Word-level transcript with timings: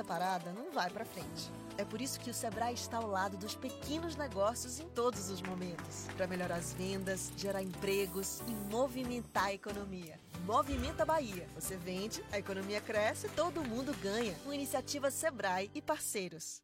empresa 0.00 0.04
parada 0.04 0.52
não 0.52 0.70
vai 0.72 0.90
para 0.90 1.04
frente. 1.04 1.50
É 1.76 1.84
por 1.84 2.00
isso 2.00 2.20
que 2.20 2.30
o 2.30 2.34
Sebrae 2.34 2.74
está 2.74 2.98
ao 2.98 3.06
lado 3.06 3.36
dos 3.36 3.54
pequenos 3.54 4.16
negócios 4.16 4.80
em 4.80 4.88
todos 4.88 5.30
os 5.30 5.40
momentos, 5.40 6.06
para 6.16 6.26
melhorar 6.26 6.56
as 6.56 6.74
vendas, 6.74 7.32
gerar 7.36 7.62
empregos 7.62 8.40
e 8.46 8.50
movimentar 8.70 9.46
a 9.46 9.54
economia. 9.54 10.18
Movimenta 10.44 11.04
Bahia. 11.04 11.46
Você 11.54 11.76
vende, 11.76 12.22
a 12.32 12.38
economia 12.38 12.80
cresce, 12.80 13.28
todo 13.30 13.64
mundo 13.64 13.94
ganha. 14.02 14.36
Uma 14.44 14.54
iniciativa 14.54 15.10
Sebrae 15.10 15.70
e 15.74 15.80
parceiros. 15.80 16.62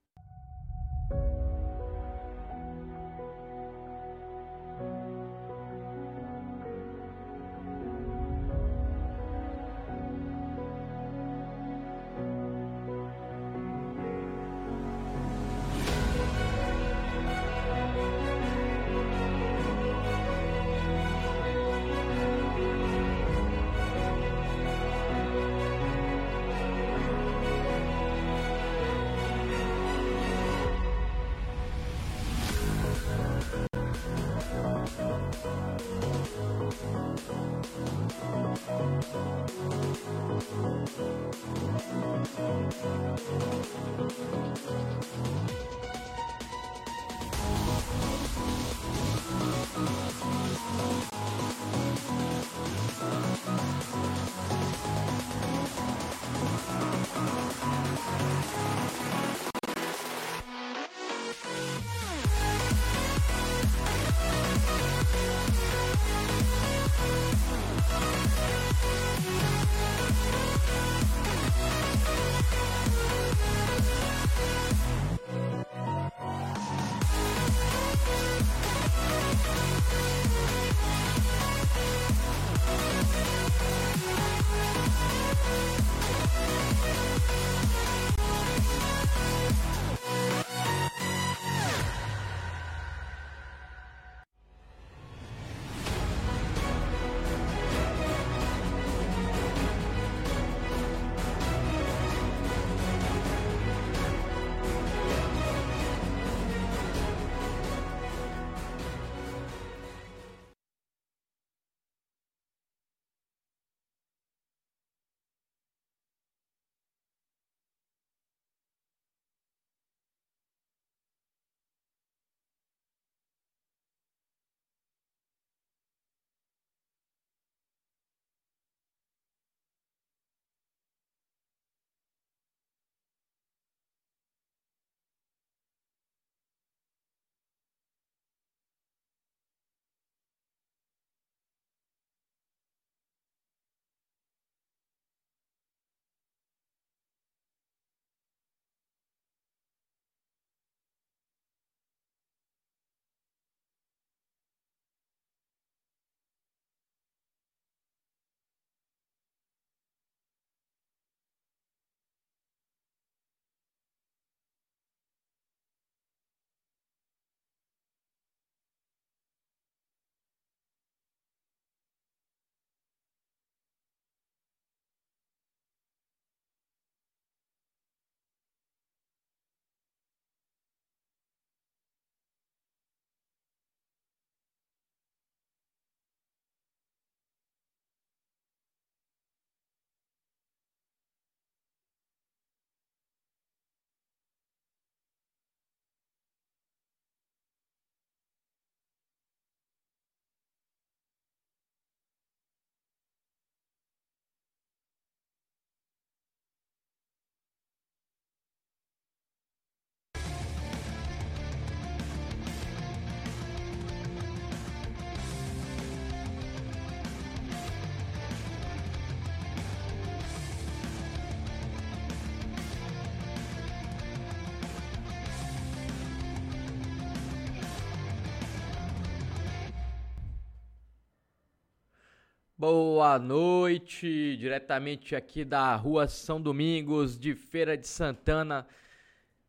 Boa 232.68 233.16
noite, 233.16 234.36
diretamente 234.38 235.14
aqui 235.14 235.44
da 235.44 235.76
Rua 235.76 236.08
São 236.08 236.42
Domingos, 236.42 237.16
de 237.16 237.32
Feira 237.32 237.76
de 237.76 237.86
Santana. 237.86 238.66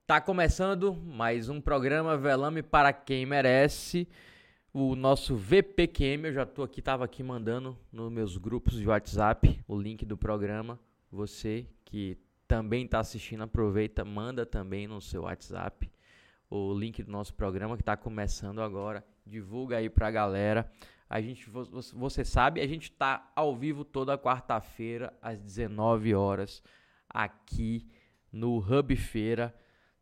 Tá 0.06 0.22
começando 0.22 0.94
mais 0.94 1.50
um 1.50 1.60
programa 1.60 2.16
Velame 2.16 2.62
para 2.62 2.94
quem 2.94 3.26
merece. 3.26 4.08
O 4.72 4.96
nosso 4.96 5.36
VPQM, 5.36 6.28
eu 6.28 6.34
já 6.34 6.46
tô 6.46 6.62
aqui, 6.62 6.80
tava 6.80 7.06
aqui 7.06 7.24
mandando 7.24 7.76
nos 7.92 8.12
meus 8.12 8.38
grupos 8.38 8.76
de 8.76 8.88
WhatsApp 8.88 9.60
o 9.68 9.76
link 9.76 10.06
do 10.06 10.16
programa. 10.16 10.80
Você 11.12 11.66
que 11.86 12.20
também 12.48 12.86
está 12.86 13.00
assistindo, 13.00 13.42
aproveita, 13.42 14.06
manda 14.06 14.46
também 14.46 14.86
no 14.86 15.02
seu 15.02 15.24
WhatsApp 15.24 15.90
o 16.52 16.72
link 16.72 17.02
do 17.02 17.12
nosso 17.12 17.34
programa 17.34 17.78
que 17.78 17.82
está 17.82 17.98
começando 17.98 18.62
agora. 18.62 19.04
Divulga 19.26 19.78
aí 19.78 19.90
pra 19.90 20.12
galera. 20.12 20.72
A 21.10 21.22
gente, 21.22 21.50
você 21.94 22.26
sabe, 22.26 22.60
a 22.60 22.68
gente 22.68 22.92
está 22.92 23.32
ao 23.36 23.56
vivo 23.56 23.86
toda 23.86 24.18
quarta-feira 24.18 25.14
às 25.22 25.40
19 25.40 26.14
horas 26.14 26.62
aqui 27.10 27.88
no 28.32 28.58
Hub 28.58 28.96
Feira, 28.96 29.56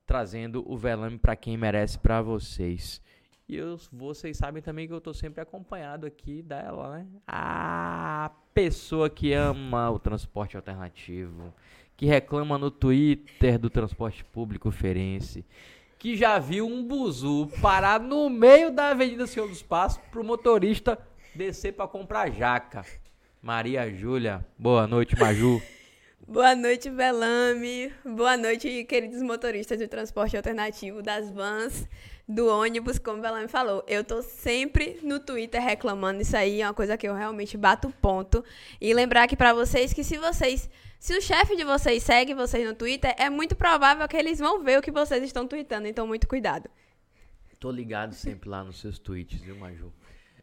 trazendo 0.06 0.63
o 0.69 0.78
velame 0.78 1.18
para 1.18 1.36
quem 1.36 1.57
merece 1.57 2.00
para 2.00 2.22
vocês. 2.22 3.02
E 3.48 3.56
eu, 3.56 3.78
vocês 3.92 4.38
sabem 4.38 4.62
também 4.62 4.88
que 4.88 4.94
eu 4.94 4.98
estou 4.98 5.13
sempre 5.13 5.40
acompanhado 5.40 6.07
aqui 6.07 6.42
dela, 6.42 6.98
né? 6.98 7.07
A 7.28 8.31
pessoa 8.54 9.07
que 9.07 9.34
ama 9.34 9.92
o 9.92 10.00
transporte 10.00 10.56
alternativo, 10.56 11.54
que 11.96 12.07
reclama 12.07 12.57
no 12.57 12.72
Twitter 12.72 13.60
do 13.60 13.69
transporte 13.69 14.25
público 14.25 14.72
ferense, 14.72 15.46
que 16.06 16.16
já 16.16 16.38
viu 16.38 16.68
um 16.68 16.84
buzu 16.84 17.50
parar 17.60 18.00
no 18.00 18.30
meio 18.30 18.69
da 18.69 18.90
Avenida 18.90 19.25
Senhor 19.25 19.50
dos 19.50 19.63
Passos 19.63 20.00
pro 20.12 20.24
motorista 20.24 21.00
descer 21.34 21.74
para 21.74 21.88
comprar 21.88 22.30
jaca. 22.30 22.86
Maria 23.42 23.92
Júlia, 23.92 24.46
boa 24.56 24.86
noite, 24.86 25.19
Maju. 25.19 25.60
Boa 26.28 26.56
noite, 26.56 26.90
Belame. 26.92 27.92
Boa 28.04 28.36
noite, 28.38 28.84
queridos 28.86 29.22
motoristas 29.22 29.80
do 29.80 29.88
transporte 29.88 30.36
alternativo, 30.36 31.02
das 31.02 31.30
vans, 31.31 31.88
do 32.28 32.48
ônibus, 32.48 32.98
como 32.98 33.19
o 33.19 33.22
Belame 33.22 33.48
falou. 33.48 33.84
Eu 33.88 34.04
tô 34.04 34.24
sempre 34.24 35.00
no 35.04 35.19
Twitter 35.19 35.62
reclamando 35.62 36.22
isso 36.22 36.36
aí, 36.36 36.62
é 36.62 36.68
uma 36.68 36.74
coisa 36.74 36.98
que 36.98 37.07
eu 37.07 37.13
realmente 37.13 37.57
bato 37.57 37.92
ponto. 38.02 38.44
E 38.81 38.92
lembrar 38.94 39.24
aqui 39.24 39.36
para 39.36 39.54
vocês 39.54 39.94
que 39.94 40.04
se 40.04 40.18
vocês, 40.18 40.68
se 41.06 41.16
o 41.16 41.22
chefe 41.22 41.56
de 41.56 41.63
vocês 41.63 42.02
segue 42.02 42.34
vocês 42.34 42.68
no 42.68 42.74
Twitter, 42.74 43.13
é 43.19 43.30
muito 43.30 43.56
provável 43.56 44.07
que 44.07 44.18
eles 44.18 44.40
vão 44.40 44.63
ver 44.63 44.80
o 44.80 44.81
que 44.81 44.90
vocês 44.90 45.24
estão 45.24 45.48
tweetando, 45.48 45.88
então 45.88 46.07
muito 46.07 46.28
cuidado. 46.28 46.68
Tô 47.60 47.69
ligado 47.69 48.16
sempre 48.16 48.50
lá 48.50 48.63
nos 48.63 48.80
seus 48.80 48.98
tweets, 48.98 49.40
viu, 49.40 49.56
Maju? 49.56 49.94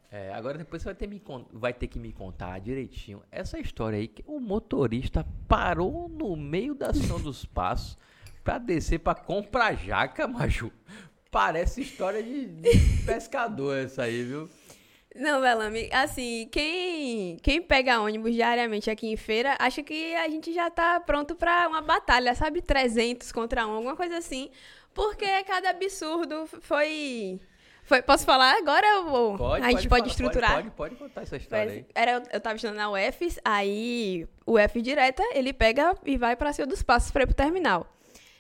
É, 0.09 0.33
agora 0.33 0.57
depois 0.57 0.81
você 0.81 0.87
vai 0.87 0.95
ter, 0.95 1.09
me, 1.09 1.21
vai 1.53 1.73
ter 1.73 1.89
que 1.89 1.99
me 1.99 2.13
contar 2.13 2.61
direitinho 2.61 3.25
essa 3.29 3.59
história 3.59 3.99
aí 3.99 4.07
que 4.07 4.23
o 4.25 4.39
motorista 4.39 5.27
parou 5.49 6.09
no 6.09 6.37
meio 6.37 6.77
da 6.77 6.95
São 6.95 7.21
dos 7.21 7.45
Passos 7.45 7.99
pra 8.45 8.57
descer 8.59 9.01
pra 9.01 9.17
comprar 9.17 9.75
jaca, 9.75 10.29
Maju. 10.29 10.71
Parece 11.29 11.81
história 11.81 12.23
de, 12.23 12.47
de 12.47 13.05
pescador 13.05 13.77
essa 13.77 14.05
aí, 14.05 14.23
viu? 14.23 14.49
Não, 15.15 15.41
Belame, 15.41 15.91
assim, 15.93 16.49
quem, 16.51 17.37
quem 17.43 17.61
pega 17.61 18.01
ônibus 18.01 18.33
diariamente 18.33 18.91
aqui 18.91 19.07
em 19.09 19.17
feira, 19.17 19.57
acha 19.59 19.83
que 19.83 20.15
a 20.17 20.29
gente 20.29 20.53
já 20.53 20.71
tá 20.71 21.01
pronto 21.01 21.35
pra 21.35 21.69
uma 21.69 21.83
batalha, 21.83 22.35
sabe? 22.35 22.63
300 22.63 23.31
contra 23.31 23.67
1, 23.67 23.71
alguma 23.71 23.97
coisa 23.97 24.17
assim. 24.17 24.51
Porque 24.95 25.27
cada 25.45 25.71
absurdo 25.71 26.47
foi 26.61 27.41
foi, 27.85 28.01
posso 28.01 28.25
falar 28.25 28.57
agora 28.57 29.01
ou 29.01 29.37
pode, 29.37 29.65
a 29.65 29.71
gente 29.71 29.89
pode, 29.89 30.09
estruturar? 30.09 30.55
Pode, 30.55 30.71
pode, 30.71 30.95
pode, 30.95 30.97
contar 30.97 31.23
essa 31.23 31.37
história 31.37 31.73
aí. 31.73 31.87
Era, 31.95 32.23
eu, 32.33 32.41
tava 32.41 32.55
estudando 32.55 32.77
na 32.77 32.91
UFS, 32.91 33.41
aí 33.45 34.27
o 34.47 34.57
F 34.59 34.81
direta, 34.81 35.23
ele 35.35 35.53
pega 35.53 35.95
e 36.05 36.17
vai 36.17 36.37
pra 36.37 36.53
Senhor 36.53 36.69
dos 36.69 36.83
Passos 36.83 37.11
pra 37.11 37.25
ir 37.25 37.27
pro 37.27 37.35
terminal. 37.35 37.87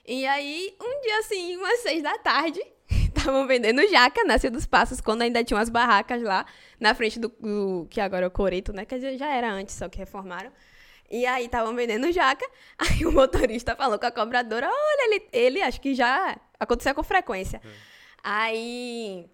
E 0.07 0.27
aí, 0.27 0.75
um 0.81 1.01
dia 1.01 1.19
assim, 1.19 1.57
umas 1.57 1.81
seis 1.81 2.03
da 2.03 2.17
tarde, 2.19 2.61
estavam 3.17 3.47
vendendo 3.47 3.87
jaca 3.89 4.25
na 4.25 4.39
Senhor 4.39 4.53
dos 4.53 4.67
Passos, 4.67 5.01
quando 5.01 5.23
ainda 5.23 5.43
tinha 5.45 5.57
umas 5.57 5.69
barracas 5.69 6.23
lá, 6.23 6.45
na 6.81 6.95
frente 6.95 7.19
do, 7.19 7.29
do 7.29 7.87
que 7.91 8.01
agora 8.01 8.25
é 8.25 8.29
o 8.29 8.31
Coreto, 8.31 8.73
né? 8.73 8.85
Que 8.85 9.17
já 9.17 9.33
era 9.33 9.51
antes, 9.51 9.75
só 9.75 9.89
que 9.89 9.99
reformaram. 9.99 10.53
E 11.11 11.27
aí 11.27 11.45
estavam 11.45 11.75
vendendo 11.75 12.11
jaca, 12.11 12.47
aí 12.79 13.05
o 13.05 13.13
motorista 13.13 13.77
falou 13.77 13.99
com 13.99 14.07
a 14.07 14.11
cobradora, 14.11 14.67
olha, 14.67 15.15
ele, 15.15 15.29
ele 15.33 15.63
acho 15.63 15.81
que 15.81 15.95
já 15.95 16.37
aconteceu 16.59 16.95
com 16.95 17.03
frequência. 17.03 17.61
Hum. 17.65 17.71
Aí 18.23 19.31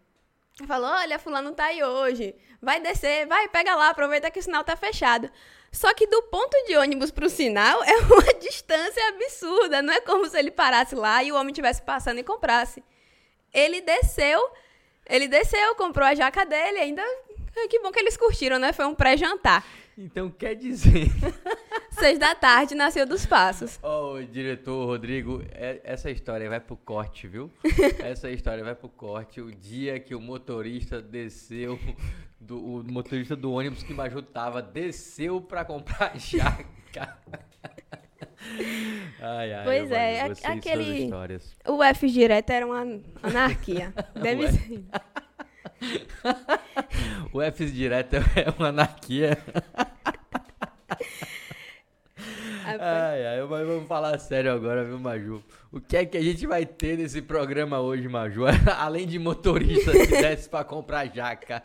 falou: 0.67 0.91
Olha, 0.91 1.19
Fulano 1.19 1.53
tá 1.53 1.67
aí 1.67 1.83
hoje. 1.83 2.35
Vai 2.61 2.81
descer, 2.81 3.27
vai, 3.27 3.49
pega 3.49 3.75
lá, 3.75 3.91
aproveita 3.91 4.31
que 4.31 4.41
o 4.41 4.43
sinal 4.43 4.65
tá 4.65 4.77
fechado. 4.77 5.31
Só 5.71 5.93
que 5.93 6.07
do 6.07 6.23
ponto 6.25 6.57
de 6.67 6.77
ônibus 6.77 7.11
pro 7.11 7.29
sinal 7.29 7.85
é 7.85 7.97
uma 7.99 8.35
distância 8.41 9.09
absurda. 9.09 9.83
Não 9.83 9.93
é 9.93 10.01
como 10.01 10.29
se 10.29 10.39
ele 10.39 10.51
parasse 10.51 10.95
lá 10.95 11.23
e 11.23 11.31
o 11.31 11.37
homem 11.37 11.53
estivesse 11.53 11.83
passando 11.83 12.19
e 12.19 12.25
comprasse. 12.25 12.83
Ele 13.53 13.81
desceu, 13.81 14.41
ele 15.09 15.29
desceu, 15.29 15.75
comprou 15.75 16.07
a 16.07 16.15
jaca 16.15 16.45
dele, 16.45 16.79
ainda. 16.79 17.03
Que 17.69 17.81
bom 17.81 17.91
que 17.91 17.99
eles 17.99 18.17
curtiram, 18.17 18.59
né? 18.59 18.73
Foi 18.73 18.85
um 18.85 18.95
pré-jantar. 18.95 19.65
Então 19.97 20.31
quer 20.31 20.55
dizer. 20.55 21.09
Seis 21.91 22.17
da 22.17 22.33
tarde 22.33 22.77
nasceu 22.77 23.05
dos 23.05 23.27
passos. 23.27 23.81
Ó, 23.83 24.13
oh, 24.13 24.23
diretor 24.23 24.87
Rodrigo, 24.87 25.43
é, 25.51 25.81
essa 25.83 26.09
história 26.09 26.49
vai 26.49 26.61
pro 26.61 26.77
corte, 26.77 27.27
viu? 27.27 27.51
essa 27.99 28.31
história 28.31 28.63
vai 28.63 28.77
pro 28.77 28.89
corte. 28.89 29.41
O 29.41 29.51
dia 29.51 29.99
que 29.99 30.15
o 30.15 30.21
motorista 30.21 31.03
desceu, 31.03 31.77
do, 32.39 32.65
o 32.65 32.85
motorista 32.85 33.35
do 33.35 33.51
ônibus 33.51 33.83
que 33.83 33.93
Maju 33.93 34.23
tava, 34.23 34.63
desceu 34.63 35.41
pra 35.41 35.65
comprar 35.65 36.17
jaca. 36.17 37.19
ai, 39.21 39.53
ai, 39.53 39.65
pois 39.65 39.91
é, 39.91 40.23
aquele. 40.45 41.11
O 41.67 41.83
F 41.83 42.09
direto 42.09 42.51
era 42.51 42.67
uma 42.67 43.01
anarquia. 43.23 43.93
Deve 44.21 44.53
ser. 44.53 44.85
o 47.33 47.41
F 47.41 47.67
direto 47.67 48.17
é 48.17 48.51
uma 48.59 48.69
anarquia. 48.69 49.39
ai, 52.65 53.27
ai, 53.27 53.43
mas 53.49 53.67
vamos 53.67 53.87
falar 53.87 54.19
sério 54.19 54.53
agora, 54.53 54.85
viu, 54.85 54.99
Maju? 54.99 55.43
O 55.71 55.81
que 55.81 55.97
é 55.97 56.05
que 56.05 56.17
a 56.17 56.23
gente 56.23 56.47
vai 56.47 56.67
ter 56.67 56.99
nesse 56.99 57.23
programa 57.23 57.81
hoje, 57.81 58.09
Maju? 58.09 58.45
Além 58.79 59.07
de 59.07 59.19
motorista 59.19 59.93
que 59.93 60.07
desce 60.07 60.49
pra 60.49 60.65
comprar 60.65 61.07
jaca. 61.07 61.63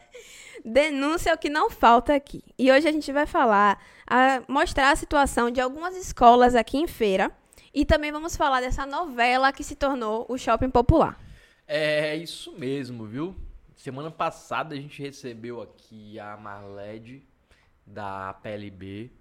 Denúncia 0.64 1.32
é 1.32 1.34
o 1.34 1.38
que 1.38 1.50
não 1.50 1.70
falta 1.70 2.14
aqui. 2.14 2.44
E 2.58 2.72
hoje 2.72 2.88
a 2.88 2.92
gente 2.92 3.12
vai 3.12 3.26
falar, 3.26 3.82
a, 4.08 4.44
mostrar 4.48 4.92
a 4.92 4.96
situação 4.96 5.50
de 5.50 5.60
algumas 5.62 5.96
escolas 5.96 6.56
aqui 6.56 6.78
em 6.78 6.88
feira. 6.88 7.32
E 7.74 7.86
também 7.86 8.12
vamos 8.12 8.36
falar 8.36 8.62
dessa 8.62 8.86
novela 8.86 9.52
que 9.52 9.64
se 9.64 9.76
tornou 9.76 10.26
o 10.30 10.38
Shopping 10.38 10.70
Popular. 10.70 11.20
É 11.68 12.16
isso 12.16 12.52
mesmo, 12.54 13.06
viu? 13.06 13.36
Semana 13.76 14.12
passada 14.12 14.76
a 14.76 14.78
gente 14.78 15.02
recebeu 15.02 15.62
aqui 15.62 16.20
a 16.20 16.38
Marled 16.38 17.28
da 17.86 18.34
PLB. 18.36 19.12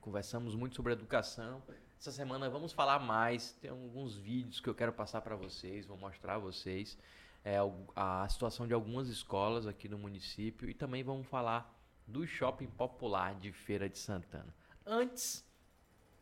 Conversamos 0.00 0.54
muito 0.54 0.76
sobre 0.76 0.94
educação. 0.94 1.62
Essa 2.00 2.10
semana 2.10 2.48
vamos 2.48 2.72
falar 2.72 2.98
mais. 2.98 3.52
Tem 3.60 3.70
alguns 3.70 4.16
vídeos 4.16 4.60
que 4.60 4.68
eu 4.68 4.74
quero 4.74 4.92
passar 4.92 5.20
para 5.20 5.36
vocês, 5.36 5.84
vou 5.84 5.96
mostrar 5.96 6.36
a 6.36 6.38
vocês 6.38 6.96
é, 7.44 7.56
a 7.94 8.28
situação 8.28 8.66
de 8.66 8.74
algumas 8.74 9.08
escolas 9.08 9.66
aqui 9.66 9.88
no 9.88 9.98
município 9.98 10.68
e 10.68 10.74
também 10.74 11.02
vamos 11.02 11.26
falar 11.26 11.74
do 12.06 12.26
shopping 12.26 12.66
popular 12.66 13.34
de 13.34 13.52
Feira 13.52 13.88
de 13.88 13.98
Santana. 13.98 14.54
Antes, 14.84 15.44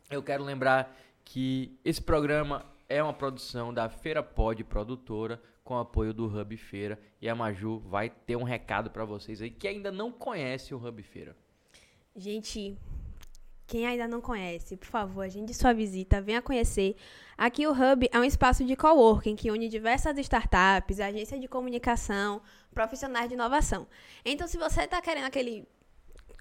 eu 0.09 0.21
quero 0.21 0.43
lembrar 0.43 0.95
que 1.23 1.77
esse 1.83 2.01
programa 2.01 2.65
é 2.89 3.01
uma 3.01 3.13
produção 3.13 3.73
da 3.73 3.89
Feira 3.89 4.23
Pod 4.23 4.63
Produtora 4.63 5.41
com 5.63 5.77
apoio 5.77 6.13
do 6.13 6.25
Hub 6.25 6.55
Feira 6.55 6.97
e 7.21 7.27
a 7.27 7.35
Maju 7.35 7.79
vai 7.79 8.09
ter 8.09 8.37
um 8.37 8.43
recado 8.43 8.89
para 8.89 9.03
vocês 9.03 9.41
aí 9.41 9.49
que 9.49 9.67
ainda 9.67 9.91
não 9.91 10.11
conhece 10.11 10.73
o 10.73 10.77
Hub 10.77 11.03
Feira. 11.03 11.35
Gente, 12.15 12.77
quem 13.67 13.85
ainda 13.85 14.07
não 14.07 14.21
conhece, 14.21 14.77
por 14.77 14.87
favor, 14.87 15.23
agende 15.23 15.53
sua 15.53 15.73
visita, 15.73 16.21
venha 16.21 16.41
conhecer. 16.41 16.95
Aqui 17.37 17.67
o 17.67 17.71
Hub 17.71 18.09
é 18.09 18.17
um 18.17 18.23
espaço 18.23 18.63
de 18.63 18.77
coworking 18.77 19.35
que 19.35 19.51
une 19.51 19.67
diversas 19.67 20.17
startups, 20.17 21.01
agências 21.01 21.39
de 21.39 21.49
comunicação, 21.49 22.41
profissionais 22.73 23.27
de 23.27 23.35
inovação. 23.35 23.85
Então, 24.23 24.47
se 24.47 24.57
você 24.57 24.83
está 24.83 25.01
querendo 25.01 25.25
aquele 25.25 25.67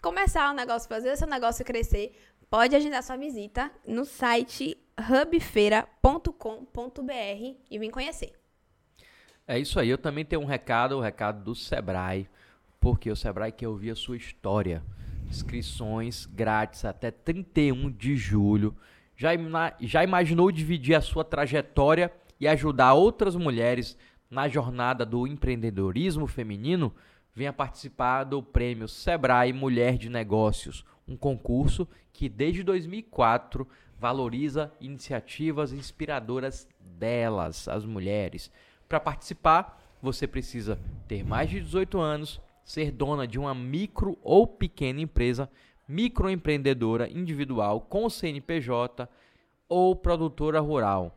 começar 0.00 0.52
o 0.52 0.54
negócio, 0.54 0.88
fazer 0.88 1.11
o 1.11 1.16
seu 1.16 1.26
negócio 1.26 1.64
crescer, 1.64 2.16
pode 2.49 2.76
agendar 2.76 3.02
sua 3.02 3.16
visita 3.16 3.73
no 3.85 4.04
site 4.04 4.78
hubfeira.com.br 4.97 7.56
e 7.68 7.78
vir 7.78 7.90
conhecer. 7.90 8.35
É 9.49 9.59
isso 9.59 9.80
aí. 9.80 9.88
Eu 9.88 9.99
também 9.99 10.25
tenho 10.25 10.42
um 10.42 10.47
recado, 10.47 10.92
o 10.92 10.99
um 10.99 11.02
recado 11.02 11.42
do 11.42 11.56
Sebrae, 11.56 12.28
porque 12.80 13.11
o 13.11 13.16
Sebrae 13.16 13.50
quer 13.50 13.66
ouvir 13.66 13.90
a 13.90 13.97
sua 13.97 14.16
história. 14.16 14.80
Inscrições 15.28 16.26
grátis 16.26 16.85
até 16.85 17.11
31 17.11 17.90
de 17.90 18.16
julho. 18.16 18.76
Já, 19.16 19.30
já 19.80 20.04
imaginou 20.04 20.52
dividir 20.52 20.95
a 20.95 21.00
sua 21.00 21.25
trajetória 21.25 22.12
e 22.38 22.47
ajudar 22.47 22.95
outras 22.95 23.35
mulheres 23.35 23.97
na 24.30 24.49
jornada 24.49 25.04
do 25.04 25.26
empreendedorismo 25.26 26.26
feminino? 26.26 26.95
Venha 27.35 27.52
participar 27.52 28.25
do 28.25 28.42
prêmio 28.42 28.88
Sebrae 28.88 29.52
Mulher 29.52 29.99
de 29.99 30.09
Negócios, 30.09 30.85
um 31.06 31.16
concurso 31.16 31.87
que 32.12 32.28
desde 32.28 32.62
2004 32.62 33.68
valoriza 33.99 34.73
iniciativas 34.80 35.73
inspiradoras 35.73 36.68
delas, 36.80 37.68
as 37.68 37.85
mulheres. 37.85 38.50
Para 38.88 39.00
participar, 39.00 39.83
você 40.00 40.26
precisa 40.26 40.78
ter 41.09 41.25
mais 41.25 41.50
de 41.50 41.61
18 41.61 41.99
anos, 41.99 42.40
ser 42.66 42.90
dona 42.90 43.28
de 43.28 43.38
uma 43.38 43.54
micro 43.54 44.18
ou 44.20 44.44
pequena 44.44 45.00
empresa, 45.00 45.49
microempreendedora 45.88 47.08
individual 47.08 47.80
com 47.80 48.11
CNPJ 48.11 49.08
ou 49.68 49.94
produtora 49.94 50.58
rural. 50.58 51.16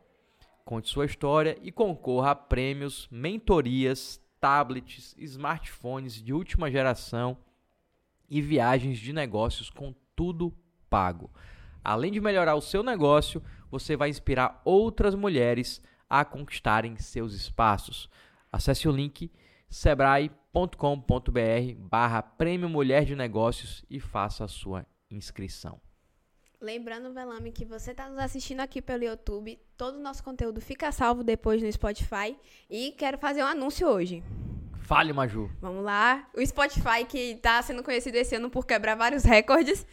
Conte 0.63 0.87
sua 0.87 1.07
história 1.07 1.57
e 1.63 1.71
concorra 1.71 2.31
a 2.31 2.35
prêmios, 2.35 3.07
mentorias, 3.09 4.21
tablets, 4.39 5.15
smartphones 5.17 6.21
de 6.21 6.31
última 6.31 6.69
geração 6.69 7.35
e 8.29 8.43
viagens 8.43 8.99
de 8.99 9.11
negócios 9.11 9.71
com 9.71 9.95
tudo 10.15 10.53
pago. 10.87 11.31
Além 11.83 12.11
de 12.11 12.21
melhorar 12.21 12.53
o 12.53 12.61
seu 12.61 12.83
negócio, 12.83 13.41
você 13.71 13.97
vai 13.97 14.09
inspirar 14.09 14.61
outras 14.63 15.15
mulheres 15.15 15.81
a 16.07 16.23
conquistarem 16.23 16.95
seus 16.97 17.33
espaços. 17.33 18.07
Acesse 18.51 18.87
o 18.87 18.91
link 18.91 19.31
sebrae.com.br 19.69 20.39
barra 21.77 22.21
Prêmio 22.21 22.67
Mulher 22.67 23.05
de 23.05 23.15
Negócios 23.15 23.85
e 23.89 23.99
faça 23.99 24.45
a 24.45 24.47
sua 24.47 24.85
inscrição. 25.09 25.79
Lembrando, 26.61 27.13
Velame, 27.13 27.53
que 27.53 27.63
você 27.63 27.91
está 27.91 28.09
nos 28.09 28.19
assistindo 28.19 28.59
aqui 28.59 28.81
pelo 28.81 29.03
YouTube. 29.03 29.57
Todo 29.77 29.95
o 29.95 30.01
nosso 30.01 30.21
conteúdo 30.21 30.59
fica 30.59 30.91
salvo 30.91 31.23
depois 31.23 31.63
no 31.63 31.71
Spotify. 31.71 32.37
E 32.69 32.91
quero 32.97 33.17
fazer 33.17 33.41
um 33.43 33.47
anúncio 33.47 33.87
hoje. 33.87 34.21
Fale, 34.81 35.13
Maju. 35.13 35.49
Vamos 35.61 35.85
lá. 35.85 36.27
O 36.35 36.45
Spotify, 36.45 37.05
que 37.07 37.17
está 37.17 37.61
sendo 37.61 37.81
conhecido 37.81 38.15
esse 38.15 38.35
ano 38.35 38.49
por 38.49 38.65
quebrar 38.65 38.95
vários 38.95 39.23
recordes. 39.23 39.87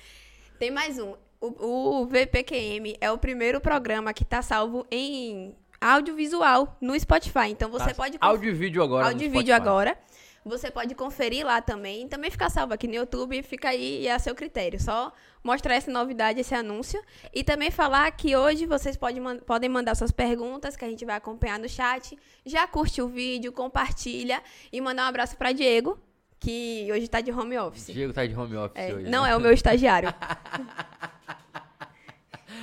Tem 0.58 0.70
mais 0.72 0.98
um. 0.98 1.14
O, 1.40 2.00
o 2.00 2.06
VPQM 2.06 2.96
é 3.00 3.12
o 3.12 3.18
primeiro 3.18 3.60
programa 3.60 4.12
que 4.12 4.22
está 4.22 4.42
salvo 4.42 4.86
em 4.90 5.54
audiovisual 5.80 6.76
no 6.80 6.98
Spotify. 6.98 7.48
Então 7.50 7.70
você 7.70 7.90
Tá, 7.90 7.94
pode. 7.94 8.16
Áudio 8.20 8.50
e 8.50 8.54
vídeo 8.54 8.82
agora. 8.82 9.06
áudio 9.06 9.26
e 9.26 9.28
vídeo 9.28 9.54
agora. 9.54 9.96
Você 10.44 10.70
pode 10.70 10.94
conferir 10.94 11.44
lá 11.44 11.60
também. 11.60 12.06
Também 12.06 12.30
fica 12.30 12.48
salvo 12.48 12.72
aqui 12.72 12.86
no 12.86 12.94
YouTube. 12.94 13.42
Fica 13.42 13.70
aí 13.70 14.02
e 14.02 14.06
é 14.06 14.12
a 14.14 14.18
seu 14.18 14.32
critério. 14.32 14.80
Só 14.80 15.12
mostrar 15.42 15.74
essa 15.74 15.90
novidade, 15.90 16.38
esse 16.40 16.54
anúncio. 16.54 17.02
E 17.34 17.42
também 17.42 17.70
falar 17.72 18.08
que 18.12 18.36
hoje 18.36 18.64
vocês 18.64 18.96
podem, 18.96 19.38
podem 19.40 19.68
mandar 19.68 19.96
suas 19.96 20.12
perguntas, 20.12 20.76
que 20.76 20.84
a 20.84 20.88
gente 20.88 21.04
vai 21.04 21.16
acompanhar 21.16 21.58
no 21.58 21.68
chat. 21.68 22.16
Já 22.44 22.64
curte 22.68 23.02
o 23.02 23.08
vídeo, 23.08 23.52
compartilha. 23.52 24.40
E 24.72 24.80
mandar 24.80 25.06
um 25.06 25.08
abraço 25.08 25.36
para 25.36 25.50
Diego, 25.50 25.98
que 26.38 26.86
hoje 26.92 27.08
tá 27.08 27.20
de 27.20 27.32
home 27.32 27.58
office. 27.58 27.86
Diego 27.92 28.12
tá 28.12 28.24
de 28.24 28.32
home 28.36 28.54
office 28.56 28.76
É, 28.76 28.94
hoje. 28.94 29.10
não 29.10 29.24
né? 29.24 29.30
é 29.30 29.36
o 29.36 29.40
meu 29.40 29.52
estagiário. 29.52 30.14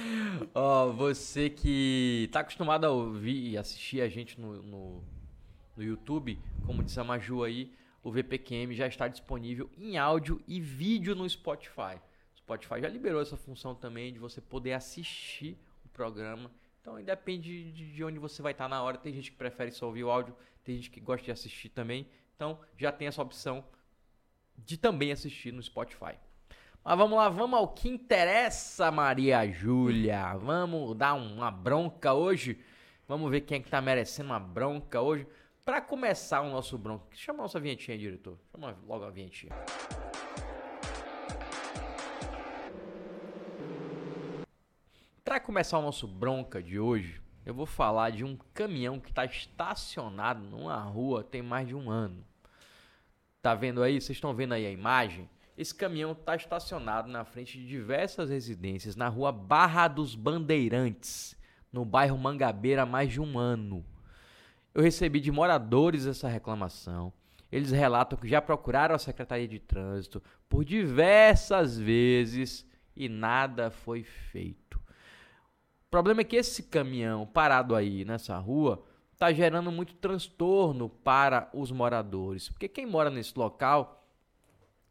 Ó, 0.53 0.91
você 0.91 1.49
que 1.49 2.29
tá 2.31 2.41
acostumado 2.41 2.85
a 2.85 2.89
ouvir 2.89 3.51
e 3.51 3.57
assistir 3.57 4.01
a 4.01 4.09
gente 4.09 4.39
no, 4.39 4.61
no, 4.61 5.03
no 5.75 5.83
YouTube, 5.83 6.39
como 6.65 6.83
disse 6.83 6.99
a 6.99 7.03
Maju 7.03 7.43
aí, 7.43 7.73
o 8.03 8.11
VPQM 8.11 8.73
já 8.73 8.87
está 8.87 9.07
disponível 9.07 9.69
em 9.77 9.97
áudio 9.97 10.41
e 10.47 10.59
vídeo 10.59 11.15
no 11.15 11.27
Spotify. 11.29 11.95
O 12.35 12.37
Spotify 12.37 12.81
já 12.81 12.89
liberou 12.89 13.21
essa 13.21 13.37
função 13.37 13.73
também 13.73 14.11
de 14.11 14.19
você 14.19 14.41
poder 14.41 14.73
assistir 14.73 15.57
o 15.85 15.89
programa. 15.89 16.51
Então, 16.81 16.99
independe 16.99 17.71
de, 17.71 17.93
de 17.93 18.03
onde 18.03 18.19
você 18.19 18.41
vai 18.41 18.51
estar 18.51 18.67
na 18.67 18.83
hora. 18.83 18.97
Tem 18.97 19.13
gente 19.13 19.31
que 19.31 19.37
prefere 19.37 19.71
só 19.71 19.85
ouvir 19.85 20.03
o 20.03 20.11
áudio, 20.11 20.35
tem 20.63 20.75
gente 20.75 20.89
que 20.89 20.99
gosta 20.99 21.23
de 21.23 21.31
assistir 21.31 21.69
também. 21.69 22.07
Então, 22.35 22.59
já 22.77 22.91
tem 22.91 23.07
essa 23.07 23.21
opção 23.21 23.63
de 24.57 24.77
também 24.77 25.11
assistir 25.11 25.53
no 25.53 25.63
Spotify. 25.63 26.17
Mas 26.85 26.97
vamos 26.97 27.17
lá, 27.17 27.29
vamos 27.29 27.57
ao 27.57 27.69
que 27.69 27.87
interessa, 27.87 28.91
Maria 28.91 29.49
Júlia. 29.49 30.35
Vamos 30.35 30.97
dar 30.97 31.13
uma 31.13 31.49
bronca 31.49 32.13
hoje. 32.13 32.59
Vamos 33.07 33.31
ver 33.31 33.39
quem 33.41 33.57
é 33.57 33.61
que 33.61 33.69
tá 33.69 33.81
merecendo 33.81 34.31
uma 34.31 34.39
bronca 34.39 34.99
hoje. 34.99 35.25
Pra 35.63 35.79
começar 35.79 36.41
o 36.41 36.49
nosso 36.49 36.77
bronca, 36.77 37.05
chama 37.13 37.39
a 37.39 37.43
nossa 37.43 37.57
vinhetinha, 37.57 37.97
diretor. 37.97 38.37
Chama 38.51 38.77
logo 38.85 39.05
a 39.05 39.09
vinhetinha. 39.09 39.53
Pra 45.23 45.39
começar 45.39 45.79
o 45.79 45.81
nosso 45.81 46.05
bronca 46.05 46.61
de 46.61 46.77
hoje, 46.77 47.21
eu 47.45 47.53
vou 47.53 47.65
falar 47.65 48.09
de 48.09 48.25
um 48.25 48.37
caminhão 48.53 48.99
que 48.99 49.09
está 49.09 49.23
estacionado 49.23 50.41
numa 50.41 50.81
rua 50.81 51.23
tem 51.23 51.41
mais 51.41 51.65
de 51.65 51.73
um 51.73 51.89
ano. 51.89 52.25
Tá 53.41 53.55
vendo 53.55 53.81
aí? 53.81 54.01
Vocês 54.01 54.17
estão 54.17 54.33
vendo 54.35 54.53
aí 54.53 54.65
a 54.65 54.71
imagem? 54.71 55.29
Esse 55.55 55.73
caminhão 55.73 56.13
está 56.13 56.35
estacionado 56.35 57.07
na 57.09 57.23
frente 57.23 57.59
de 57.59 57.67
diversas 57.67 58.29
residências 58.29 58.95
na 58.95 59.07
rua 59.07 59.31
Barra 59.31 59.87
dos 59.87 60.15
Bandeirantes, 60.15 61.35
no 61.71 61.85
bairro 61.85 62.17
Mangabeira, 62.17 62.83
há 62.83 62.85
mais 62.85 63.11
de 63.11 63.21
um 63.21 63.37
ano. 63.37 63.85
Eu 64.73 64.81
recebi 64.81 65.19
de 65.19 65.31
moradores 65.31 66.07
essa 66.07 66.27
reclamação. 66.27 67.13
Eles 67.51 67.69
relatam 67.69 68.17
que 68.17 68.27
já 68.27 68.41
procuraram 68.41 68.95
a 68.95 68.99
Secretaria 68.99 69.47
de 69.47 69.59
Trânsito 69.59 70.23
por 70.49 70.65
diversas 70.65 71.77
vezes 71.77 72.67
e 72.95 73.07
nada 73.07 73.69
foi 73.69 74.03
feito. 74.03 74.77
O 74.77 75.91
problema 75.91 76.21
é 76.21 76.23
que 76.23 76.35
esse 76.35 76.63
caminhão 76.63 77.27
parado 77.27 77.75
aí 77.75 78.03
nessa 78.03 78.35
rua 78.39 78.83
está 79.11 79.31
gerando 79.31 79.71
muito 79.71 79.93
transtorno 79.93 80.89
para 80.89 81.47
os 81.53 81.71
moradores. 81.71 82.49
Porque 82.49 82.67
quem 82.67 82.87
mora 82.87 83.11
nesse 83.11 83.37
local 83.37 84.02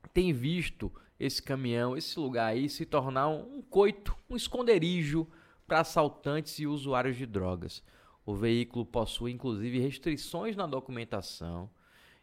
tem 0.09 0.33
visto 0.33 0.93
esse 1.19 1.43
caminhão, 1.43 1.97
esse 1.97 2.19
lugar 2.19 2.47
aí 2.47 2.69
se 2.69 2.85
tornar 2.85 3.29
um, 3.29 3.63
coito, 3.63 4.17
um 4.29 4.37
esconderijo 4.37 5.27
para 5.67 5.81
assaltantes 5.81 6.59
e 6.59 6.67
usuários 6.67 7.17
de 7.17 7.27
drogas. 7.27 7.83
O 8.25 8.35
veículo 8.35 8.85
possui 8.85 9.33
inclusive 9.33 9.79
restrições 9.79 10.57
na 10.57 10.67
documentação 10.67 11.71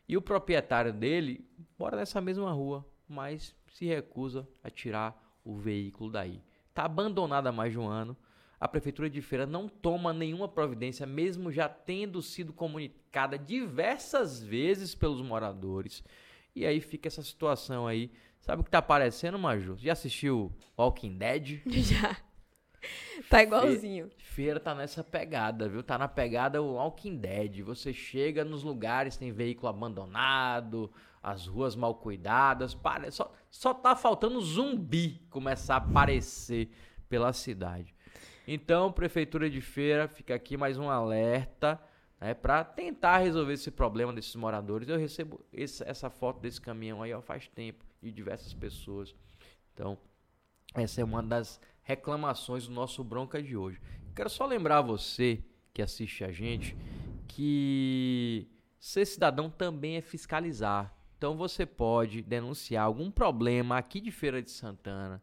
e 0.07 0.17
o 0.17 0.21
proprietário 0.21 0.91
dele 0.91 1.47
mora 1.77 1.97
nessa 1.97 2.19
mesma 2.19 2.51
rua, 2.51 2.85
mas 3.07 3.55
se 3.73 3.85
recusa 3.85 4.47
a 4.63 4.69
tirar 4.69 5.39
o 5.43 5.55
veículo 5.55 6.11
daí. 6.11 6.41
Está 6.69 6.85
abandonado 6.85 7.47
há 7.47 7.51
mais 7.51 7.71
de 7.71 7.79
um 7.79 7.87
ano. 7.87 8.17
A 8.59 8.67
prefeitura 8.67 9.09
de 9.09 9.21
Feira 9.21 9.45
não 9.45 9.69
toma 9.69 10.11
nenhuma 10.11 10.47
providência, 10.47 11.05
mesmo 11.05 11.51
já 11.51 11.69
tendo 11.69 12.21
sido 12.21 12.51
comunicada 12.51 13.37
diversas 13.37 14.41
vezes 14.41 14.93
pelos 14.95 15.21
moradores. 15.21 16.03
E 16.59 16.65
aí 16.65 16.81
fica 16.81 17.07
essa 17.07 17.23
situação 17.23 17.87
aí. 17.87 18.11
Sabe 18.41 18.61
o 18.61 18.65
que 18.65 18.69
tá 18.69 18.79
aparecendo, 18.79 19.39
Maju? 19.39 19.77
Já 19.77 19.93
assistiu 19.93 20.51
Walking 20.77 21.17
Dead? 21.17 21.61
Já. 21.71 22.17
Tá 23.29 23.41
igualzinho. 23.41 24.09
Feira 24.17 24.59
tá 24.59 24.75
nessa 24.75 25.01
pegada, 25.01 25.69
viu? 25.69 25.81
Tá 25.81 25.97
na 25.97 26.09
pegada 26.09 26.61
o 26.61 26.73
Walking 26.73 27.15
Dead. 27.15 27.61
Você 27.61 27.93
chega 27.93 28.43
nos 28.43 28.61
lugares, 28.61 29.15
tem 29.15 29.31
veículo 29.31 29.69
abandonado, 29.69 30.91
as 31.23 31.47
ruas 31.47 31.77
mal 31.77 31.95
cuidadas. 31.95 32.73
Pare... 32.73 33.09
Só, 33.09 33.31
só 33.49 33.73
tá 33.73 33.95
faltando 33.95 34.41
zumbi 34.41 35.25
começar 35.29 35.75
a 35.75 35.77
aparecer 35.77 36.69
pela 37.07 37.31
cidade. 37.31 37.95
Então, 38.45 38.91
Prefeitura 38.91 39.49
de 39.49 39.61
Feira, 39.61 40.09
fica 40.09 40.35
aqui 40.35 40.57
mais 40.57 40.77
um 40.77 40.89
alerta 40.89 41.79
né, 42.19 42.33
para 42.33 42.63
tentar 42.63 43.19
resolver 43.19 43.53
esse 43.53 43.71
problema 43.71 44.13
desses 44.13 44.35
moradores. 44.35 44.87
Eu 44.89 44.97
recebo 44.97 45.43
esse- 45.53 45.83
essa 45.83 46.09
foto 46.09 46.39
desse 46.39 46.59
caminhão 46.59 47.01
aí 47.01 47.13
ó, 47.13 47.21
faz 47.21 47.47
tempo, 47.47 47.85
de 48.01 48.11
diversas 48.11 48.53
pessoas. 48.53 49.15
Então, 49.73 49.97
essa 50.73 51.01
é 51.01 51.03
uma 51.03 51.23
das 51.23 51.59
reclamações 51.83 52.67
do 52.67 52.73
nosso 52.73 53.03
bronca 53.03 53.41
de 53.41 53.55
hoje. 53.57 53.81
Quero 54.15 54.29
só 54.29 54.45
lembrar 54.45 54.81
você 54.81 55.43
que 55.73 55.81
assiste 55.81 56.23
a 56.23 56.31
gente 56.31 56.75
que 57.27 58.47
ser 58.79 59.05
cidadão 59.05 59.49
também 59.49 59.97
é 59.97 60.01
fiscalizar. 60.01 60.93
Então 61.17 61.35
você 61.35 61.65
pode 61.65 62.21
denunciar 62.21 62.85
algum 62.85 63.11
problema 63.11 63.77
aqui 63.77 63.99
de 63.99 64.11
Feira 64.11 64.41
de 64.41 64.51
Santana, 64.51 65.21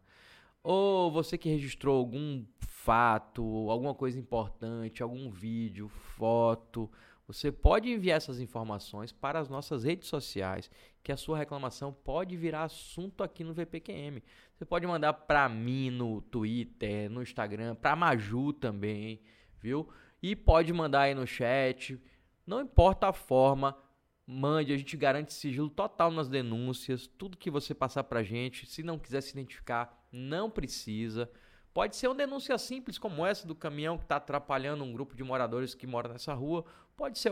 ou 0.69 1.09
você 1.09 1.37
que 1.37 1.47
registrou 1.47 1.97
algum 1.97 2.43
fato, 2.59 3.41
alguma 3.69 3.95
coisa 3.95 4.19
importante, 4.19 5.01
algum 5.01 5.31
vídeo, 5.31 5.87
foto, 5.87 6.91
você 7.25 7.53
pode 7.53 7.89
enviar 7.89 8.17
essas 8.17 8.41
informações 8.41 9.13
para 9.13 9.39
as 9.39 9.47
nossas 9.47 9.85
redes 9.85 10.09
sociais, 10.09 10.69
que 11.01 11.09
a 11.09 11.15
sua 11.15 11.37
reclamação 11.37 11.93
pode 11.93 12.35
virar 12.35 12.65
assunto 12.65 13.23
aqui 13.23 13.45
no 13.45 13.53
VPQM. 13.53 14.21
Você 14.53 14.65
pode 14.65 14.85
mandar 14.85 15.13
para 15.13 15.47
mim 15.47 15.89
no 15.89 16.19
Twitter, 16.23 17.09
no 17.09 17.21
Instagram, 17.21 17.73
para 17.73 17.95
Maju 17.95 18.51
também, 18.51 19.21
viu? 19.61 19.87
E 20.21 20.35
pode 20.35 20.73
mandar 20.73 21.03
aí 21.03 21.15
no 21.15 21.25
chat. 21.25 21.97
Não 22.45 22.59
importa 22.59 23.07
a 23.07 23.13
forma, 23.13 23.77
mande, 24.27 24.73
a 24.73 24.77
gente 24.77 24.97
garante 24.97 25.33
sigilo 25.33 25.69
total 25.69 26.11
nas 26.11 26.27
denúncias, 26.27 27.07
tudo 27.07 27.37
que 27.37 27.49
você 27.49 27.73
passar 27.73 28.03
pra 28.03 28.21
gente, 28.21 28.65
se 28.65 28.83
não 28.83 28.99
quiser 28.99 29.21
se 29.21 29.31
identificar, 29.31 30.05
não 30.11 30.51
precisa. 30.51 31.31
Pode 31.73 31.95
ser 31.95 32.07
uma 32.07 32.15
denúncia 32.15 32.57
simples 32.57 32.97
como 32.97 33.25
essa 33.25 33.47
do 33.47 33.55
caminhão 33.55 33.97
que 33.97 34.03
está 34.03 34.17
atrapalhando 34.17 34.83
um 34.83 34.91
grupo 34.91 35.15
de 35.15 35.23
moradores 35.23 35.73
que 35.73 35.87
mora 35.87 36.09
nessa 36.09 36.33
rua, 36.33 36.65
pode 36.97 37.17
ser 37.17 37.29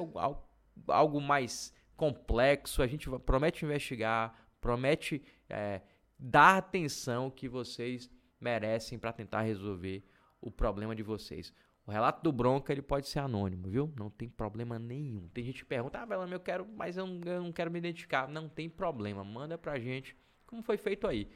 algo- 0.87 1.21
mais 1.21 1.73
complexo, 1.97 2.81
a 2.81 2.87
gente 2.87 3.09
promete 3.25 3.65
investigar, 3.65 4.47
promete 4.61 5.21
é, 5.49 5.81
dar 6.17 6.57
atenção 6.57 7.29
que 7.29 7.49
vocês 7.49 8.09
merecem 8.39 8.97
para 8.97 9.11
tentar 9.11 9.41
resolver 9.41 10.03
o 10.39 10.51
problema 10.51 10.95
de 10.95 11.03
vocês. 11.03 11.53
O 11.87 11.91
relato 11.91 12.23
do 12.23 12.31
Bronca 12.31 12.71
ele 12.73 12.81
pode 12.81 13.07
ser 13.07 13.19
anônimo, 13.19 13.69
viu? 13.69 13.93
Não 13.95 14.09
tem 14.09 14.27
problema 14.27 14.79
nenhum. 14.79 15.27
Tem 15.29 15.43
gente 15.43 15.59
que 15.63 15.65
pergunta, 15.65 15.99
ah, 15.99 16.05
Velame, 16.05 16.33
eu 16.33 16.39
quero, 16.39 16.67
mas 16.75 16.97
eu 16.97 17.05
não, 17.05 17.21
eu 17.31 17.43
não 17.43 17.51
quero 17.51 17.69
me 17.69 17.77
identificar. 17.77 18.27
Não 18.27 18.49
tem 18.49 18.67
problema, 18.67 19.23
manda 19.23 19.55
pra 19.57 19.77
gente, 19.79 20.15
como 20.47 20.63
foi 20.63 20.77
feito 20.77 21.05
aí. 21.05 21.29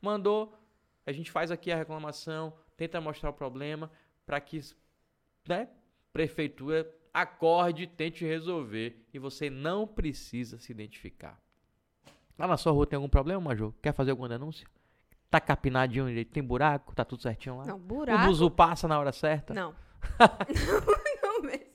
Mandou, 0.00 0.56
a 1.04 1.10
gente 1.10 1.30
faz 1.30 1.50
aqui 1.50 1.72
a 1.72 1.76
reclamação, 1.76 2.52
tenta 2.76 3.00
mostrar 3.00 3.30
o 3.30 3.32
problema 3.32 3.90
para 4.24 4.40
que, 4.40 4.60
né, 5.48 5.68
prefeitura 6.12 6.88
acorde, 7.12 7.86
tente 7.88 8.24
resolver 8.24 9.04
e 9.12 9.18
você 9.18 9.50
não 9.50 9.88
precisa 9.88 10.56
se 10.58 10.70
identificar. 10.70 11.40
Lá 12.38 12.46
na 12.46 12.56
sua 12.56 12.70
rua 12.70 12.86
tem 12.86 12.96
algum 12.96 13.08
problema, 13.08 13.40
Major? 13.40 13.72
Quer 13.82 13.92
fazer 13.92 14.12
alguma 14.12 14.28
denúncia? 14.28 14.68
Tá 15.30 15.40
capinadinho 15.40 16.06
direito? 16.06 16.30
Tem 16.30 16.42
buraco? 16.44 16.94
Tá 16.94 17.04
tudo 17.04 17.22
certinho 17.22 17.56
lá? 17.56 17.64
Não, 17.66 17.76
O 17.76 17.80
buraco. 17.80 18.26
buzu 18.26 18.48
passa 18.50 18.86
na 18.86 18.98
hora 19.00 19.10
certa? 19.10 19.52
Não. 19.52 19.74
não 21.22 21.42
mesmo. 21.42 21.66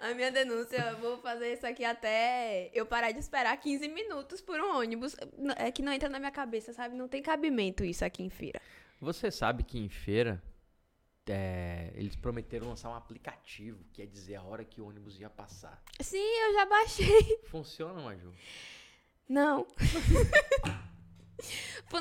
A 0.00 0.14
minha 0.14 0.32
denúncia, 0.32 0.76
eu 0.76 0.98
vou 0.98 1.18
fazer 1.18 1.52
isso 1.52 1.66
aqui 1.66 1.84
até 1.84 2.70
eu 2.74 2.84
parar 2.84 3.12
de 3.12 3.20
esperar 3.20 3.56
15 3.56 3.86
minutos 3.88 4.40
por 4.40 4.58
um 4.58 4.78
ônibus. 4.78 5.14
É 5.56 5.70
que 5.70 5.82
não 5.82 5.92
entra 5.92 6.08
na 6.08 6.18
minha 6.18 6.32
cabeça, 6.32 6.72
sabe? 6.72 6.96
Não 6.96 7.06
tem 7.06 7.22
cabimento 7.22 7.84
isso 7.84 8.04
aqui 8.04 8.22
em 8.22 8.30
feira. 8.30 8.60
Você 9.00 9.30
sabe 9.30 9.62
que 9.62 9.78
em 9.78 9.88
feira 9.88 10.42
é, 11.28 11.92
eles 11.94 12.16
prometeram 12.16 12.68
lançar 12.68 12.90
um 12.90 12.94
aplicativo 12.94 13.84
que 13.92 14.02
ia 14.02 14.06
dizer 14.06 14.36
a 14.36 14.42
hora 14.42 14.64
que 14.64 14.80
o 14.80 14.88
ônibus 14.88 15.20
ia 15.20 15.30
passar. 15.30 15.80
Sim, 16.00 16.18
eu 16.18 16.54
já 16.54 16.66
baixei. 16.66 17.40
Funciona, 17.46 18.00
Maju? 18.00 18.32
Não. 19.28 19.66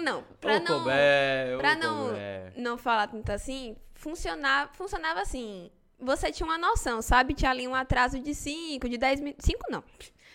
Não, 0.01 0.23
pra 0.39 0.55
Ô, 0.55 0.59
não, 0.59 0.79
Cobé, 0.79 1.53
ô, 1.55 1.57
pra 1.59 1.75
não, 1.75 2.07
Cobé. 2.07 2.53
não 2.55 2.77
falar 2.77 3.07
tanto 3.07 3.29
assim, 3.31 3.75
funcionava, 3.93 4.71
funcionava 4.73 5.19
assim. 5.21 5.69
Você 5.99 6.31
tinha 6.31 6.47
uma 6.47 6.57
noção, 6.57 7.01
sabe? 7.01 7.33
Tinha 7.33 7.51
ali 7.51 7.67
um 7.67 7.75
atraso 7.75 8.17
de 8.19 8.33
5, 8.33 8.87
de 8.89 8.97
10 8.97 9.19
minutos. 9.21 9.45
5 9.45 9.65
não. 9.69 9.83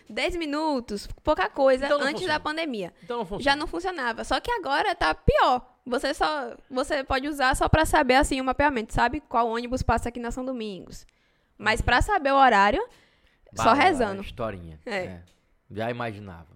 10 0.09 0.37
minutos, 0.37 1.07
pouca 1.21 1.49
coisa, 1.49 1.85
Então 1.85 1.97
antes 1.99 2.11
funciona. 2.13 2.33
da 2.35 2.39
pandemia. 2.39 2.93
Então 3.03 3.17
não 3.17 3.25
funciona. 3.25 3.43
Já 3.43 3.55
não 3.57 3.67
funcionava. 3.67 4.23
Só 4.23 4.39
que 4.39 4.49
agora 4.51 4.95
tá 4.95 5.13
pior. 5.13 5.61
Você 5.85 6.13
só. 6.13 6.55
Você 6.69 7.03
pode 7.03 7.27
usar 7.27 7.55
só 7.55 7.67
pra 7.67 7.85
saber 7.85 8.15
assim 8.15 8.39
o 8.39 8.43
mapeamento, 8.45 8.93
sabe? 8.93 9.19
Qual 9.21 9.49
ônibus 9.49 9.81
passa 9.83 10.07
aqui 10.07 10.19
na 10.19 10.31
São 10.31 10.45
Domingos. 10.45 11.05
Mas 11.57 11.81
pra 11.81 12.01
saber 12.01 12.31
o 12.31 12.37
horário, 12.37 12.81
só 13.55 13.63
Bala, 13.65 13.73
rezando. 13.73 14.21
Historinha. 14.21 14.79
É. 14.85 14.95
É, 14.97 15.21
Já 15.71 15.89
imaginava. 15.91 16.47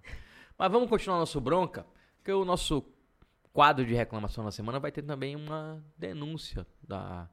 Mas 0.57 0.71
vamos 0.71 0.87
continuar 0.89 1.17
nosso 1.17 1.41
bronca, 1.41 1.85
porque 2.21 2.31
o 2.31 2.45
nosso 2.45 2.83
quadro 3.51 3.83
de 3.83 3.95
reclamação 3.95 4.43
na 4.43 4.51
semana 4.51 4.79
vai 4.79 4.91
ter 4.91 5.01
também 5.01 5.35
uma 5.35 5.83
denúncia 5.97 6.65
da, 6.87 7.27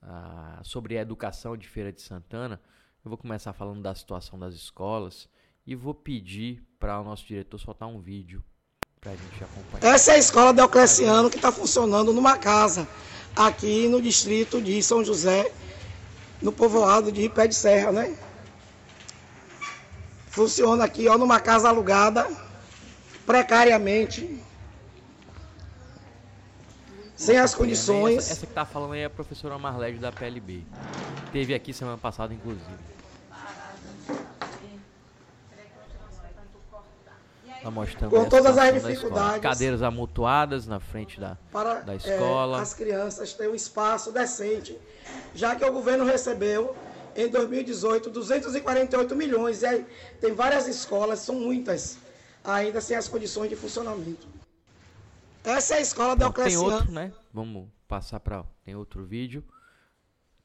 a- 0.00 0.60
sobre 0.62 0.96
a 0.96 1.02
educação 1.02 1.56
de 1.56 1.66
Feira 1.68 1.92
de 1.92 2.00
Santana. 2.00 2.60
Eu 3.04 3.08
vou 3.08 3.18
começar 3.18 3.52
falando 3.52 3.82
da 3.82 3.92
situação 3.96 4.38
das 4.38 4.54
escolas 4.54 5.28
e 5.66 5.74
vou 5.74 5.92
pedir 5.92 6.62
para 6.78 7.00
o 7.00 7.04
nosso 7.04 7.26
diretor 7.26 7.58
soltar 7.58 7.88
um 7.88 8.00
vídeo 8.00 8.44
para 9.00 9.10
a 9.10 9.16
gente 9.16 9.42
acompanhar. 9.42 9.92
Essa 9.94 10.12
é 10.12 10.14
a 10.14 10.18
escola 10.18 10.54
Deocleciano 10.54 11.28
que 11.28 11.36
está 11.36 11.50
funcionando 11.50 12.12
numa 12.12 12.38
casa 12.38 12.86
aqui 13.34 13.88
no 13.88 14.00
distrito 14.00 14.62
de 14.62 14.80
São 14.84 15.04
José, 15.04 15.52
no 16.40 16.52
povoado 16.52 17.10
de 17.10 17.28
Pé 17.28 17.48
de 17.48 17.54
Serra, 17.56 17.90
né? 17.90 18.16
Funciona 20.28 20.84
aqui, 20.84 21.08
ó, 21.08 21.16
numa 21.18 21.40
casa 21.40 21.68
alugada, 21.68 22.28
precariamente, 23.26 24.40
sem 27.16 27.36
as 27.36 27.50
Essa, 27.50 27.56
condições. 27.56 28.30
essa 28.30 28.46
que 28.46 28.52
tá 28.52 28.64
falando 28.64 28.92
aí 28.92 29.00
é 29.00 29.06
a 29.06 29.10
professora 29.10 29.58
Marlede 29.58 29.98
da 29.98 30.12
PLB. 30.12 30.62
Teve 31.32 31.54
aqui 31.54 31.72
semana 31.72 31.98
passada, 31.98 32.32
inclusive. 32.32 32.86
Tá 37.62 37.70
mostrando 37.70 38.10
Com 38.10 38.28
todas 38.28 38.56
as 38.56 38.74
dificuldades. 38.74 39.42
Cadeiras 39.42 39.82
amutuadas 39.82 40.68
na 40.68 40.78
frente 40.78 41.18
da. 41.18 41.36
para 41.50 41.80
da 41.80 41.94
eh, 41.94 41.96
escola. 41.96 42.60
as 42.60 42.72
crianças 42.72 43.32
terem 43.32 43.50
um 43.50 43.56
espaço 43.56 44.12
decente, 44.12 44.78
já 45.34 45.56
que 45.56 45.64
o 45.64 45.72
governo 45.72 46.04
recebeu 46.04 46.76
em 47.16 47.28
2018 47.28 48.08
248 48.08 49.16
milhões. 49.16 49.62
E 49.62 49.66
aí 49.66 49.86
tem 50.20 50.32
várias 50.32 50.68
escolas, 50.68 51.18
são 51.18 51.34
muitas, 51.34 51.98
ainda 52.46 52.80
sem 52.80 52.96
as 52.96 53.08
condições 53.08 53.48
de 53.48 53.56
funcionamento. 53.56 54.26
Essa 55.44 55.74
é 55.74 55.78
a 55.78 55.80
escola 55.80 56.14
Então, 56.14 56.32
tem 56.32 56.56
outro, 56.56 56.90
né? 56.90 57.12
Vamos 57.32 57.68
passar 57.86 58.20
para. 58.20 58.44
Tem 58.64 58.74
outro 58.74 59.04
vídeo. 59.04 59.44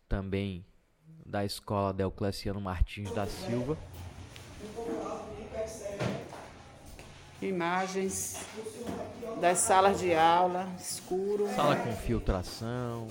Também 0.07 0.65
da 1.25 1.45
escola 1.45 1.93
Deocleciano 1.93 2.59
Martins 2.59 3.11
da 3.11 3.25
Silva. 3.25 3.77
Imagens 7.41 8.45
das 9.39 9.59
salas 9.59 9.99
de 9.99 10.13
aula, 10.13 10.69
escuro. 10.79 11.47
Sala 11.55 11.75
com 11.77 11.91
filtração. 11.93 13.07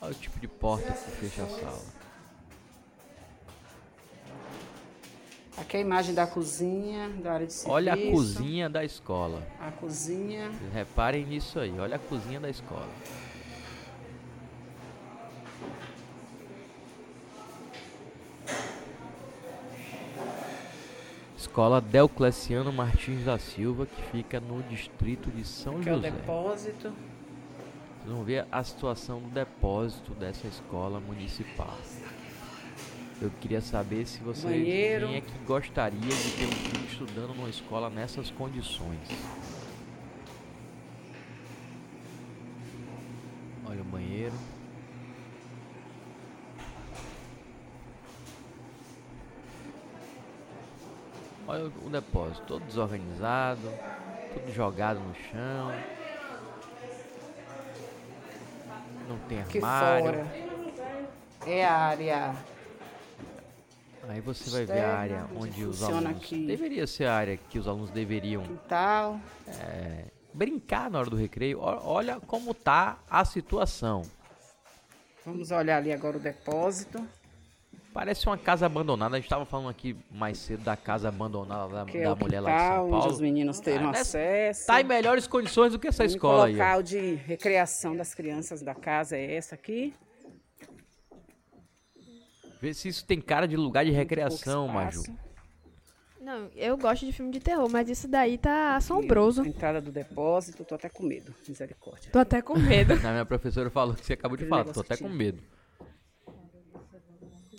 Olha 0.00 0.10
o 0.10 0.14
tipo 0.14 0.40
de 0.40 0.48
porta 0.48 0.92
que 0.92 1.10
fecha 1.12 1.44
a 1.44 1.48
sala. 1.48 1.93
Aqui 5.56 5.76
é 5.76 5.80
a 5.80 5.82
imagem 5.82 6.14
da 6.14 6.26
cozinha, 6.26 7.08
da 7.22 7.32
área 7.34 7.46
de 7.46 7.52
serviço. 7.52 7.72
Olha 7.74 7.94
a 7.94 7.96
cozinha 7.96 8.68
da 8.68 8.84
escola. 8.84 9.42
A 9.60 9.70
cozinha. 9.70 10.50
Reparem 10.72 11.24
nisso 11.24 11.58
aí. 11.60 11.72
Olha 11.78 11.96
a 11.96 11.98
cozinha 11.98 12.40
da 12.40 12.50
escola. 12.50 12.88
Escola 21.36 21.80
Deocleciano 21.80 22.72
Martins 22.72 23.24
da 23.24 23.38
Silva, 23.38 23.86
que 23.86 24.02
fica 24.10 24.40
no 24.40 24.62
distrito 24.64 25.30
de 25.30 25.44
São 25.44 25.78
Aqui 25.78 25.88
é 25.88 25.92
o 25.92 25.96
José. 25.96 26.10
depósito. 26.10 26.92
Vocês 28.02 28.14
vão 28.16 28.24
ver 28.24 28.46
a 28.50 28.62
situação 28.64 29.20
do 29.20 29.28
depósito 29.28 30.12
dessa 30.14 30.46
escola 30.46 31.00
municipal. 31.00 31.76
Eu 33.20 33.30
queria 33.40 33.60
saber 33.60 34.06
se 34.06 34.18
você 34.20 34.46
Banheiro. 34.48 35.06
quem 35.06 35.16
é 35.16 35.20
que 35.20 35.32
gostaria 35.46 35.98
de 36.00 36.30
ter 36.32 36.46
um 36.46 36.52
filho 36.52 36.84
estudando 36.86 37.34
numa 37.34 37.48
escola 37.48 37.88
nessas 37.88 38.30
condições. 38.30 39.08
Olha 43.66 43.80
o 43.80 43.84
banheiro. 43.84 44.34
Olha 51.46 51.66
o- 51.66 51.90
depósito, 51.90 52.42
todo 52.46 52.64
desorganizado, 52.64 53.70
tudo 54.32 54.52
jogado 54.52 54.98
no 55.00 55.14
chão. 55.14 55.72
Não 59.08 59.18
tem 59.28 59.40
armário. 59.40 60.04
fora. 60.04 60.26
É 61.46 61.64
a 61.66 61.76
área. 61.76 62.34
Aí 64.08 64.20
você 64.20 64.50
vai 64.50 64.64
ver 64.64 64.80
a 64.84 64.96
área 64.98 65.26
onde 65.36 65.64
os 65.64 65.82
alunos. 65.82 66.06
aqui. 66.10 66.46
Deveria 66.46 66.86
ser 66.86 67.06
a 67.06 67.14
área 67.14 67.36
que 67.36 67.58
os 67.58 67.66
alunos 67.66 67.90
deveriam 67.90 68.42
quintal. 68.42 69.18
brincar 70.32 70.90
na 70.90 70.98
hora 71.00 71.10
do 71.10 71.16
recreio. 71.16 71.58
Olha 71.60 72.20
como 72.20 72.52
tá 72.54 72.98
a 73.08 73.24
situação. 73.24 74.02
Vamos 75.24 75.50
olhar 75.50 75.78
ali 75.78 75.92
agora 75.92 76.16
o 76.16 76.20
depósito. 76.20 77.06
Parece 77.92 78.26
uma 78.26 78.36
casa 78.36 78.66
abandonada. 78.66 79.14
A 79.14 79.18
gente 79.18 79.26
estava 79.26 79.44
falando 79.46 79.68
aqui 79.68 79.96
mais 80.10 80.36
cedo 80.38 80.64
da 80.64 80.76
casa 80.76 81.08
abandonada 81.08 81.72
da, 81.72 81.84
Que 81.84 81.98
é 81.98 82.02
da 82.04 82.12
o 82.12 82.16
mulher 82.18 82.40
lá 82.40 82.50
de 82.50 82.56
quintal, 82.56 82.76
São 82.76 82.86
onde 82.88 82.96
os 82.98 83.04
Paulo. 83.12 83.22
meninos 83.22 83.60
terão 83.60 83.84
Ah, 83.88 83.92
nessa- 83.92 84.00
acesso. 84.18 84.66
Tá 84.66 84.80
em 84.80 84.84
melhores 84.84 85.26
condições 85.28 85.70
do 85.72 85.78
que 85.78 85.86
essa 85.86 86.02
O 86.02 86.06
escola 86.06 86.46
aí. 86.46 86.54
ó. 86.54 86.58
local 86.58 86.82
de 86.82 87.14
recreação 87.14 87.96
das 87.96 88.12
crianças 88.12 88.62
da 88.62 88.74
casa 88.74 89.16
é 89.16 89.36
essa 89.36 89.54
aqui. 89.54 89.94
Vê 92.64 92.72
se 92.72 92.88
isso 92.88 93.04
tem 93.04 93.20
cara 93.20 93.46
de 93.46 93.58
lugar 93.58 93.84
de 93.84 93.90
recreação, 93.90 94.66
Maju. 94.68 95.02
Não, 96.18 96.48
eu 96.56 96.78
gosto 96.78 97.04
de 97.04 97.12
filme 97.12 97.30
de 97.30 97.38
terror, 97.38 97.68
mas 97.70 97.90
isso 97.90 98.08
daí 98.08 98.38
tá 98.38 98.50
A 98.70 98.76
assombroso. 98.76 99.44
entrada 99.44 99.82
do 99.82 99.92
depósito, 99.92 100.64
tô 100.64 100.74
até 100.74 100.88
com 100.88 101.02
medo. 101.02 101.34
Misericórdia. 101.46 102.10
Tô 102.10 102.18
até 102.18 102.40
com 102.40 102.58
medo. 102.58 102.94
A 103.06 103.10
minha 103.12 103.26
professora 103.26 103.68
falou 103.68 103.94
que 103.94 104.02
você 104.06 104.14
acabou 104.14 104.38
de 104.38 104.46
falar. 104.46 104.64
Tô 104.64 104.80
até 104.80 104.96
com 104.96 105.10
medo. 105.10 105.42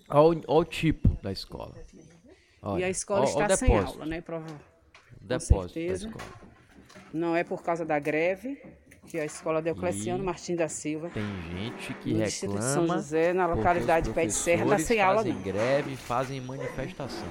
Olha 0.09 0.41
o, 0.47 0.65
tipo 0.65 1.09
da 1.21 1.31
escola. 1.31 1.75
Olha, 2.63 2.81
e 2.81 2.83
a 2.85 2.89
escola 2.89 3.25
ó- 3.27 3.29
ó 3.31 3.37
o 3.37 3.41
está 3.43 3.57
sem 3.57 3.69
depósito. 3.69 3.93
aula, 3.99 4.05
né? 4.07 4.21
Prova... 4.21 4.47
Depósito 5.21 5.53
da 5.53 5.69
certeza. 5.69 6.07
escola. 6.07 6.25
Não 7.13 7.35
é 7.35 7.43
por 7.43 7.61
causa 7.61 7.85
da 7.85 7.99
greve, 7.99 8.59
que 9.07 9.19
a 9.19 9.25
escola 9.25 9.61
Deocleciano 9.61 10.23
E 10.23 10.25
Martins 10.25 10.57
da 10.57 10.67
Silva, 10.67 11.09
Tem 11.09 11.23
gente 11.51 11.93
que 11.95 12.13
no 12.13 12.23
distrito 12.23 12.55
de 12.55 12.63
São 12.63 12.81
reclama 12.81 12.93
José, 12.95 13.33
na 13.33 13.45
localidade 13.47 14.09
Pé 14.11 14.25
de 14.25 14.33
Serra, 14.33 14.65
tá 14.67 14.79
sem 14.79 15.01
aula 15.01 15.23
não. 15.23 15.41
greve, 15.41 15.95
fazem 15.95 16.41
manifestação. 16.41 17.27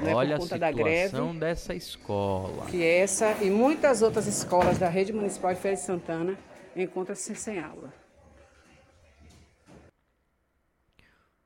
Não 0.00 0.08
é 0.08 0.14
Olha 0.14 0.36
a 0.36 0.38
conta 0.38 0.58
da 0.58 0.68
situação 0.72 1.26
greve. 1.26 1.38
dessa 1.40 1.74
escola. 1.74 2.66
Que 2.66 2.82
essa 2.84 3.32
e 3.42 3.48
muitas 3.50 4.02
outras 4.02 4.26
escolas 4.26 4.76
da 4.78 4.88
rede 4.88 5.12
municipal 5.12 5.54
de 5.54 5.60
Feira 5.60 5.76
de 5.76 5.82
Santana 5.82 6.36
encontram-se 6.74 7.34
sem 7.36 7.60
aula. 7.60 7.92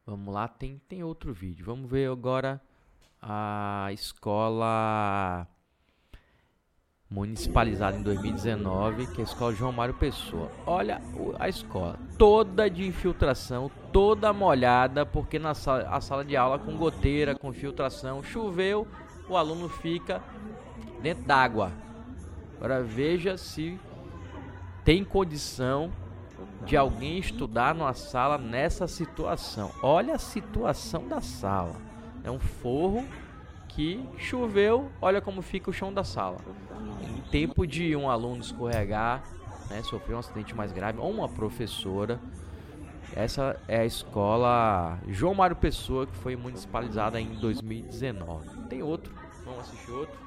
Vamos 0.07 0.33
lá, 0.33 0.49
tem, 0.49 0.81
tem 0.89 1.05
outro 1.05 1.35
vídeo. 1.35 1.67
Vamos 1.67 1.91
ver 1.91 2.11
agora 2.11 2.59
a 3.21 3.89
escola 3.93 5.47
municipalizada 7.11 7.97
em 7.97 8.03
2019, 8.03 9.07
que 9.07 9.21
é 9.21 9.25
a 9.25 9.27
escola 9.27 9.55
João 9.55 9.73
Mário 9.73 9.95
Pessoa. 9.95 10.51
Olha 10.67 11.01
a 11.39 11.49
escola, 11.49 11.99
toda 12.19 12.69
de 12.69 12.87
infiltração, 12.87 13.71
toda 13.93 14.33
molhada, 14.33 15.07
porque 15.07 15.39
na 15.39 15.55
sala, 15.55 15.89
a 15.89 16.01
sala 16.01 16.25
de 16.25 16.37
aula 16.37 16.59
com 16.59 16.77
goteira, 16.77 17.35
com 17.35 17.53
filtração, 17.53 18.23
choveu, 18.23 18.87
o 19.29 19.37
aluno 19.37 19.69
fica 19.69 20.23
dentro 21.01 21.25
d'água. 21.25 21.73
Agora 22.57 22.83
veja 22.83 23.39
se 23.39 23.81
tem 24.85 25.03
condição 25.03 25.91
de 26.65 26.77
alguém 26.77 27.19
estudar 27.19 27.75
numa 27.75 27.95
sala 27.95 28.37
nessa 28.37 28.87
situação. 28.87 29.71
Olha 29.83 30.15
a 30.15 30.19
situação 30.19 31.07
da 31.09 31.21
sala. 31.21 31.77
É 32.23 32.31
um 32.31 32.39
forro 32.39 33.05
que 33.79 34.05
choveu, 34.19 34.91
olha 35.01 35.21
como 35.21 35.41
fica 35.41 35.71
o 35.71 35.73
chão 35.73 35.95
da 35.95 36.03
sala. 36.03 36.39
Em 37.01 37.21
tempo 37.31 37.65
de 37.65 37.95
um 37.95 38.11
aluno 38.11 38.41
escorregar, 38.41 39.23
né, 39.71 39.85
sofreu 39.85 40.17
um 40.17 40.19
acidente 40.19 40.53
mais 40.53 40.73
grave, 40.73 40.99
ou 40.99 41.09
uma 41.09 41.29
professora. 41.29 42.19
Essa 43.15 43.57
é 43.69 43.79
a 43.79 43.85
escola 43.85 44.99
João 45.07 45.33
Mário 45.33 45.55
Pessoa, 45.55 46.09
que 46.09 46.17
foi 46.17 46.35
municipalizada 46.35 47.21
em 47.21 47.37
2019. 47.37 48.65
Tem 48.69 48.83
outro, 48.83 49.15
vamos 49.45 49.61
assistir 49.61 49.93
outro. 49.93 50.19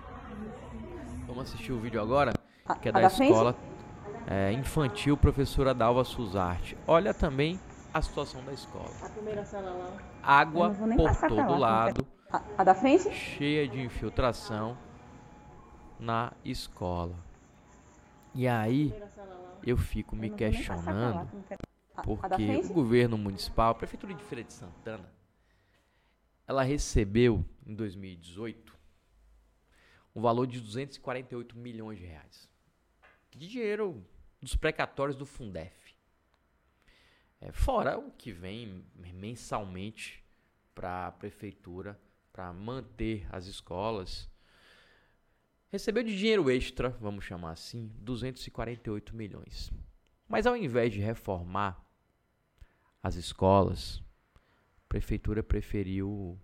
Vamos 1.28 1.44
assistir 1.44 1.74
o 1.74 1.80
vídeo 1.80 2.02
agora, 2.02 2.32
que 2.82 2.88
é 2.88 2.92
da, 2.94 3.02
escola 3.04 3.54
é, 4.28 4.54
infantil 4.54 5.18
Professora 5.18 5.74
Dalva 5.74 6.06
Suzarte. 6.06 6.78
Olha 6.88 7.14
também 7.14 7.60
a 7.94 8.02
situação 8.02 8.42
da 8.46 8.54
escola. 8.54 8.92
A 9.02 9.10
primeira 9.10 9.44
sala 9.44 9.72
lá. 9.72 9.98
Água 10.24 10.70
por 10.70 11.28
todo 11.28 11.58
lado. 11.58 12.08
A, 12.32 12.62
a 12.62 12.64
da 12.64 12.74
frente? 12.74 13.12
Cheia 13.14 13.68
de 13.68 13.82
infiltração 13.82 14.78
na 16.00 16.32
escola. 16.46 17.18
E 18.34 18.48
aí 18.48 18.94
eu 19.64 19.78
fico 19.78 20.16
me 20.16 20.30
questionando 20.30 21.30
porque 22.04 22.56
o 22.56 22.74
governo 22.74 23.18
municipal, 23.18 23.72
a 23.72 23.76
prefeitura 23.76 24.14
de 24.14 24.24
Feira 24.24 24.44
de 24.44 24.54
Santana, 24.54 25.12
ela 26.48 26.64
recebeu 26.64 27.46
em 27.66 27.76
2018 27.76 28.80
um 30.16 30.22
valor 30.22 30.48
de 30.48 30.60
248 30.60 31.58
milhões 31.58 32.00
de 32.00 32.06
reais 32.06 32.50
de 33.32 33.48
dinheiro 33.48 34.06
dos 34.42 34.56
precatórios 34.56 35.16
do 35.16 35.26
Fundef. 35.26 35.96
É, 37.40 37.52
fora 37.52 37.98
o 37.98 38.12
que 38.12 38.32
vem 38.32 38.86
mensalmente 38.96 40.24
para 40.76 41.08
a 41.08 41.12
prefeitura 41.12 42.00
para 42.32 42.52
manter 42.54 43.28
as 43.30 43.46
escolas. 43.46 44.30
Recebeu 45.72 46.04
de 46.04 46.18
dinheiro 46.18 46.50
extra, 46.50 46.90
vamos 47.00 47.24
chamar 47.24 47.52
assim, 47.52 47.92
248 47.96 49.16
milhões. 49.16 49.72
Mas 50.28 50.46
ao 50.46 50.56
invés 50.56 50.94
de 50.94 51.00
reformar 51.00 51.84
as 53.02 53.16
escolas, 53.16 54.04
a 54.36 54.88
prefeitura 54.88 55.42
preferiu 55.42 56.40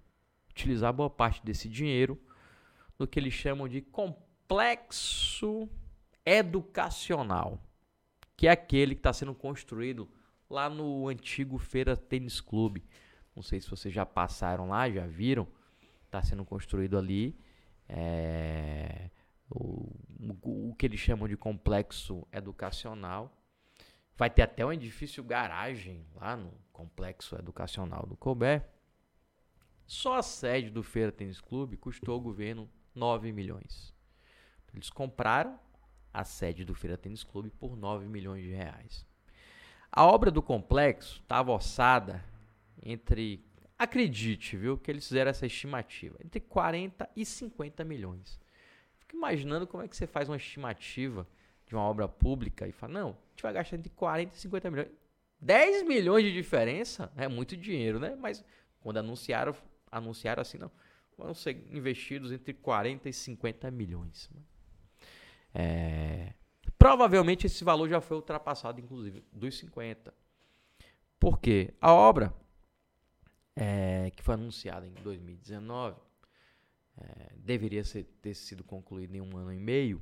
utilizar 0.49 0.91
boa 0.91 1.09
parte 1.09 1.43
desse 1.45 1.69
dinheiro 1.69 2.19
no 2.97 3.07
que 3.07 3.19
eles 3.19 3.33
chamam 3.33 3.67
de 3.67 3.81
complexo 3.81 5.69
educacional, 6.25 7.61
que 8.35 8.47
é 8.47 8.51
aquele 8.51 8.95
que 8.95 8.99
está 8.99 9.13
sendo 9.13 9.35
construído 9.35 10.09
lá 10.49 10.69
no 10.69 11.07
antigo 11.07 11.57
Feira 11.57 11.95
Tênis 11.95 12.41
Clube. 12.41 12.83
Não 13.35 13.43
sei 13.43 13.61
se 13.61 13.69
vocês 13.69 13.93
já 13.93 14.05
passaram 14.05 14.69
lá, 14.69 14.89
já 14.89 15.05
viram. 15.05 15.47
Está 16.17 16.29
sendo 16.29 16.43
construído 16.43 16.97
ali 16.97 17.39
é, 17.87 19.11
o, 19.47 19.87
o, 20.41 20.73
que 20.75 20.87
eles 20.87 20.99
chamam 20.99 21.27
de 21.27 21.37
complexo 21.37 22.27
educacional. 22.31 23.31
Vai 24.15 24.27
ter 24.27 24.41
até 24.41 24.65
um 24.65 24.73
edifício 24.73 25.23
garagem 25.23 26.03
lá 26.15 26.35
no 26.35 26.51
complexo 26.73 27.35
educacional 27.35 28.07
do 28.07 28.17
Colbert. 28.17 28.63
Só 29.85 30.15
a 30.15 30.23
sede 30.23 30.71
do 30.71 30.81
Feira 30.81 31.11
Tênis 31.11 31.39
Clube 31.39 31.77
custou 31.77 32.15
ao 32.15 32.19
governo 32.19 32.67
9 32.95 33.31
milhões. 33.31 33.93
Eles 34.73 34.89
compraram 34.89 35.59
a 36.11 36.23
sede 36.23 36.65
do 36.65 36.73
Feira 36.73 36.97
Tênis 36.97 37.23
Clube 37.23 37.51
por 37.51 37.77
9 37.77 38.07
milhões 38.07 38.41
de 38.43 38.49
reais. 38.49 39.05
A 39.91 40.03
obra 40.03 40.31
do 40.31 40.41
complexo 40.41 41.21
estava 41.21 41.51
orçada 41.51 42.25
entre, 42.81 43.45
acredite, 43.77 44.57
viu, 44.57 44.77
que 44.77 44.89
eles 44.89 45.07
fizeram 45.07 45.29
essa 45.29 45.45
estimativa, 45.45 46.17
entre 46.23 46.39
40 46.39 47.09
e 47.15 47.25
50 47.25 47.83
milhões. 47.83 48.39
Fico 48.99 49.15
imaginando 49.15 49.67
como 49.67 49.83
é 49.83 49.87
que 49.87 49.95
você 49.95 50.07
faz 50.07 50.27
uma 50.27 50.37
estimativa 50.37 51.27
de 51.67 51.75
uma 51.75 51.83
obra 51.83 52.07
pública 52.07 52.67
e 52.67 52.71
fala, 52.71 52.93
não, 52.93 53.09
a 53.09 53.29
gente 53.31 53.43
vai 53.43 53.53
gastar 53.53 53.75
entre 53.75 53.89
40 53.89 54.35
e 54.35 54.39
50 54.39 54.71
milhões. 54.71 54.91
10 55.39 55.87
milhões 55.87 56.23
de 56.23 56.33
diferença 56.33 57.11
é 57.15 57.27
muito 57.27 57.55
dinheiro, 57.55 57.99
né? 57.99 58.15
Mas 58.15 58.43
quando 58.81 58.97
anunciaram, 58.97 59.55
anunciaram 59.91 60.41
assim, 60.41 60.57
não, 60.57 60.71
vão 61.17 61.33
ser 61.33 61.67
investidos 61.71 62.31
entre 62.31 62.53
40 62.53 63.09
e 63.09 63.13
50 63.13 63.69
milhões. 63.69 64.29
É, 65.53 66.33
provavelmente 66.77 67.45
esse 67.45 67.63
valor 67.63 67.89
já 67.89 68.01
foi 68.01 68.17
ultrapassado, 68.17 68.79
inclusive, 68.79 69.23
dos 69.31 69.57
50. 69.57 70.13
Porque 71.19 71.73
a 71.81 71.93
obra 71.93 72.33
é, 73.59 74.11
que 74.11 74.21
foi 74.21 74.35
anunciada 74.35 74.85
em 74.85 74.93
2019 75.03 75.99
é, 76.95 77.33
deveria 77.37 77.83
ser, 77.83 78.03
ter 78.21 78.35
sido 78.35 78.63
concluída 78.63 79.17
em 79.17 79.21
um 79.21 79.35
ano 79.35 79.51
e 79.51 79.59
meio, 79.59 80.01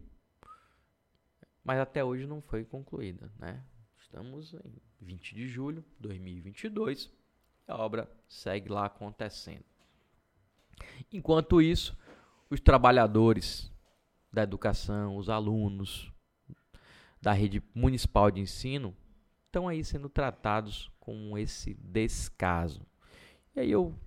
mas 1.63 1.80
até 1.80 2.04
hoje 2.04 2.28
não 2.28 2.41
foi 2.41 2.65
concluída. 2.65 3.32
Né? 3.39 3.63
Estamos 4.00 4.54
em 4.54 4.82
20 5.02 5.36
de 5.36 5.48
julho 5.48 5.82
de 5.82 6.02
2022 6.02 7.12
e 7.68 7.72
a 7.72 7.78
obra 7.78 8.10
segue 8.28 8.70
lá 8.70 8.86
acontecendo. 8.86 9.65
Enquanto 11.12 11.62
isso, 11.62 11.98
os 12.50 12.60
trabalhadores 12.60 13.72
da 14.32 14.44
educação, 14.44 15.15
os 15.15 15.30
alunos 15.30 16.12
da 17.22 17.32
rede 17.32 17.63
municipal 17.74 18.30
de 18.30 18.41
ensino 18.41 18.96
estão 19.46 19.68
aí 19.68 19.84
sendo 19.84 20.10
tratados 20.10 20.91
com 21.00 21.38
esse 21.38 21.74
descaso. 21.76 22.86
E 23.56 23.62
aí 23.62 23.72
eu 23.72 23.98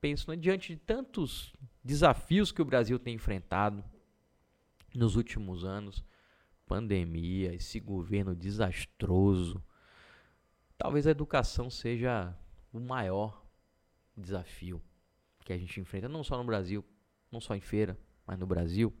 penso, 0.00 0.30
né, 0.30 0.36
diante 0.36 0.74
de 0.74 0.80
tantos 0.80 1.54
desafios 1.82 2.50
que 2.50 2.60
o 2.60 2.64
Brasil 2.64 2.98
tem 2.98 3.14
enfrentado 3.14 3.84
nos 4.94 5.16
últimos 5.16 5.64
anos, 5.64 6.04
pandemia, 6.66 7.54
esse 7.54 7.78
governo 7.80 8.34
desastroso, 8.34 9.62
talvez 10.76 11.06
a 11.06 11.10
educação 11.10 11.70
seja 11.70 12.36
o 12.72 12.80
maior 12.80 13.44
desafio 14.16 14.82
que 15.44 15.52
a 15.52 15.58
gente 15.58 15.78
enfrenta, 15.78 16.08
não 16.08 16.24
só 16.24 16.38
no 16.38 16.44
Brasil, 16.44 16.84
não 17.30 17.40
só 17.40 17.54
em 17.54 17.60
feira, 17.60 17.98
mas 18.26 18.38
no 18.38 18.46
Brasil. 18.46 18.92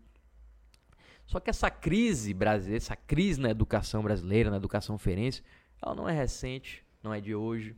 Só 1.26 1.40
que 1.40 1.48
essa 1.48 1.70
crise 1.70 2.34
brasileira, 2.34 2.76
essa 2.76 2.94
crise 2.94 3.40
na 3.40 3.50
educação 3.50 4.02
brasileira, 4.02 4.50
na 4.50 4.58
educação 4.58 4.98
ferense, 4.98 5.42
ela 5.80 5.94
não 5.94 6.08
é 6.08 6.12
recente, 6.12 6.84
não 7.02 7.14
é 7.14 7.20
de 7.20 7.34
hoje. 7.34 7.74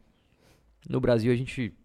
No 0.89 1.01
Brasil, 1.01 1.33
a 1.33 1.37
gente 1.37 1.77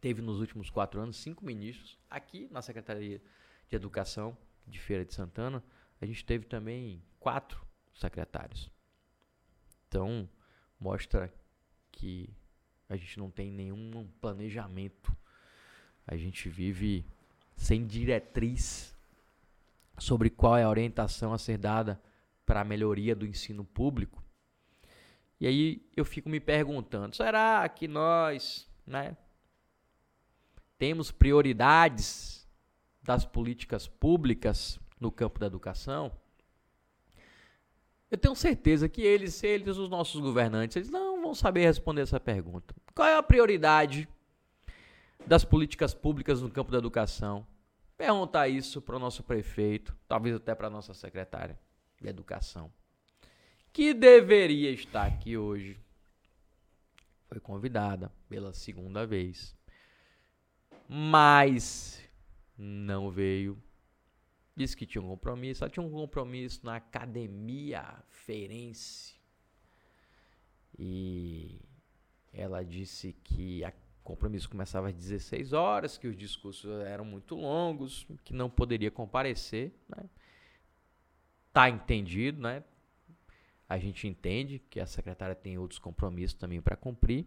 teve 0.00 0.20
nos 0.20 0.40
últimos 0.40 0.68
quatro 0.68 1.00
anos 1.00 1.16
cinco 1.16 1.44
ministros. 1.44 1.96
Aqui 2.10 2.48
na 2.50 2.60
Secretaria 2.60 3.22
de 3.68 3.76
Educação 3.76 4.36
de 4.66 4.80
Feira 4.80 5.04
de 5.04 5.14
Santana, 5.14 5.62
a 6.00 6.06
gente 6.06 6.24
teve 6.24 6.44
também 6.44 7.00
quatro 7.20 7.64
secretários. 7.94 8.68
Então, 9.86 10.28
mostra 10.80 11.32
que 11.92 12.34
a 12.88 12.96
gente 12.96 13.16
não 13.16 13.30
tem 13.30 13.52
nenhum 13.52 14.08
planejamento. 14.20 15.16
A 16.04 16.16
gente 16.16 16.48
vive 16.48 17.06
sem 17.56 17.86
diretriz 17.86 18.92
sobre 19.98 20.30
qual 20.30 20.56
é 20.56 20.64
a 20.64 20.68
orientação 20.68 21.32
a 21.32 21.38
ser 21.38 21.58
dada 21.58 22.02
para 22.44 22.62
a 22.62 22.64
melhoria 22.64 23.14
do 23.14 23.24
ensino 23.24 23.64
público. 23.64 24.23
E 25.44 25.46
aí 25.46 25.86
eu 25.94 26.06
fico 26.06 26.26
me 26.26 26.40
perguntando, 26.40 27.14
será 27.14 27.68
que 27.68 27.86
nós, 27.86 28.66
né, 28.86 29.14
temos 30.78 31.10
prioridades 31.12 32.48
das 33.02 33.26
políticas 33.26 33.86
públicas 33.86 34.80
no 34.98 35.12
campo 35.12 35.38
da 35.38 35.44
educação? 35.44 36.10
Eu 38.10 38.16
tenho 38.16 38.34
certeza 38.34 38.88
que 38.88 39.02
eles, 39.02 39.42
eles, 39.42 39.76
os 39.76 39.90
nossos 39.90 40.18
governantes, 40.18 40.78
eles 40.78 40.88
não 40.88 41.20
vão 41.20 41.34
saber 41.34 41.66
responder 41.66 42.00
essa 42.00 42.18
pergunta. 42.18 42.74
Qual 42.94 43.06
é 43.06 43.14
a 43.14 43.22
prioridade 43.22 44.08
das 45.26 45.44
políticas 45.44 45.92
públicas 45.92 46.40
no 46.40 46.50
campo 46.50 46.72
da 46.72 46.78
educação? 46.78 47.46
perguntar 47.98 48.48
isso 48.48 48.80
para 48.80 48.96
o 48.96 48.98
nosso 48.98 49.22
prefeito, 49.22 49.94
talvez 50.08 50.34
até 50.36 50.54
para 50.54 50.68
a 50.68 50.70
nossa 50.70 50.94
secretária 50.94 51.58
de 52.00 52.08
Educação, 52.08 52.72
que 53.74 53.92
deveria 53.92 54.70
estar 54.70 55.04
aqui 55.04 55.36
hoje. 55.36 55.76
Foi 57.26 57.40
convidada 57.40 58.10
pela 58.28 58.52
segunda 58.54 59.04
vez, 59.04 59.52
mas 60.88 62.00
não 62.56 63.10
veio. 63.10 63.60
Disse 64.54 64.76
que 64.76 64.86
tinha 64.86 65.02
um 65.02 65.08
compromisso. 65.08 65.64
Ela 65.64 65.70
tinha 65.72 65.84
um 65.84 65.90
compromisso 65.90 66.64
na 66.64 66.76
academia 66.76 68.00
feirense. 68.08 69.16
E 70.78 71.60
ela 72.32 72.64
disse 72.64 73.12
que 73.24 73.64
o 73.64 74.04
compromisso 74.04 74.48
começava 74.48 74.90
às 74.90 74.94
16 74.94 75.52
horas, 75.52 75.98
que 75.98 76.06
os 76.06 76.16
discursos 76.16 76.70
eram 76.82 77.04
muito 77.04 77.34
longos, 77.34 78.06
que 78.22 78.32
não 78.32 78.48
poderia 78.48 78.92
comparecer. 78.92 79.72
Né? 79.88 80.08
Tá 81.52 81.68
entendido, 81.68 82.40
né? 82.40 82.62
A 83.74 83.78
gente 83.78 84.06
entende 84.06 84.60
que 84.70 84.78
a 84.78 84.86
secretária 84.86 85.34
tem 85.34 85.58
outros 85.58 85.80
compromissos 85.80 86.38
também 86.38 86.60
para 86.60 86.76
cumprir, 86.76 87.26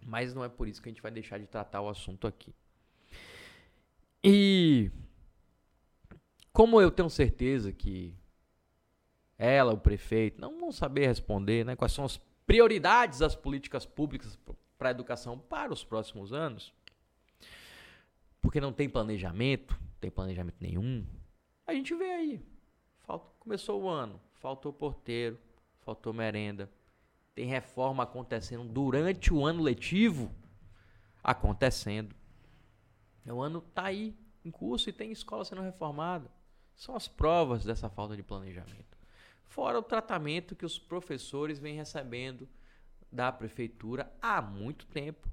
mas 0.00 0.32
não 0.32 0.44
é 0.44 0.48
por 0.48 0.68
isso 0.68 0.80
que 0.80 0.88
a 0.88 0.92
gente 0.92 1.02
vai 1.02 1.10
deixar 1.10 1.36
de 1.36 1.48
tratar 1.48 1.80
o 1.80 1.88
assunto 1.88 2.28
aqui. 2.28 2.54
E 4.22 4.88
como 6.52 6.80
eu 6.80 6.92
tenho 6.92 7.10
certeza 7.10 7.72
que 7.72 8.14
ela, 9.36 9.72
o 9.72 9.78
prefeito, 9.78 10.40
não 10.40 10.60
vão 10.60 10.70
saber 10.70 11.08
responder 11.08 11.64
né, 11.64 11.74
quais 11.74 11.90
são 11.90 12.04
as 12.04 12.18
prioridades 12.46 13.18
das 13.18 13.34
políticas 13.34 13.84
públicas 13.84 14.38
para 14.78 14.90
a 14.90 14.92
educação 14.92 15.36
para 15.36 15.72
os 15.72 15.82
próximos 15.82 16.32
anos, 16.32 16.72
porque 18.40 18.60
não 18.60 18.72
tem 18.72 18.88
planejamento, 18.88 19.72
não 19.72 19.98
tem 20.00 20.08
planejamento 20.08 20.58
nenhum. 20.60 21.04
A 21.66 21.74
gente 21.74 21.92
vê 21.96 22.12
aí, 22.12 22.46
falta, 23.00 23.28
começou 23.40 23.82
o 23.82 23.88
ano, 23.88 24.20
faltou 24.42 24.72
porteiro, 24.72 25.38
faltou 25.80 26.12
merenda, 26.12 26.68
tem 27.32 27.46
reforma 27.46 28.02
acontecendo 28.02 28.64
durante 28.64 29.32
o 29.32 29.46
ano 29.46 29.62
letivo 29.62 30.34
acontecendo. 31.22 32.14
O 33.24 33.40
ano 33.40 33.60
está 33.66 33.84
aí 33.84 34.14
em 34.44 34.50
curso 34.50 34.90
e 34.90 34.92
tem 34.92 35.12
escola 35.12 35.44
sendo 35.44 35.62
reformada. 35.62 36.28
São 36.74 36.96
as 36.96 37.06
provas 37.06 37.64
dessa 37.64 37.88
falta 37.88 38.16
de 38.16 38.22
planejamento. 38.24 38.98
Fora 39.44 39.78
o 39.78 39.82
tratamento 39.82 40.56
que 40.56 40.66
os 40.66 40.76
professores 40.76 41.60
vêm 41.60 41.76
recebendo 41.76 42.48
da 43.12 43.30
prefeitura 43.30 44.12
há 44.20 44.42
muito 44.42 44.86
tempo, 44.86 45.30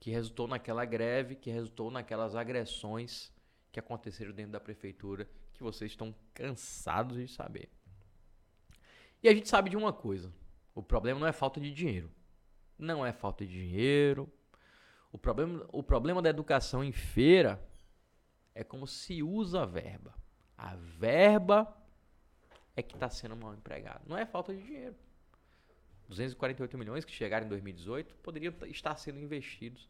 que 0.00 0.10
resultou 0.10 0.48
naquela 0.48 0.84
greve, 0.84 1.36
que 1.36 1.50
resultou 1.50 1.90
naquelas 1.92 2.34
agressões 2.34 3.32
que 3.70 3.78
aconteceram 3.78 4.32
dentro 4.32 4.52
da 4.52 4.60
prefeitura, 4.60 5.28
que 5.62 5.64
vocês 5.64 5.92
estão 5.92 6.14
cansados 6.34 7.16
de 7.16 7.28
saber. 7.28 7.70
E 9.22 9.28
a 9.28 9.34
gente 9.34 9.48
sabe 9.48 9.70
de 9.70 9.76
uma 9.76 9.92
coisa: 9.92 10.32
o 10.74 10.82
problema 10.82 11.20
não 11.20 11.26
é 11.26 11.32
falta 11.32 11.60
de 11.60 11.72
dinheiro. 11.72 12.10
Não 12.76 13.06
é 13.06 13.12
falta 13.12 13.46
de 13.46 13.52
dinheiro. 13.52 14.30
O 15.12 15.18
problema, 15.18 15.64
o 15.72 15.82
problema 15.82 16.20
da 16.20 16.30
educação 16.30 16.82
em 16.82 16.90
feira 16.90 17.62
é 18.54 18.64
como 18.64 18.86
se 18.86 19.22
usa 19.22 19.62
a 19.62 19.66
verba. 19.66 20.14
A 20.58 20.74
verba 20.74 21.76
é 22.74 22.82
que 22.82 22.94
está 22.94 23.08
sendo 23.08 23.36
mal 23.36 23.54
empregada. 23.54 24.02
Não 24.06 24.16
é 24.16 24.26
falta 24.26 24.54
de 24.54 24.62
dinheiro. 24.62 24.96
248 26.08 26.76
milhões 26.76 27.04
que 27.04 27.12
chegaram 27.12 27.46
em 27.46 27.48
2018 27.48 28.16
poderiam 28.16 28.52
estar 28.66 28.96
sendo 28.96 29.18
investidos 29.18 29.88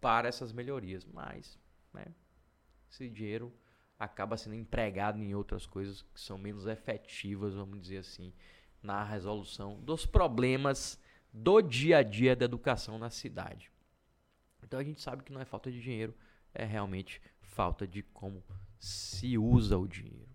para 0.00 0.28
essas 0.28 0.52
melhorias, 0.52 1.06
mas 1.06 1.58
né, 1.92 2.06
esse 2.90 3.08
dinheiro 3.08 3.52
acaba 3.98 4.36
sendo 4.36 4.54
empregado 4.54 5.22
em 5.22 5.34
outras 5.34 5.66
coisas 5.66 6.02
que 6.14 6.20
são 6.20 6.36
menos 6.36 6.66
efetivas, 6.66 7.54
vamos 7.54 7.80
dizer 7.80 7.98
assim, 7.98 8.32
na 8.82 9.02
resolução 9.04 9.80
dos 9.80 10.04
problemas 10.04 11.00
do 11.32 11.60
dia 11.60 11.98
a 11.98 12.02
dia 12.02 12.36
da 12.36 12.44
educação 12.44 12.98
na 12.98 13.10
cidade. 13.10 13.70
Então 14.62 14.78
a 14.78 14.84
gente 14.84 15.00
sabe 15.00 15.22
que 15.22 15.32
não 15.32 15.40
é 15.40 15.44
falta 15.44 15.70
de 15.70 15.80
dinheiro, 15.80 16.14
é 16.52 16.64
realmente 16.64 17.20
falta 17.40 17.86
de 17.86 18.02
como 18.02 18.42
se 18.78 19.36
usa 19.38 19.78
o 19.78 19.86
dinheiro. 19.86 20.28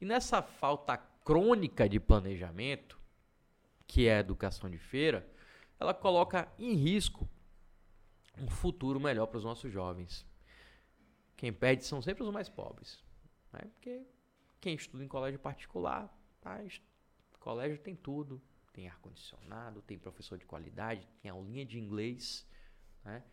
E 0.00 0.04
nessa 0.04 0.42
falta 0.42 0.96
crônica 0.96 1.88
de 1.88 1.98
planejamento, 1.98 3.00
que 3.86 4.06
é 4.06 4.16
a 4.16 4.20
educação 4.20 4.68
de 4.68 4.78
feira, 4.78 5.26
ela 5.78 5.94
coloca 5.94 6.50
em 6.58 6.74
risco 6.74 7.28
um 8.38 8.48
futuro 8.48 9.00
melhor 9.00 9.26
para 9.26 9.38
os 9.38 9.44
nossos 9.44 9.72
jovens. 9.72 10.26
Quem 11.36 11.52
perde 11.52 11.84
são 11.84 12.00
sempre 12.00 12.22
os 12.22 12.30
mais 12.30 12.48
pobres. 12.48 13.05
Né? 13.56 13.70
Porque 13.72 14.06
quem 14.60 14.74
estuda 14.74 15.02
em 15.02 15.08
colégio 15.08 15.40
particular, 15.40 16.14
tá? 16.40 16.60
colégio 17.40 17.78
tem 17.78 17.96
tudo. 17.96 18.40
Tem 18.72 18.88
ar-condicionado, 18.88 19.80
tem 19.80 19.98
professor 19.98 20.36
de 20.36 20.44
qualidade, 20.44 21.08
tem 21.22 21.30
aulinha 21.30 21.64
de 21.64 21.78
inglês. 21.78 22.46
Né? 23.02 23.24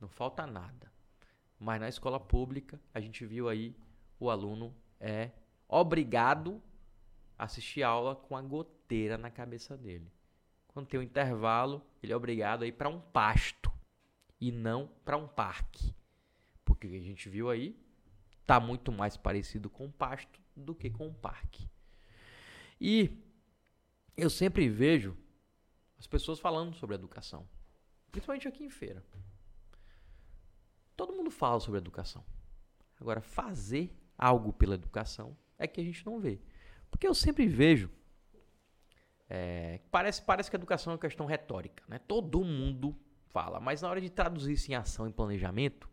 Não 0.00 0.08
falta 0.08 0.44
nada. 0.44 0.92
Mas 1.58 1.80
na 1.80 1.88
escola 1.88 2.18
pública, 2.18 2.80
a 2.92 3.00
gente 3.00 3.24
viu 3.24 3.48
aí, 3.48 3.76
o 4.18 4.28
aluno 4.28 4.74
é 4.98 5.30
obrigado 5.68 6.60
a 7.38 7.44
assistir 7.44 7.84
aula 7.84 8.16
com 8.16 8.36
a 8.36 8.42
goteira 8.42 9.16
na 9.16 9.30
cabeça 9.30 9.76
dele. 9.76 10.10
Quando 10.66 10.88
tem 10.88 10.98
um 10.98 11.02
intervalo, 11.02 11.80
ele 12.02 12.12
é 12.12 12.16
obrigado 12.16 12.64
a 12.64 12.66
ir 12.66 12.72
para 12.72 12.88
um 12.88 13.00
pasto 13.00 13.70
e 14.40 14.50
não 14.50 14.88
para 15.04 15.16
um 15.16 15.28
parque. 15.28 15.94
Porque 16.64 16.88
a 16.88 17.00
gente 17.00 17.28
viu 17.28 17.48
aí 17.48 17.78
está 18.46 18.60
muito 18.60 18.92
mais 18.92 19.16
parecido 19.16 19.68
com 19.68 19.90
pasto 19.90 20.40
do 20.54 20.72
que 20.72 20.88
com 20.88 21.12
parque. 21.12 21.68
E 22.80 23.20
eu 24.16 24.30
sempre 24.30 24.68
vejo 24.68 25.16
as 25.98 26.06
pessoas 26.06 26.38
falando 26.38 26.72
sobre 26.76 26.94
educação, 26.94 27.44
principalmente 28.12 28.46
aqui 28.46 28.62
em 28.62 28.70
feira. 28.70 29.04
Todo 30.96 31.12
mundo 31.12 31.28
fala 31.30 31.58
sobre 31.58 31.78
educação. 31.78 32.24
Agora, 33.00 33.20
fazer 33.20 33.92
algo 34.16 34.52
pela 34.52 34.76
educação 34.76 35.36
é 35.58 35.66
que 35.66 35.80
a 35.80 35.84
gente 35.84 36.06
não 36.06 36.20
vê. 36.20 36.40
Porque 36.88 37.06
eu 37.06 37.14
sempre 37.14 37.48
vejo. 37.48 37.90
É, 39.28 39.80
parece, 39.90 40.22
parece 40.22 40.48
que 40.48 40.56
a 40.56 40.58
educação 40.58 40.92
é 40.92 40.94
uma 40.94 41.00
questão 41.00 41.26
retórica. 41.26 41.82
Né? 41.88 41.98
Todo 41.98 42.44
mundo 42.44 42.96
fala, 43.26 43.58
mas 43.58 43.82
na 43.82 43.90
hora 43.90 44.00
de 44.00 44.08
traduzir 44.08 44.52
isso 44.52 44.70
em 44.70 44.76
ação 44.76 45.08
e 45.08 45.12
planejamento, 45.12 45.90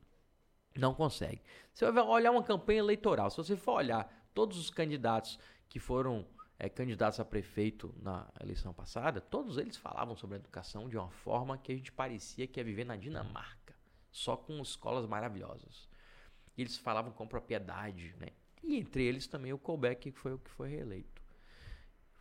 não 0.79 0.93
consegue. 0.93 1.41
Você 1.73 1.89
vai 1.91 2.03
olhar 2.03 2.31
uma 2.31 2.43
campanha 2.43 2.79
eleitoral. 2.79 3.29
Se 3.29 3.37
você 3.37 3.55
for 3.55 3.73
olhar 3.73 4.11
todos 4.33 4.57
os 4.57 4.69
candidatos 4.69 5.39
que 5.69 5.79
foram 5.79 6.25
é, 6.59 6.69
candidatos 6.69 7.19
a 7.19 7.25
prefeito 7.25 7.93
na 8.01 8.27
eleição 8.39 8.73
passada, 8.73 9.19
todos 9.19 9.57
eles 9.57 9.77
falavam 9.77 10.15
sobre 10.15 10.35
a 10.37 10.39
educação 10.39 10.87
de 10.87 10.97
uma 10.97 11.09
forma 11.09 11.57
que 11.57 11.71
a 11.71 11.75
gente 11.75 11.91
parecia 11.91 12.47
que 12.47 12.59
ia 12.59 12.63
viver 12.63 12.85
na 12.85 12.95
Dinamarca, 12.95 13.75
só 14.11 14.35
com 14.35 14.61
escolas 14.61 15.05
maravilhosas. 15.05 15.87
Eles 16.57 16.77
falavam 16.77 17.11
com 17.11 17.27
propriedade, 17.27 18.15
né? 18.19 18.27
E 18.63 18.77
entre 18.77 19.03
eles 19.03 19.27
também 19.27 19.51
o 19.51 19.57
Colbeck, 19.57 20.11
que 20.11 20.17
foi 20.17 20.33
o 20.33 20.39
que 20.39 20.49
foi 20.49 20.69
reeleito. 20.69 21.21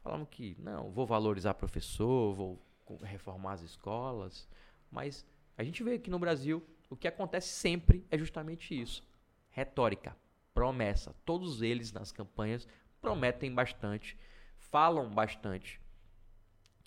Falavam 0.03 0.27
que, 0.27 0.57
não, 0.59 0.91
vou 0.91 1.07
valorizar 1.07 1.55
professor, 1.55 2.35
vou 2.35 2.61
reformar 3.03 3.53
as 3.53 3.63
escolas, 3.63 4.49
mas 4.91 5.25
a 5.57 5.63
gente 5.63 5.83
vê 5.85 5.95
aqui 5.95 6.11
no 6.11 6.19
Brasil, 6.19 6.67
o 6.93 6.97
que 6.97 7.09
acontece 7.09 7.49
sempre 7.49 8.07
é 8.11 8.19
justamente 8.19 8.79
isso. 8.79 9.03
Retórica, 9.51 10.17
promessa. 10.53 11.15
Todos 11.25 11.63
eles 11.63 11.93
nas 11.93 12.13
campanhas 12.13 12.69
prometem 13.01 13.53
bastante, 13.53 14.17
falam 14.59 15.11
bastante 15.11 15.81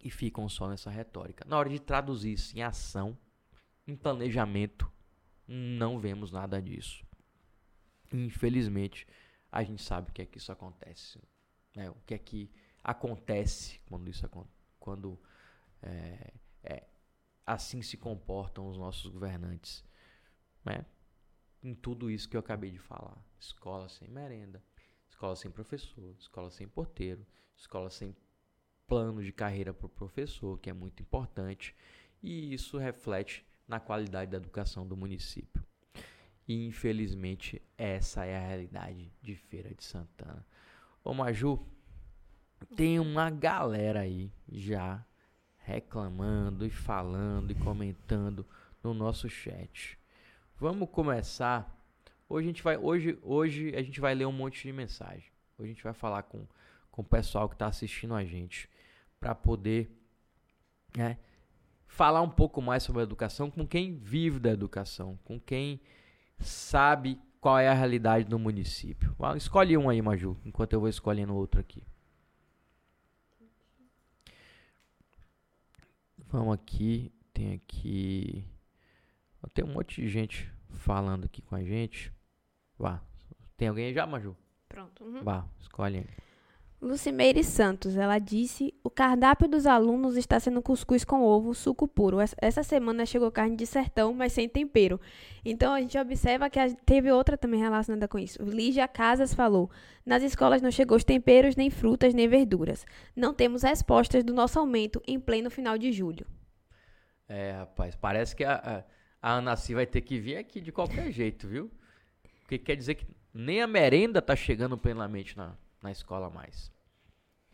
e 0.04 0.10
ficam 0.10 0.48
só 0.48 0.70
nessa 0.70 0.90
retórica. 0.90 1.44
Na 1.48 1.58
hora 1.58 1.70
de 1.70 1.80
traduzir 1.80 2.34
isso 2.34 2.56
em 2.58 2.62
ação, 2.62 3.18
em 3.88 3.96
planejamento, 3.96 4.92
não 5.48 6.00
vemos 6.00 6.32
nada 6.32 6.62
disso. 6.62 7.04
Infelizmente, 8.14 9.08
a 9.52 9.64
gente 9.64 9.82
sabe 9.82 10.10
o 10.10 10.14
que 10.14 10.22
é 10.22 10.26
que 10.26 10.38
isso 10.38 10.52
acontece. 10.52 11.20
Né? 11.76 11.90
O 11.90 11.98
que 12.06 12.14
é 12.14 12.18
que 12.18 12.52
acontece 12.84 13.82
quando 13.88 14.08
isso 14.10 14.30
quando 14.80 15.20
é, 15.82 16.32
é, 16.64 16.84
assim 17.46 17.82
se 17.82 17.98
comportam 17.98 18.68
os 18.68 18.78
nossos 18.78 19.12
governantes. 19.12 19.84
Né? 20.66 20.86
Em 21.64 21.74
tudo 21.74 22.10
isso 22.10 22.28
que 22.28 22.36
eu 22.36 22.40
acabei 22.40 22.72
de 22.72 22.80
falar. 22.80 23.18
Escola 23.40 23.88
sem 23.88 24.10
merenda, 24.10 24.62
escola 25.08 25.36
sem 25.36 25.52
professor, 25.52 26.16
escola 26.20 26.50
sem 26.50 26.68
porteiro, 26.68 27.26
escola 27.56 27.90
sem 27.90 28.16
plano 28.88 29.24
de 29.24 29.32
carreira 29.32 29.74
para 29.74 29.86
o 29.86 29.90
professor, 29.90 30.60
que 30.60 30.70
é 30.70 30.74
muito 30.74 31.02
importante. 31.02 31.76
E 32.22 32.54
isso 32.54 32.78
reflete 32.78 33.46
na 33.68 33.80
qualidade 33.80 34.32
da 34.32 34.38
educação 34.38 34.88
do 34.88 34.98
município. 34.98 35.64
E 36.48 36.68
infelizmente 36.68 37.62
essa 37.78 38.26
é 38.26 38.36
a 38.36 38.48
realidade 38.48 39.12
de 39.22 39.36
Feira 39.36 39.74
de 39.74 39.84
Santana. 39.84 40.46
Ô 41.04 41.14
Maju, 41.14 41.66
tem 42.76 43.00
uma 43.00 43.30
galera 43.30 44.02
aí 44.02 44.32
já 44.52 45.04
reclamando 45.58 46.66
e 46.66 46.70
falando 46.70 47.52
e 47.52 47.56
comentando 47.56 48.46
no 48.84 48.94
nosso 48.94 49.28
chat. 49.28 50.00
Vamos 50.58 50.90
começar. 50.90 51.70
Hoje 52.30 52.46
a 52.46 52.48
gente 52.48 52.64
vai, 52.64 52.78
hoje, 52.78 53.20
hoje 53.22 53.76
a 53.76 53.82
gente 53.82 54.00
vai 54.00 54.16
ler 54.16 54.26
um 54.26 54.32
monte 54.32 54.64
de 54.64 54.72
mensagem. 54.72 55.30
Hoje 55.58 55.72
a 55.72 55.74
gente 55.74 55.84
vai 55.84 55.94
falar 55.94 56.24
com, 56.24 56.48
com 56.90 57.02
o 57.02 57.06
pessoal 57.06 57.50
que 57.50 57.56
está 57.56 57.68
assistindo 57.68 58.14
a 58.14 58.24
gente 58.24 58.70
para 59.20 59.36
poder 59.36 59.92
né, 60.96 61.18
falar 61.88 62.22
um 62.22 62.30
pouco 62.30 62.62
mais 62.62 62.84
sobre 62.84 63.02
a 63.02 63.04
educação 63.04 63.52
com 63.52 63.68
quem 63.68 63.98
vive 63.98 64.40
da 64.40 64.50
educação, 64.50 65.20
com 65.26 65.38
quem 65.38 65.82
sabe 66.40 67.20
qual 67.42 67.60
é 67.60 67.68
a 67.68 67.74
realidade 67.74 68.24
do 68.24 68.40
município. 68.40 69.14
Escolhe 69.36 69.78
um 69.78 69.90
aí, 69.90 70.02
Maju, 70.02 70.38
enquanto 70.46 70.72
eu 70.72 70.80
vou 70.80 70.90
escolhendo 70.90 71.36
outro 71.36 71.60
aqui. 71.60 71.84
Vamos 76.30 76.54
aqui, 76.54 77.12
tem 77.34 77.54
aqui. 77.54 78.55
Tem 79.54 79.64
um 79.66 79.74
monte 79.74 80.02
de 80.02 80.08
gente 80.08 80.52
falando 80.70 81.26
aqui 81.26 81.42
com 81.42 81.56
a 81.56 81.64
gente. 81.64 82.12
Vá. 82.78 83.02
Tem 83.58 83.68
alguém 83.68 83.86
aí 83.88 83.94
já, 83.94 84.06
Maju? 84.06 84.36
Pronto. 84.68 85.04
Uhum. 85.04 85.24
Vá, 85.24 85.46
escolhe 85.60 86.00
aí. 86.00 86.08
Lucimeire 86.82 87.44
Santos, 87.44 87.96
ela 87.96 88.20
disse: 88.20 88.74
o 88.84 88.90
cardápio 88.90 89.48
dos 89.48 89.66
alunos 89.66 90.18
está 90.18 90.40
sendo 90.40 90.62
cuscuz 90.62 91.04
com 91.06 91.24
ovo, 91.24 91.54
suco 91.56 91.88
puro. 91.88 92.18
Essa- 92.38 92.64
semana 92.64 93.06
chegou 93.06 93.32
carne 93.32 93.56
de 93.56 93.66
sertão, 93.66 94.14
mas 94.14 94.34
sem 94.34 94.48
tempero. 94.48 95.00
Então 95.44 95.74
a 95.74 95.80
gente 95.80 95.98
observa 95.98 96.50
que 96.50 96.60
a- 96.60 96.70
teve 96.86 97.10
outra 97.12 97.38
também 97.38 97.60
relacionada 97.62 98.08
com 98.08 98.20
isso. 98.20 98.44
Lígia 98.44 98.88
Casas 98.88 99.34
falou: 99.34 99.72
nas 100.06 100.22
escolas 100.22 100.62
não 100.62 100.70
chegou 100.70 100.98
os 100.98 101.04
temperos, 101.04 101.56
nem 101.56 101.70
frutas, 101.70 102.14
nem 102.14 102.28
verduras. 102.28 102.86
Não 103.16 103.34
temos 103.34 103.64
respostas 103.64 104.24
do 104.24 104.34
nosso 104.34 104.60
aumento 104.60 105.02
em 105.08 105.20
pleno 105.20 105.50
final 105.50 105.78
de 105.78 105.92
julho. 105.94 106.28
É, 107.28 107.54
rapaz, 107.54 107.96
parece 107.96 108.36
que 108.36 108.44
a, 108.44 108.56
a, 108.56 108.84
a 109.26 109.38
Anaci 109.38 109.74
vai 109.74 109.88
ter 109.88 110.02
que 110.02 110.20
vir 110.20 110.38
aqui 110.38 110.62
de 110.62 110.72
qualquer 110.72 111.12
jeito, 111.12 111.48
viu? 111.48 111.72
Porque 112.42 112.60
quer 112.60 112.76
dizer 112.76 112.94
que 112.94 113.08
nem 113.34 113.60
a 113.60 113.66
merenda 113.66 114.22
tá 114.22 114.36
chegando 114.36 114.78
plenamente 114.78 115.36
na, 115.36 115.56
na 115.82 115.92
escola 115.92 116.30
mais. 116.30 116.72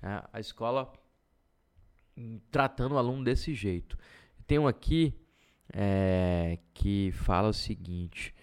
É, 0.03 0.21
a 0.33 0.39
escola 0.41 0.91
hum, 2.17 2.41
tratando 2.51 2.95
o 2.95 2.97
aluno 2.97 3.23
desse 3.23 3.53
jeito. 3.53 3.97
Tem 4.45 4.59
um 4.59 4.67
aqui 4.67 5.17
é, 5.71 6.59
que 6.73 7.13
fala 7.13 7.47
o 7.47 7.53
seguinte. 7.53 8.35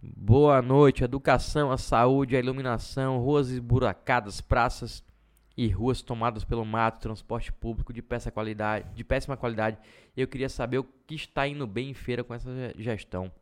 Boa 0.00 0.62
noite, 0.62 1.04
educação, 1.04 1.70
a 1.70 1.76
saúde, 1.76 2.36
a 2.36 2.38
iluminação, 2.38 3.18
ruas 3.18 3.50
esburacadas, 3.50 4.40
praças 4.40 5.04
e 5.56 5.68
ruas 5.68 6.02
tomadas 6.02 6.44
pelo 6.44 6.64
mato, 6.64 7.00
transporte 7.00 7.52
público 7.52 7.92
de 7.92 8.02
péssima 8.02 8.32
qualidade, 8.32 8.94
de 8.94 9.02
péssima 9.02 9.36
qualidade. 9.36 9.78
Eu 10.16 10.28
queria 10.28 10.48
saber 10.48 10.78
o 10.78 10.84
que 11.06 11.14
está 11.14 11.48
indo 11.48 11.66
bem 11.66 11.90
em 11.90 11.94
feira 11.94 12.22
com 12.22 12.34
essa 12.34 12.52
ge- 12.54 12.74
gestão. 12.82 13.32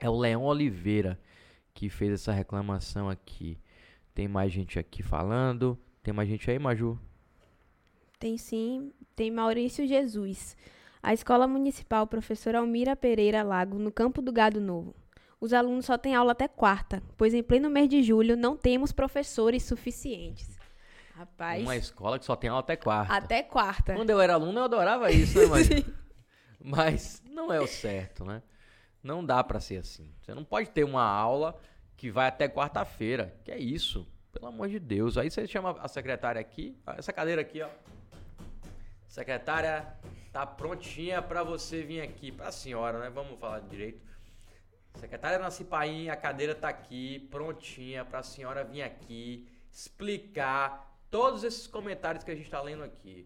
É 0.00 0.10
o 0.10 0.18
Leão 0.18 0.42
Oliveira 0.42 1.18
que 1.72 1.88
fez 1.88 2.12
essa 2.12 2.32
reclamação 2.32 3.08
aqui. 3.08 3.58
Tem 4.14 4.26
mais 4.28 4.52
gente 4.52 4.78
aqui 4.78 5.02
falando. 5.02 5.78
Tem 6.02 6.12
mais 6.12 6.28
gente 6.28 6.50
aí, 6.50 6.58
Maju? 6.58 6.98
Tem 8.18 8.36
sim, 8.36 8.92
tem 9.14 9.30
Maurício 9.30 9.86
Jesus. 9.86 10.56
A 11.02 11.12
Escola 11.12 11.46
Municipal 11.46 12.06
Professora 12.06 12.58
Almira 12.58 12.96
Pereira 12.96 13.42
Lago, 13.42 13.78
no 13.78 13.92
Campo 13.92 14.22
do 14.22 14.32
Gado 14.32 14.60
Novo. 14.60 14.94
Os 15.40 15.52
alunos 15.52 15.84
só 15.84 15.98
têm 15.98 16.14
aula 16.14 16.32
até 16.32 16.48
quarta, 16.48 17.02
pois 17.18 17.34
em 17.34 17.42
pleno 17.42 17.68
mês 17.68 17.88
de 17.88 18.02
julho 18.02 18.36
não 18.36 18.56
temos 18.56 18.92
professores 18.92 19.62
suficientes. 19.64 20.58
Rapaz, 21.16 21.62
Uma 21.62 21.76
escola 21.76 22.18
que 22.18 22.24
só 22.24 22.34
tem 22.34 22.50
aula 22.50 22.60
até 22.60 22.74
quarta. 22.76 23.14
até 23.14 23.42
quarta. 23.42 23.94
Quando 23.94 24.10
eu 24.10 24.20
era 24.20 24.34
aluno, 24.34 24.58
eu 24.58 24.64
adorava 24.64 25.10
isso, 25.12 25.38
né, 25.38 25.46
Maju? 25.46 25.94
Mas 26.60 27.22
não 27.30 27.52
é 27.52 27.60
o 27.60 27.66
certo, 27.66 28.24
né? 28.24 28.42
Não 29.02 29.24
dá 29.24 29.44
pra 29.44 29.60
ser 29.60 29.76
assim. 29.76 30.12
Você 30.20 30.34
não 30.34 30.44
pode 30.44 30.70
ter 30.70 30.82
uma 30.82 31.04
aula 31.04 31.56
que 31.96 32.10
vai 32.10 32.26
até 32.26 32.48
quarta-feira. 32.48 33.32
Que 33.44 33.52
é 33.52 33.58
isso? 33.58 34.08
Pelo 34.32 34.46
amor 34.46 34.68
de 34.68 34.80
Deus. 34.80 35.16
Aí 35.16 35.30
você 35.30 35.46
chama 35.46 35.76
a 35.80 35.86
secretária 35.86 36.40
aqui, 36.40 36.76
essa 36.96 37.12
cadeira 37.12 37.42
aqui, 37.42 37.62
ó. 37.62 37.68
Secretária, 39.06 39.86
tá 40.32 40.44
prontinha 40.44 41.22
pra 41.22 41.44
você 41.44 41.82
vir 41.82 42.00
aqui. 42.00 42.32
Pra 42.32 42.50
senhora, 42.50 42.98
né? 42.98 43.10
Vamos 43.10 43.38
falar 43.38 43.60
direito. 43.60 44.02
Secretária 44.96 45.38
Nancy 45.38 45.64
Paim, 45.64 46.08
a 46.08 46.16
cadeira 46.16 46.54
tá 46.54 46.68
aqui, 46.68 47.20
prontinha 47.30 48.04
pra 48.04 48.22
senhora 48.22 48.64
vir 48.64 48.82
aqui 48.82 49.46
explicar 49.70 50.93
todos 51.14 51.44
esses 51.44 51.68
comentários 51.68 52.24
que 52.24 52.30
a 52.32 52.34
gente 52.34 52.50
tá 52.50 52.60
lendo 52.60 52.82
aqui. 52.82 53.24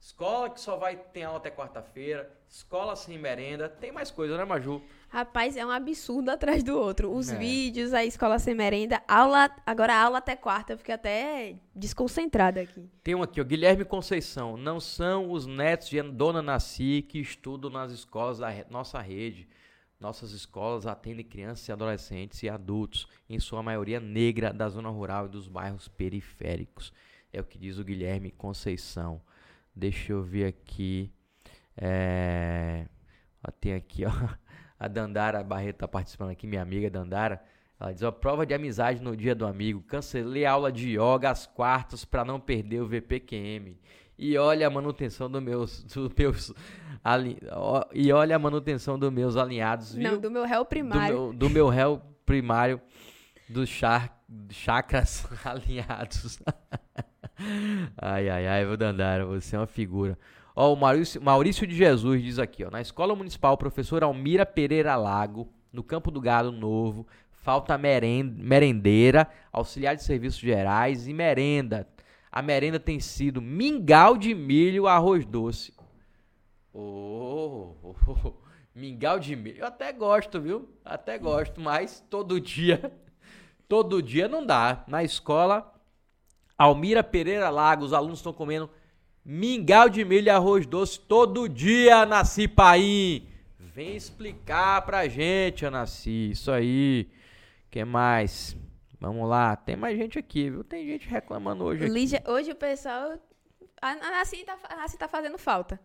Escola 0.00 0.48
que 0.48 0.58
só 0.58 0.74
vai 0.78 0.96
ter 0.96 1.24
aula 1.24 1.36
até 1.36 1.50
quarta-feira, 1.50 2.34
escola 2.48 2.96
sem 2.96 3.18
merenda, 3.18 3.68
tem 3.68 3.92
mais 3.92 4.10
coisa, 4.10 4.38
né, 4.38 4.44
Maju? 4.46 4.80
Rapaz, 5.10 5.54
é 5.54 5.66
um 5.66 5.70
absurdo 5.70 6.30
atrás 6.30 6.62
do 6.62 6.78
outro. 6.78 7.12
Os 7.12 7.28
É. 7.28 7.36
vídeos, 7.36 7.92
a 7.92 8.02
escola 8.06 8.38
sem 8.38 8.54
merenda, 8.54 9.02
aula, 9.06 9.50
agora 9.66 9.94
aula 9.94 10.16
até 10.16 10.34
quarta. 10.34 10.72
Eu 10.72 10.78
fiquei 10.78 10.94
até 10.94 11.56
desconcentrada 11.74 12.58
aqui. 12.62 12.88
Tem 13.04 13.14
um 13.14 13.22
aqui, 13.22 13.38
ó, 13.38 13.44
Guilherme 13.44 13.84
Conceição. 13.84 14.56
Não 14.56 14.80
são 14.80 15.30
os 15.30 15.44
netos 15.44 15.90
de 15.90 16.00
Dona 16.00 16.40
Nasci 16.40 17.02
que 17.06 17.18
estudam 17.18 17.68
nas 17.68 17.92
escolas 17.92 18.38
da 18.38 18.48
nossa 18.70 18.98
rede. 19.02 19.46
Nossas 20.00 20.32
escolas 20.32 20.86
atendem 20.86 21.24
crianças 21.24 21.68
e 21.68 21.72
adolescentes 21.72 22.42
e 22.42 22.48
adultos, 22.48 23.06
em 23.28 23.38
sua 23.38 23.62
maioria 23.62 24.00
negra, 24.00 24.54
da 24.54 24.70
zona 24.70 24.88
rural 24.88 25.26
e 25.26 25.30
dos 25.30 25.48
bairros 25.48 25.86
periféricos. 25.86 26.92
É 27.36 27.40
o 27.40 27.44
que 27.44 27.58
diz 27.58 27.78
o 27.78 27.84
Guilherme 27.84 28.30
Conceição. 28.30 29.20
Deixa 29.74 30.12
eu 30.12 30.22
ver 30.22 30.46
aqui. 30.46 31.12
É... 31.76 32.86
ó, 33.46 33.50
tem 33.50 33.74
aqui, 33.74 34.06
ó. 34.06 34.10
A 34.80 34.88
Dandara 34.88 35.42
Barreto 35.42 35.78
tá 35.78 35.88
participando 35.88 36.30
aqui, 36.30 36.46
minha 36.46 36.62
amiga 36.62 36.90
Dandara. 36.90 37.42
Ela 37.78 37.92
diz, 37.92 38.02
ó, 38.02 38.10
prova 38.10 38.46
de 38.46 38.54
amizade 38.54 39.02
no 39.02 39.14
dia 39.14 39.34
do 39.34 39.46
amigo. 39.46 39.82
Cancelei 39.82 40.46
a 40.46 40.52
aula 40.52 40.72
de 40.72 40.98
yoga 40.98 41.30
às 41.30 41.46
quartas 41.46 42.06
para 42.06 42.24
não 42.24 42.40
perder 42.40 42.80
o 42.80 42.86
VPQM. 42.86 43.78
E 44.18 44.38
olha 44.38 44.66
a 44.66 44.70
manutenção 44.70 45.30
dos 45.30 45.42
meus, 45.42 45.82
dos 45.84 46.10
meus 46.16 46.54
ali, 47.04 47.38
ó, 47.52 47.84
e 47.92 48.10
olha 48.12 48.34
a 48.34 48.38
manutenção 48.38 48.98
dos 48.98 49.12
meus 49.12 49.36
alinhados, 49.36 49.94
viu? 49.94 50.10
Não, 50.10 50.18
do 50.18 50.30
meu 50.30 50.44
réu 50.44 50.60
do 50.60 50.66
primário. 50.66 51.14
meu, 51.14 51.32
do 51.34 51.50
meu 51.50 51.68
réu 51.68 52.00
primário 52.24 52.80
dos 53.46 53.68
char, 53.68 54.24
chakras 54.50 55.26
alinhados. 55.44 56.38
ai, 57.96 58.28
ai, 58.28 58.46
ai, 58.46 58.64
vou 58.66 58.76
Dandara, 58.76 59.24
você 59.26 59.56
é 59.56 59.58
uma 59.58 59.66
figura. 59.66 60.18
Ó, 60.54 60.72
o 60.72 60.76
Maurício, 60.76 61.20
Maurício 61.20 61.66
de 61.66 61.74
Jesus 61.74 62.22
diz 62.22 62.38
aqui, 62.38 62.64
ó, 62.64 62.70
na 62.70 62.80
Escola 62.80 63.14
Municipal, 63.14 63.56
professor 63.58 64.02
Almira 64.02 64.46
Pereira 64.46 64.96
Lago, 64.96 65.48
no 65.72 65.82
Campo 65.82 66.10
do 66.10 66.20
Gado 66.20 66.50
Novo, 66.50 67.06
falta 67.30 67.76
meren- 67.76 68.34
merendeira, 68.38 69.28
auxiliar 69.52 69.94
de 69.94 70.02
serviços 70.02 70.40
gerais 70.40 71.06
e 71.06 71.12
merenda. 71.12 71.86
A 72.32 72.40
merenda 72.42 72.80
tem 72.80 72.98
sido 73.00 73.40
mingau 73.42 74.16
de 74.16 74.34
milho, 74.34 74.86
arroz 74.86 75.24
doce. 75.26 75.72
Oh, 76.72 77.74
oh, 77.82 77.94
oh, 78.08 78.32
mingau 78.74 79.18
de 79.18 79.34
milho. 79.36 79.58
Eu 79.58 79.66
até 79.66 79.92
gosto, 79.92 80.40
viu? 80.40 80.68
Até 80.84 81.18
gosto, 81.18 81.60
mas 81.60 82.04
todo 82.10 82.40
dia, 82.40 82.92
todo 83.68 84.02
dia 84.02 84.28
não 84.28 84.44
dá. 84.44 84.84
Na 84.86 85.02
escola, 85.04 85.72
Almira 86.58 87.02
Pereira 87.02 87.50
Lago, 87.50 87.84
os 87.84 87.92
alunos 87.92 88.18
estão 88.18 88.32
comendo 88.32 88.70
mingau 89.24 89.88
de 89.88 90.04
milho 90.04 90.26
e 90.26 90.30
arroz 90.30 90.66
doce 90.66 90.98
todo 91.00 91.48
dia, 91.48 92.06
Nasci 92.06 92.48
Paim. 92.48 93.28
Vem 93.58 93.94
explicar 93.94 94.80
pra 94.86 95.06
gente, 95.06 95.66
Anaci. 95.66 96.30
Isso 96.30 96.50
aí. 96.50 97.10
que 97.70 97.84
mais? 97.84 98.56
Vamos 98.98 99.28
lá. 99.28 99.54
Tem 99.54 99.76
mais 99.76 99.98
gente 99.98 100.18
aqui, 100.18 100.48
viu? 100.48 100.64
Tem 100.64 100.86
gente 100.86 101.06
reclamando 101.06 101.64
hoje. 101.64 101.86
Lígia, 101.86 102.22
hoje 102.26 102.52
o 102.52 102.56
pessoal. 102.56 103.18
A 103.82 103.90
a 103.90 104.10
Nassi 104.12 104.44
tá, 104.44 104.56
tá 104.98 105.08
fazendo 105.08 105.36
falta. 105.36 105.78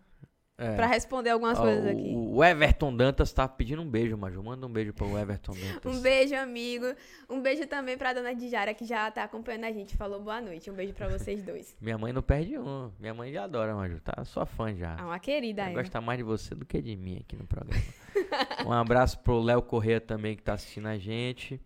É. 0.61 0.75
Pra 0.75 0.85
responder 0.85 1.31
algumas 1.31 1.57
Ó, 1.57 1.63
coisas 1.63 1.85
aqui. 1.87 2.13
O 2.15 2.43
Everton 2.43 2.95
Dantas 2.95 3.33
tá 3.33 3.47
pedindo 3.47 3.81
um 3.81 3.89
beijo, 3.89 4.15
Maju. 4.15 4.43
Manda 4.43 4.67
um 4.67 4.71
beijo 4.71 4.93
pro 4.93 5.17
Everton 5.17 5.53
Dantas. 5.53 5.95
Um 5.97 5.99
beijo, 6.01 6.35
amigo. 6.35 6.85
Um 7.27 7.41
beijo 7.41 7.65
também 7.65 7.97
pra 7.97 8.13
dona 8.13 8.35
Dijara, 8.35 8.71
que 8.75 8.85
já 8.85 9.09
tá 9.09 9.23
acompanhando 9.23 9.63
a 9.65 9.71
gente. 9.71 9.97
Falou 9.97 10.21
boa 10.21 10.39
noite. 10.39 10.69
Um 10.69 10.75
beijo 10.75 10.93
pra 10.93 11.07
vocês 11.09 11.41
dois. 11.41 11.75
Minha 11.81 11.97
mãe 11.97 12.13
não 12.13 12.21
perde 12.21 12.59
um. 12.59 12.91
Minha 12.99 13.13
mãe 13.15 13.33
já 13.33 13.45
adora, 13.45 13.73
Maju. 13.73 13.99
Tá 14.01 14.23
sua 14.23 14.45
fã 14.45 14.71
já. 14.75 14.95
Ah, 14.99 15.05
uma 15.07 15.19
querida 15.19 15.63
Ela 15.63 15.73
gosta 15.73 15.99
mais 15.99 16.19
de 16.19 16.23
você 16.23 16.53
do 16.53 16.63
que 16.63 16.79
de 16.79 16.95
mim 16.95 17.17
aqui 17.21 17.35
no 17.35 17.47
programa. 17.47 17.81
um 18.65 18.71
abraço 18.71 19.17
pro 19.19 19.39
Léo 19.39 19.63
Corrêa 19.63 19.99
também 19.99 20.35
que 20.35 20.43
tá 20.43 20.53
assistindo 20.53 20.87
a 20.87 20.97
gente. 20.97 21.59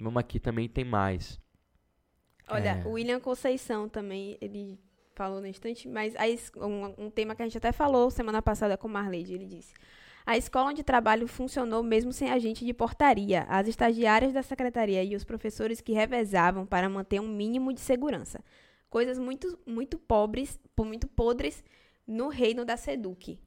Vamos 0.00 0.18
aqui 0.18 0.40
também 0.40 0.68
tem 0.70 0.84
mais. 0.84 1.38
Olha, 2.48 2.80
É. 2.82 2.88
o 2.88 2.92
William 2.92 3.20
Conceição 3.20 3.88
também, 3.88 4.36
ele 4.40 4.78
falou 5.14 5.40
no 5.40 5.46
instante, 5.46 5.88
mas 5.88 6.14
um, 6.56 7.06
um 7.06 7.10
tema 7.10 7.34
que 7.34 7.42
a 7.42 7.44
gente 7.44 7.58
até 7.58 7.72
falou 7.72 8.10
semana 8.10 8.40
passada 8.42 8.76
com 8.76 8.88
o 8.88 8.90
Marleide, 8.90 9.34
ele 9.34 9.46
disse. 9.46 9.72
A 10.24 10.36
escola 10.36 10.70
onde 10.70 10.84
trabalho 10.84 11.26
funcionou 11.26 11.82
mesmo 11.82 12.12
sem 12.12 12.30
agente 12.30 12.64
de 12.64 12.72
portaria. 12.72 13.44
As 13.48 13.66
estagiárias 13.66 14.32
da 14.32 14.42
secretaria 14.42 15.02
e 15.02 15.16
os 15.16 15.24
professores 15.24 15.80
que 15.80 15.92
revezavam 15.92 16.64
para 16.64 16.88
manter 16.88 17.20
um 17.20 17.26
mínimo 17.26 17.72
de 17.72 17.80
segurança. 17.80 18.42
Coisas 18.88 19.18
muito, 19.18 19.58
muito 19.66 19.98
pobres, 19.98 20.60
po- 20.76 20.84
muito 20.84 21.08
podres 21.08 21.64
no 22.06 22.28
reino 22.28 22.64
da 22.64 22.76
Seduc. 22.76 23.38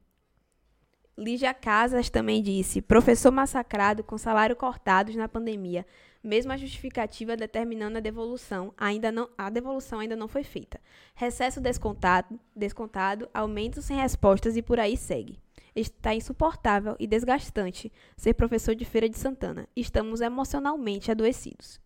Lígia 1.18 1.54
Casas 1.54 2.10
também 2.10 2.44
disse: 2.44 2.82
professor 2.82 3.32
massacrado 3.32 4.04
com 4.04 4.18
salário 4.18 4.56
cortados 4.56 5.16
na 5.16 5.30
pandemia, 5.30 5.86
mesmo 6.26 6.52
a 6.52 6.58
justificativa 6.58 7.38
determinando 7.38 7.98
a 7.98 8.02
devolução, 8.02 8.74
ainda 8.76 9.12
não, 9.12 9.30
a 9.38 9.50
devolução 9.50 10.00
ainda 10.00 10.16
não 10.16 10.28
foi 10.28 10.44
feita. 10.44 10.82
Recesso 11.14 11.62
descontado, 11.62 12.40
descontado, 12.56 13.30
aumentos 13.34 13.86
sem 13.86 13.98
respostas 13.98 14.58
e 14.58 14.62
por 14.62 14.80
aí 14.80 14.98
segue. 14.98 15.40
Está 15.76 16.16
insuportável 16.16 16.96
e 17.00 17.06
desgastante 17.06 17.92
ser 18.18 18.34
professor 18.34 18.74
de 18.74 18.86
Feira 18.86 19.08
de 19.08 19.18
Santana. 19.18 19.68
Estamos 19.76 20.22
emocionalmente 20.22 21.12
adoecidos. 21.12 21.80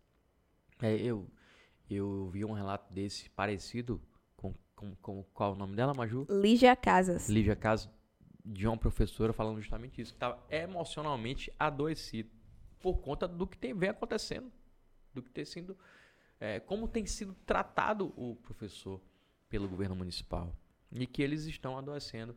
É, 0.81 0.95
eu, 0.95 1.27
eu 1.89 2.29
vi 2.31 2.45
um 2.45 2.53
relato 2.53 2.93
desse 2.93 3.29
parecido 3.31 4.01
com, 4.37 4.53
com, 4.75 4.95
com 5.01 5.23
qual 5.33 5.51
é 5.51 5.55
o 5.55 5.57
nome 5.57 5.75
dela, 5.75 5.93
Maju? 5.93 6.25
Lígia 6.29 6.75
Casas. 6.75 7.27
Lígia 7.27 7.55
Caso, 7.55 7.89
de 8.45 8.67
uma 8.67 8.77
professora 8.77 9.33
falando 9.33 9.59
justamente 9.59 9.99
isso, 10.01 10.13
que 10.13 10.17
estava 10.17 10.39
emocionalmente 10.49 11.51
adoecido 11.59 12.38
por 12.79 12.99
conta 12.99 13.27
do 13.27 13.45
que 13.45 13.57
tem, 13.57 13.73
vem 13.73 13.89
acontecendo, 13.89 14.51
do 15.13 15.21
que 15.21 15.29
tem 15.29 15.45
sido 15.45 15.77
é, 16.39 16.59
como 16.59 16.87
tem 16.87 17.05
sido 17.05 17.33
tratado 17.45 18.13
o 18.15 18.35
professor 18.37 19.01
pelo 19.49 19.67
governo 19.67 19.95
municipal 19.95 20.55
e 20.91 21.05
que 21.05 21.21
eles 21.21 21.45
estão 21.45 21.77
adoecendo. 21.77 22.35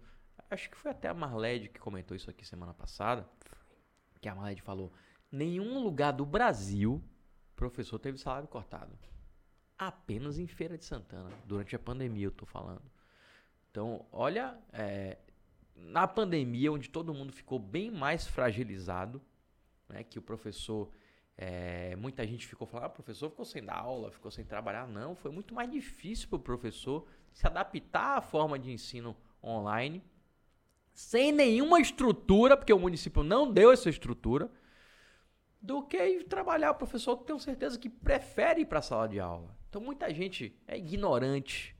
Acho 0.50 0.68
que 0.68 0.76
foi 0.76 0.90
até 0.90 1.08
a 1.08 1.14
Marlede 1.14 1.68
que 1.68 1.78
comentou 1.78 2.16
isso 2.16 2.28
aqui 2.28 2.44
semana 2.44 2.74
passada, 2.74 3.28
que 4.20 4.28
a 4.28 4.34
Marlede 4.34 4.62
falou, 4.62 4.92
nenhum 5.30 5.82
lugar 5.82 6.12
do 6.12 6.26
Brasil 6.26 7.02
professor 7.54 7.98
teve 7.98 8.18
salário 8.18 8.48
cortado. 8.48 8.98
Apenas 9.78 10.38
em 10.38 10.46
Feira 10.46 10.76
de 10.76 10.84
Santana, 10.84 11.30
durante 11.46 11.74
a 11.74 11.78
pandemia 11.78 12.26
eu 12.26 12.30
estou 12.30 12.46
falando. 12.46 12.82
Então, 13.70 14.06
olha, 14.12 14.58
é, 14.72 15.18
na 15.74 16.06
pandemia, 16.06 16.70
onde 16.70 16.90
todo 16.90 17.14
mundo 17.14 17.32
ficou 17.32 17.58
bem 17.58 17.90
mais 17.90 18.26
fragilizado, 18.26 19.22
né, 19.92 20.02
que 20.02 20.18
o 20.18 20.22
professor, 20.22 20.90
é, 21.36 21.94
muita 21.96 22.26
gente 22.26 22.46
ficou 22.46 22.66
falando, 22.66 22.86
ah, 22.86 22.88
o 22.88 22.92
professor 22.92 23.30
ficou 23.30 23.44
sem 23.44 23.62
dar 23.62 23.76
aula, 23.76 24.10
ficou 24.10 24.30
sem 24.30 24.44
trabalhar. 24.44 24.88
Não, 24.88 25.14
foi 25.14 25.30
muito 25.30 25.54
mais 25.54 25.70
difícil 25.70 26.28
para 26.28 26.36
o 26.36 26.40
professor 26.40 27.06
se 27.32 27.46
adaptar 27.46 28.18
à 28.18 28.20
forma 28.20 28.58
de 28.58 28.72
ensino 28.72 29.16
online, 29.42 30.02
sem 30.92 31.30
nenhuma 31.30 31.80
estrutura, 31.80 32.56
porque 32.56 32.72
o 32.72 32.78
município 32.78 33.22
não 33.22 33.50
deu 33.50 33.70
essa 33.70 33.88
estrutura, 33.88 34.50
do 35.60 35.82
que 35.82 36.24
trabalhar. 36.24 36.72
O 36.72 36.74
professor, 36.74 37.16
tenho 37.18 37.38
certeza 37.38 37.78
que 37.78 37.88
prefere 37.88 38.62
ir 38.62 38.66
para 38.66 38.80
a 38.80 38.82
sala 38.82 39.08
de 39.08 39.20
aula. 39.20 39.56
Então, 39.68 39.80
muita 39.80 40.12
gente 40.12 40.60
é 40.66 40.76
ignorante, 40.76 41.76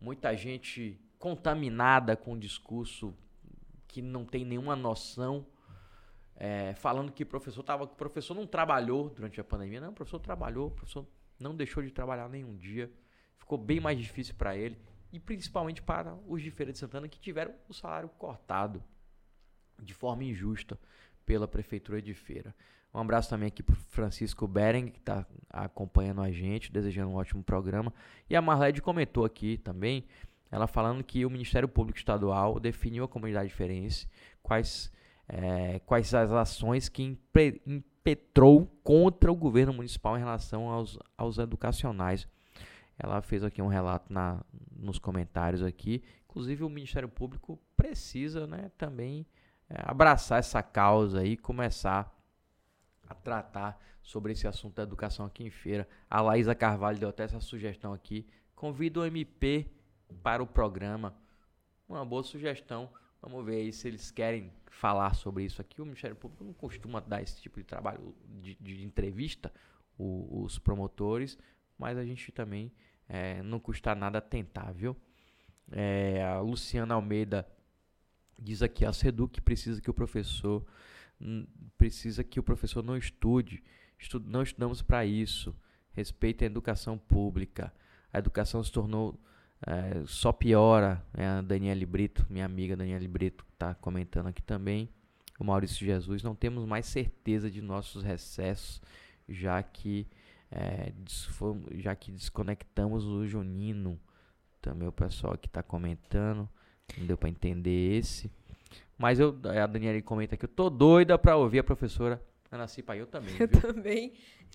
muita 0.00 0.36
gente 0.36 1.00
contaminada 1.18 2.16
com 2.16 2.32
um 2.32 2.38
discurso 2.38 3.16
que 3.86 4.02
não 4.02 4.24
tem 4.24 4.44
nenhuma 4.44 4.76
noção, 4.76 5.46
é, 6.36 6.74
falando 6.74 7.12
que 7.12 7.22
o 7.22 7.26
professor 7.26 7.62
tava, 7.62 7.84
o 7.84 7.88
professor 7.88 8.34
não 8.34 8.46
trabalhou 8.46 9.10
durante 9.10 9.40
a 9.40 9.44
pandemia. 9.44 9.80
Não, 9.80 9.90
o 9.90 9.92
professor 9.92 10.18
trabalhou, 10.18 10.68
o 10.68 10.70
professor 10.70 11.06
não 11.38 11.54
deixou 11.54 11.82
de 11.82 11.90
trabalhar 11.90 12.28
nenhum 12.28 12.56
dia. 12.56 12.90
Ficou 13.38 13.58
bem 13.58 13.80
mais 13.80 13.98
difícil 13.98 14.34
para 14.34 14.56
ele 14.56 14.78
e 15.12 15.18
principalmente 15.18 15.82
para 15.82 16.14
os 16.26 16.42
de 16.42 16.50
Feira 16.50 16.72
de 16.72 16.78
Santana 16.78 17.08
que 17.08 17.18
tiveram 17.18 17.54
o 17.68 17.74
salário 17.74 18.08
cortado 18.18 18.82
de 19.82 19.94
forma 19.94 20.24
injusta 20.24 20.78
pela 21.24 21.46
prefeitura 21.46 22.00
de 22.00 22.14
Feira. 22.14 22.54
Um 22.92 23.00
abraço 23.00 23.28
também 23.28 23.48
aqui 23.48 23.62
para 23.62 23.74
Francisco 23.74 24.46
Bering, 24.46 24.88
que 24.88 24.98
está 24.98 25.26
acompanhando 25.50 26.22
a 26.22 26.30
gente, 26.30 26.72
desejando 26.72 27.10
um 27.10 27.16
ótimo 27.16 27.42
programa. 27.42 27.92
E 28.28 28.34
a 28.34 28.40
Marlede 28.40 28.80
comentou 28.80 29.24
aqui 29.24 29.58
também 29.58 30.06
ela 30.50 30.66
falando 30.66 31.02
que 31.02 31.26
o 31.26 31.30
Ministério 31.30 31.68
Público 31.68 31.98
Estadual 31.98 32.60
definiu 32.60 33.04
a 33.04 33.08
comunidade 33.08 33.48
diferença, 33.48 34.06
quais, 34.42 34.92
é, 35.28 35.80
quais 35.80 36.12
as 36.14 36.32
ações 36.32 36.88
que 36.88 37.02
impetrou 37.66 38.66
contra 38.82 39.30
o 39.30 39.36
governo 39.36 39.72
municipal 39.72 40.16
em 40.16 40.20
relação 40.20 40.68
aos, 40.68 40.98
aos 41.16 41.38
educacionais. 41.38 42.28
Ela 42.98 43.20
fez 43.20 43.44
aqui 43.44 43.60
um 43.60 43.66
relato 43.66 44.12
na, 44.12 44.42
nos 44.74 44.98
comentários 44.98 45.62
aqui. 45.62 46.02
Inclusive 46.28 46.64
o 46.64 46.68
Ministério 46.68 47.08
Público 47.08 47.58
precisa 47.76 48.46
né, 48.46 48.70
também 48.78 49.26
é, 49.68 49.76
abraçar 49.84 50.38
essa 50.38 50.62
causa 50.62 51.24
e 51.24 51.36
começar 51.36 52.12
a 53.08 53.14
tratar 53.14 53.78
sobre 54.02 54.32
esse 54.32 54.46
assunto 54.46 54.76
da 54.76 54.82
educação 54.82 55.26
aqui 55.26 55.44
em 55.44 55.50
feira. 55.50 55.86
A 56.08 56.20
Laísa 56.20 56.54
Carvalho 56.54 56.98
deu 56.98 57.08
até 57.08 57.24
essa 57.24 57.40
sugestão 57.40 57.92
aqui. 57.92 58.26
Convido 58.54 59.00
o 59.00 59.04
MP 59.04 59.68
para 60.22 60.42
o 60.42 60.46
programa. 60.46 61.14
Uma 61.88 62.04
boa 62.04 62.22
sugestão. 62.22 62.88
Vamos 63.28 63.44
ver 63.44 63.56
aí 63.56 63.72
se 63.72 63.88
eles 63.88 64.12
querem 64.12 64.52
falar 64.68 65.12
sobre 65.14 65.42
isso 65.42 65.60
aqui. 65.60 65.82
O 65.82 65.84
Ministério 65.84 66.14
Público 66.14 66.44
não 66.44 66.52
costuma 66.52 67.00
dar 67.00 67.20
esse 67.20 67.42
tipo 67.42 67.58
de 67.58 67.64
trabalho 67.64 68.14
de, 68.40 68.54
de 68.54 68.84
entrevista, 68.84 69.52
o, 69.98 70.44
os 70.44 70.60
promotores, 70.60 71.36
mas 71.76 71.98
a 71.98 72.04
gente 72.04 72.30
também 72.30 72.70
é, 73.08 73.42
não 73.42 73.58
custa 73.58 73.96
nada 73.96 74.20
tentar, 74.20 74.70
viu? 74.72 74.96
É, 75.72 76.24
a 76.24 76.38
Luciana 76.38 76.94
Almeida 76.94 77.44
diz 78.38 78.62
aqui, 78.62 78.84
a 78.84 78.92
Seduc 78.92 79.40
precisa 79.40 79.80
que 79.80 79.90
o 79.90 79.94
professor 79.94 80.64
precisa 81.76 82.22
que 82.22 82.38
o 82.38 82.44
professor 82.44 82.80
não 82.80 82.96
estude, 82.96 83.60
estu, 83.98 84.20
não 84.20 84.42
estudamos 84.44 84.82
para 84.82 85.04
isso. 85.04 85.52
Respeite 85.90 86.44
a 86.44 86.46
educação 86.46 86.96
pública. 86.96 87.74
A 88.12 88.20
educação 88.20 88.62
se 88.62 88.70
tornou 88.70 89.20
é, 89.64 90.02
só 90.06 90.32
piora. 90.32 91.02
É 91.14 91.26
a 91.26 91.42
Daniele 91.42 91.86
Brito, 91.86 92.26
minha 92.28 92.44
amiga 92.44 92.76
Daniele 92.76 93.08
Brito, 93.08 93.44
está 93.52 93.74
comentando 93.74 94.26
aqui 94.26 94.42
também. 94.42 94.88
O 95.38 95.44
Maurício 95.44 95.84
Jesus, 95.84 96.22
não 96.22 96.34
temos 96.34 96.64
mais 96.64 96.86
certeza 96.86 97.50
de 97.50 97.60
nossos 97.60 98.02
recessos, 98.02 98.80
já 99.28 99.62
que, 99.62 100.06
é, 100.50 100.92
já 101.74 101.94
que 101.94 102.10
desconectamos 102.10 103.04
o 103.04 103.26
Junino. 103.26 104.00
Também 104.62 104.88
o 104.88 104.92
pessoal 104.92 105.36
que 105.36 105.46
está 105.46 105.62
comentando, 105.62 106.48
não 106.98 107.06
deu 107.06 107.16
para 107.16 107.28
entender 107.28 107.98
esse. 107.98 108.30
Mas 108.98 109.20
eu, 109.20 109.38
a 109.62 109.66
Daniela 109.66 110.00
comenta 110.00 110.34
aqui, 110.34 110.44
eu 110.44 110.48
tô 110.48 110.70
doida 110.70 111.18
para 111.18 111.36
ouvir 111.36 111.58
a 111.58 111.64
professora 111.64 112.20
Ana 112.50 112.66
Cipa. 112.66 112.96
Eu 112.96 113.06
também. 113.06 113.34
Eu 113.38 113.48
viu? 113.48 113.60
também. 113.60 114.12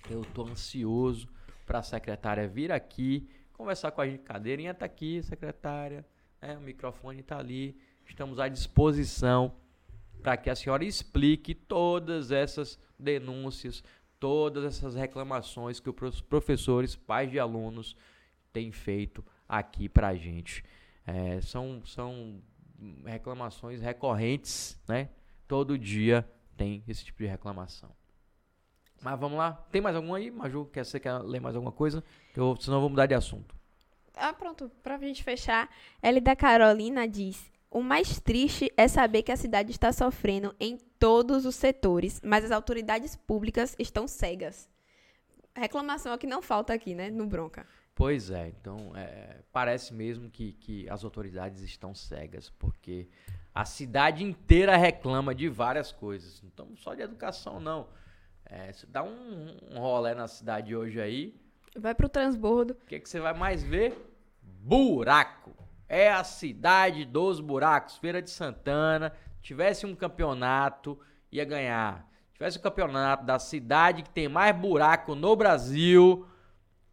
Eu 0.09 0.25
tô 0.33 0.47
ansioso 0.47 1.27
para 1.65 1.79
a 1.79 1.83
secretária 1.83 2.47
vir 2.47 2.71
aqui 2.71 3.29
conversar 3.61 3.91
com 3.91 4.01
a 4.01 4.07
gente. 4.07 4.23
Cadeirinha 4.23 4.73
tá 4.73 4.85
aqui, 4.85 5.21
secretária. 5.21 6.03
Né? 6.41 6.57
O 6.57 6.61
microfone 6.61 7.21
tá 7.21 7.37
ali. 7.37 7.77
Estamos 8.05 8.39
à 8.39 8.47
disposição 8.47 9.53
para 10.23 10.35
que 10.35 10.49
a 10.49 10.55
senhora 10.55 10.83
explique 10.83 11.53
todas 11.53 12.31
essas 12.31 12.79
denúncias, 12.97 13.83
todas 14.19 14.63
essas 14.63 14.95
reclamações 14.95 15.79
que 15.79 15.89
os 15.89 16.21
professores, 16.21 16.95
pais 16.95 17.29
de 17.29 17.39
alunos 17.39 17.95
têm 18.51 18.71
feito 18.71 19.23
aqui 19.47 19.87
para 19.87 20.07
a 20.09 20.15
gente. 20.15 20.63
É, 21.05 21.39
são, 21.41 21.83
são 21.85 22.41
reclamações 23.05 23.79
recorrentes, 23.79 24.79
né? 24.87 25.09
Todo 25.47 25.77
dia 25.77 26.27
tem 26.57 26.83
esse 26.87 27.05
tipo 27.05 27.19
de 27.19 27.27
reclamação. 27.27 27.91
Mas 29.01 29.19
vamos 29.19 29.37
lá. 29.37 29.53
Tem 29.71 29.81
mais 29.81 29.95
algum 29.95 30.13
aí, 30.13 30.29
Maju? 30.29 30.65
Quer, 30.71 30.85
você 30.85 30.99
quer 30.99 31.17
ler 31.19 31.41
mais 31.41 31.55
alguma 31.55 31.71
coisa? 31.71 32.03
Eu, 32.35 32.55
senão 32.59 32.77
eu 32.77 32.81
vou 32.81 32.89
mudar 32.89 33.07
de 33.07 33.15
assunto. 33.15 33.55
Ah, 34.15 34.31
pronto. 34.31 34.69
Pra 34.83 34.97
gente 34.97 35.23
fechar, 35.23 35.69
L 36.01 36.21
da 36.21 36.35
Carolina 36.35 37.07
diz: 37.07 37.51
O 37.69 37.81
mais 37.81 38.19
triste 38.19 38.71
é 38.77 38.87
saber 38.87 39.23
que 39.23 39.31
a 39.31 39.37
cidade 39.37 39.71
está 39.71 39.91
sofrendo 39.91 40.55
em 40.59 40.77
todos 40.99 41.45
os 41.45 41.55
setores, 41.55 42.21
mas 42.23 42.45
as 42.45 42.51
autoridades 42.51 43.15
públicas 43.15 43.75
estão 43.79 44.07
cegas. 44.07 44.69
Reclamação 45.55 46.13
é 46.13 46.17
que 46.17 46.27
não 46.27 46.41
falta 46.41 46.73
aqui, 46.73 46.93
né? 46.93 47.09
No 47.09 47.25
Bronca. 47.25 47.65
Pois 47.93 48.31
é, 48.31 48.47
então 48.47 48.93
é, 48.95 49.41
parece 49.51 49.93
mesmo 49.93 50.29
que, 50.29 50.53
que 50.53 50.89
as 50.89 51.03
autoridades 51.03 51.61
estão 51.61 51.93
cegas, 51.93 52.49
porque 52.49 53.09
a 53.53 53.65
cidade 53.65 54.23
inteira 54.23 54.77
reclama 54.77 55.35
de 55.35 55.49
várias 55.49 55.91
coisas. 55.91 56.41
Então, 56.43 56.75
só 56.77 56.93
de 56.93 57.01
educação, 57.01 57.59
não. 57.59 57.87
É, 58.53 58.73
você 58.73 58.85
dá 58.85 59.01
um, 59.01 59.55
um 59.71 59.79
rolé 59.79 60.13
na 60.13 60.27
cidade 60.27 60.75
hoje 60.75 60.99
aí. 60.99 61.33
Vai 61.73 61.95
pro 61.95 62.09
transbordo. 62.09 62.73
O 62.73 62.85
que, 62.85 62.99
que 62.99 63.07
você 63.07 63.21
vai 63.21 63.33
mais 63.33 63.63
ver? 63.63 63.97
Buraco. 64.41 65.55
É 65.87 66.11
a 66.11 66.21
cidade 66.25 67.05
dos 67.05 67.39
buracos. 67.39 67.97
Feira 67.97 68.21
de 68.21 68.29
Santana. 68.29 69.13
Tivesse 69.41 69.85
um 69.85 69.95
campeonato, 69.95 70.99
ia 71.31 71.45
ganhar. 71.45 72.05
Tivesse 72.33 72.59
um 72.59 72.61
campeonato 72.61 73.25
da 73.25 73.39
cidade 73.39 74.03
que 74.03 74.09
tem 74.09 74.27
mais 74.27 74.53
buraco 74.53 75.15
no 75.15 75.33
Brasil, 75.35 76.27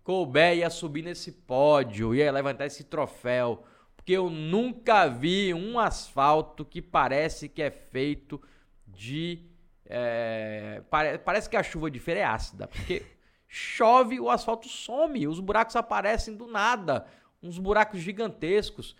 Colbert 0.04 0.58
ia 0.58 0.70
subir 0.70 1.02
nesse 1.02 1.32
pódio, 1.32 2.14
ia 2.14 2.30
levantar 2.30 2.66
esse 2.66 2.84
troféu. 2.84 3.64
Porque 3.96 4.12
eu 4.12 4.30
nunca 4.30 5.08
vi 5.08 5.52
um 5.52 5.78
asfalto 5.78 6.64
que 6.64 6.80
parece 6.80 7.48
que 7.48 7.62
é 7.62 7.70
feito 7.70 8.40
de 8.86 9.42
é, 9.88 10.82
pare, 10.90 11.18
parece 11.18 11.48
que 11.48 11.56
a 11.56 11.62
chuva 11.62 11.90
de 11.90 11.98
feira 11.98 12.20
é 12.20 12.24
ácida, 12.24 12.68
porque 12.68 13.04
chove, 13.46 14.20
o 14.20 14.30
asfalto 14.30 14.68
some, 14.68 15.26
os 15.26 15.40
buracos 15.40 15.74
aparecem 15.76 16.36
do 16.36 16.46
nada, 16.46 17.06
uns 17.42 17.58
buracos 17.58 18.00
gigantescos. 18.00 18.94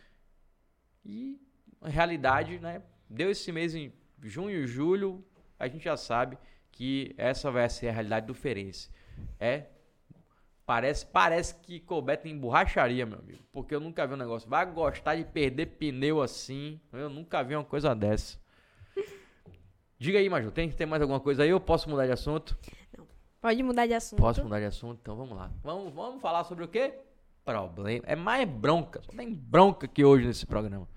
E 1.04 1.40
a 1.80 1.88
realidade, 1.88 2.58
né? 2.58 2.82
Deu 3.08 3.30
esse 3.30 3.52
mês 3.52 3.74
em 3.74 3.92
junho 4.22 4.64
e 4.64 4.66
julho, 4.66 5.24
a 5.58 5.68
gente 5.68 5.84
já 5.84 5.96
sabe 5.96 6.38
que 6.72 7.14
essa 7.16 7.50
vai 7.50 7.68
ser 7.68 7.88
a 7.88 7.92
realidade 7.92 8.26
do 8.26 8.34
Ferense. 8.34 8.90
É 9.38 9.66
Parece, 10.68 11.06
parece 11.06 11.54
que 11.54 11.80
Colbert 11.80 12.20
tem 12.20 12.36
borracharia, 12.36 13.06
meu 13.06 13.18
amigo. 13.18 13.42
Porque 13.50 13.74
eu 13.74 13.80
nunca 13.80 14.06
vi 14.06 14.12
um 14.12 14.18
negócio. 14.18 14.46
Vai 14.46 14.70
gostar 14.70 15.16
de 15.16 15.24
perder 15.24 15.64
pneu 15.64 16.20
assim. 16.20 16.78
Eu 16.92 17.08
nunca 17.08 17.42
vi 17.42 17.56
uma 17.56 17.64
coisa 17.64 17.94
dessa. 17.94 18.38
Diga 19.98 20.18
aí, 20.18 20.28
Maju, 20.28 20.52
tem, 20.52 20.70
tem 20.70 20.86
mais 20.86 21.02
alguma 21.02 21.18
coisa 21.18 21.42
aí? 21.42 21.50
Eu 21.50 21.58
posso 21.58 21.90
mudar 21.90 22.06
de 22.06 22.12
assunto? 22.12 22.56
Não. 22.96 23.06
Pode 23.40 23.62
mudar 23.62 23.86
de 23.86 23.94
assunto. 23.94 24.20
Posso 24.20 24.44
mudar 24.44 24.60
de 24.60 24.66
assunto? 24.66 25.00
Então 25.02 25.16
vamos 25.16 25.36
lá. 25.36 25.50
Vamos, 25.62 25.92
vamos 25.92 26.22
falar 26.22 26.44
sobre 26.44 26.64
o 26.64 26.68
quê? 26.68 26.94
Problema. 27.44 28.04
É 28.06 28.14
mais 28.14 28.48
bronca. 28.48 29.02
Só 29.02 29.10
tem 29.10 29.34
bronca 29.34 29.86
aqui 29.86 30.04
hoje 30.04 30.24
nesse 30.24 30.46
programa. 30.46 30.88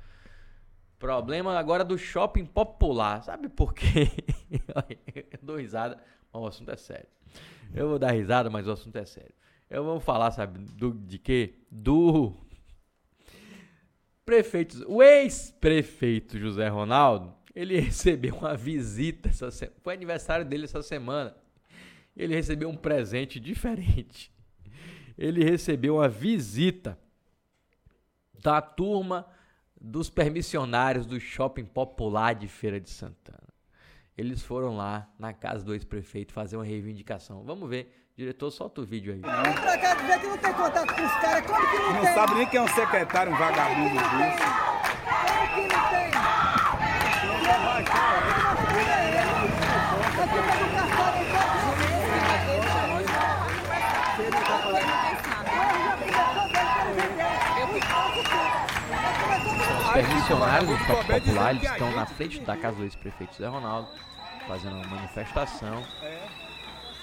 Problema 0.99 1.57
agora 1.57 1.83
do 1.83 1.97
shopping 1.97 2.45
popular. 2.45 3.23
Sabe 3.23 3.49
por 3.49 3.73
quê? 3.73 4.11
eu 5.15 5.39
dou 5.41 5.57
risada, 5.57 5.97
mas 6.31 6.43
o 6.43 6.47
assunto 6.47 6.69
é 6.69 6.77
sério. 6.77 7.07
Eu 7.73 7.89
vou 7.89 7.97
dar 7.97 8.11
risada, 8.11 8.51
mas 8.51 8.67
o 8.67 8.71
assunto 8.71 8.95
é 8.97 9.05
sério. 9.05 9.33
Eu 9.67 9.83
vou 9.83 9.99
falar, 9.99 10.29
sabe, 10.29 10.59
do, 10.59 10.93
de 10.93 11.17
quê? 11.17 11.55
Do 11.71 12.35
prefeito, 14.23 14.85
o 14.87 15.01
ex-prefeito 15.01 16.37
José 16.37 16.67
Ronaldo, 16.67 17.33
ele 17.55 17.79
recebeu 17.79 18.35
uma 18.35 18.55
visita, 18.55 19.29
essa 19.29 19.51
se... 19.51 19.71
foi 19.81 19.93
aniversário 19.93 20.45
dele 20.45 20.65
essa 20.65 20.81
semana. 20.81 21.35
Ele 22.15 22.35
recebeu 22.35 22.69
um 22.69 22.75
presente 22.75 23.39
diferente. 23.39 24.31
Ele 25.17 25.43
recebeu 25.43 25.95
uma 25.95 26.09
visita 26.09 26.97
da 28.41 28.61
turma 28.61 29.25
dos 29.79 30.09
permissionários 30.09 31.05
do 31.05 31.19
Shopping 31.19 31.65
Popular 31.65 32.35
de 32.35 32.47
Feira 32.47 32.79
de 32.79 32.89
Santana. 32.89 33.39
Eles 34.17 34.43
foram 34.43 34.75
lá 34.75 35.09
na 35.17 35.33
casa 35.33 35.63
do 35.63 35.73
ex-prefeito 35.73 36.33
fazer 36.33 36.57
uma 36.57 36.65
reivindicação. 36.65 37.43
Vamos 37.43 37.69
ver. 37.69 37.97
Diretor, 38.15 38.51
solta 38.51 38.81
o 38.81 38.85
vídeo 38.85 39.13
aí. 39.13 39.21
Vem 39.21 39.53
pra 39.53 39.77
cá 39.77 39.95
que 39.95 40.27
não 40.27 40.37
tem 40.37 40.53
contato 40.53 40.93
com 40.93 41.01
os 41.05 41.13
caras. 41.13 41.45
Como 41.45 41.71
que 41.71 41.77
não, 41.77 41.93
Não 41.93 42.01
tem? 42.01 42.13
sabe 42.13 42.35
nem 42.35 42.47
quem 42.47 42.59
é 42.59 42.61
um 42.61 42.67
secretário, 42.67 43.33
um 43.33 43.37
vagabundo 43.37 43.95
desse. 43.95 44.43
Como 45.07 45.67
que 45.67 45.73
não 45.73 45.89
tem? 45.89 46.11
Aqui 59.01 59.17
tá 59.33 59.57
no 59.57 59.67
cartão, 59.67 60.00
Os 60.11 60.27
permissionários 60.27 60.69
do 60.69 60.77
Shopping 60.85 61.07
Popular 61.19 61.51
eles 61.55 61.63
estão 61.71 61.91
na 61.91 62.05
frente 62.05 62.39
da 62.41 62.57
casa 62.57 62.75
do 62.77 62.83
ex-prefeito 62.83 63.33
Zé 63.35 63.47
Ronaldo, 63.47 63.87
fazendo 64.47 64.75
uma 64.75 64.87
manifestação. 64.87 65.83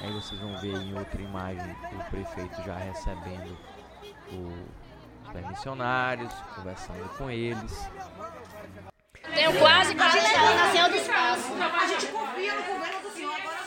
Aí 0.01 0.13
vocês 0.13 0.39
vão 0.41 0.57
ver 0.59 0.75
em 0.75 0.97
outra 0.97 1.21
imagem 1.23 1.73
o 1.93 2.11
prefeito 2.11 2.63
já 2.65 2.77
recebendo 2.77 3.59
o- 4.31 4.69
os 5.25 5.33
permissionários, 5.33 6.33
conversando 6.55 7.09
com 7.17 7.31
eles. 7.31 7.89
Tenho 9.35 9.59
quase 9.59 9.95
40 9.95 10.41
anos 10.41 10.61
na 10.61 10.71
Senhora 10.71 10.93
do 10.93 10.97
Espaço. 10.99 11.53
A 11.83 11.87
gente 11.87 12.07
confia 12.09 12.55
no 12.55 12.63
governo 12.63 13.01
do 13.03 13.11
senhor, 13.11 13.35
agora 13.35 13.59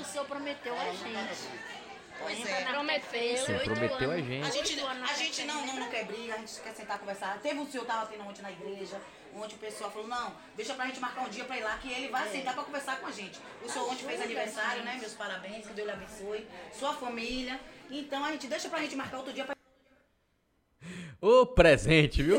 O 0.00 0.04
senhor 0.04 0.26
prometeu 0.26 0.74
a 0.74 0.84
gente. 0.92 1.48
Pois 2.20 2.46
é. 2.46 2.64
Prometeu. 2.64 3.36
Você 3.36 3.58
prometeu 3.60 4.10
a 4.10 4.14
A 4.14 4.20
gente. 4.20 4.52
gente, 4.52 4.80
a 4.80 5.14
gente 5.14 5.44
não, 5.44 5.66
não, 5.66 5.76
não 5.80 5.90
quer 5.90 6.06
briga, 6.06 6.34
a 6.34 6.38
gente 6.38 6.60
quer 6.60 6.72
sentar 6.74 6.96
e 6.96 7.00
conversar. 7.00 7.38
Teve 7.40 7.58
um 7.58 7.66
senhor 7.66 7.84
tava 7.86 8.06
tendo 8.06 8.24
ontem 8.24 8.42
na 8.42 8.52
igreja, 8.52 9.00
ontem 9.34 9.54
o 9.54 9.58
pessoal 9.58 9.90
falou, 9.90 10.08
não, 10.08 10.32
deixa 10.56 10.74
pra 10.74 10.86
gente 10.86 11.00
marcar 11.00 11.22
um 11.26 11.28
dia 11.28 11.44
pra 11.44 11.58
ir 11.58 11.62
lá, 11.62 11.76
que 11.78 11.92
ele 11.92 12.08
vai 12.08 12.28
sentar 12.28 12.54
pra 12.54 12.62
conversar 12.64 13.00
com 13.00 13.06
a 13.06 13.10
gente. 13.10 13.38
O 13.64 13.68
senhor 13.68 13.90
ontem 13.90 14.06
fez 14.06 14.20
aniversário, 14.20 14.84
né? 14.84 14.96
Meus 14.98 15.14
parabéns, 15.14 15.66
que 15.66 15.72
Deus 15.72 15.86
lhe 15.86 15.92
abençoe, 15.92 16.46
sua 16.72 16.94
família. 16.94 17.60
Então 17.90 18.24
a 18.24 18.32
gente 18.32 18.46
deixa 18.46 18.68
pra 18.68 18.80
gente 18.80 18.96
marcar 18.96 19.18
outro 19.18 19.32
dia 19.32 19.44
pra 19.44 19.54
Ô 21.20 21.46
presente, 21.46 22.22
viu? 22.22 22.38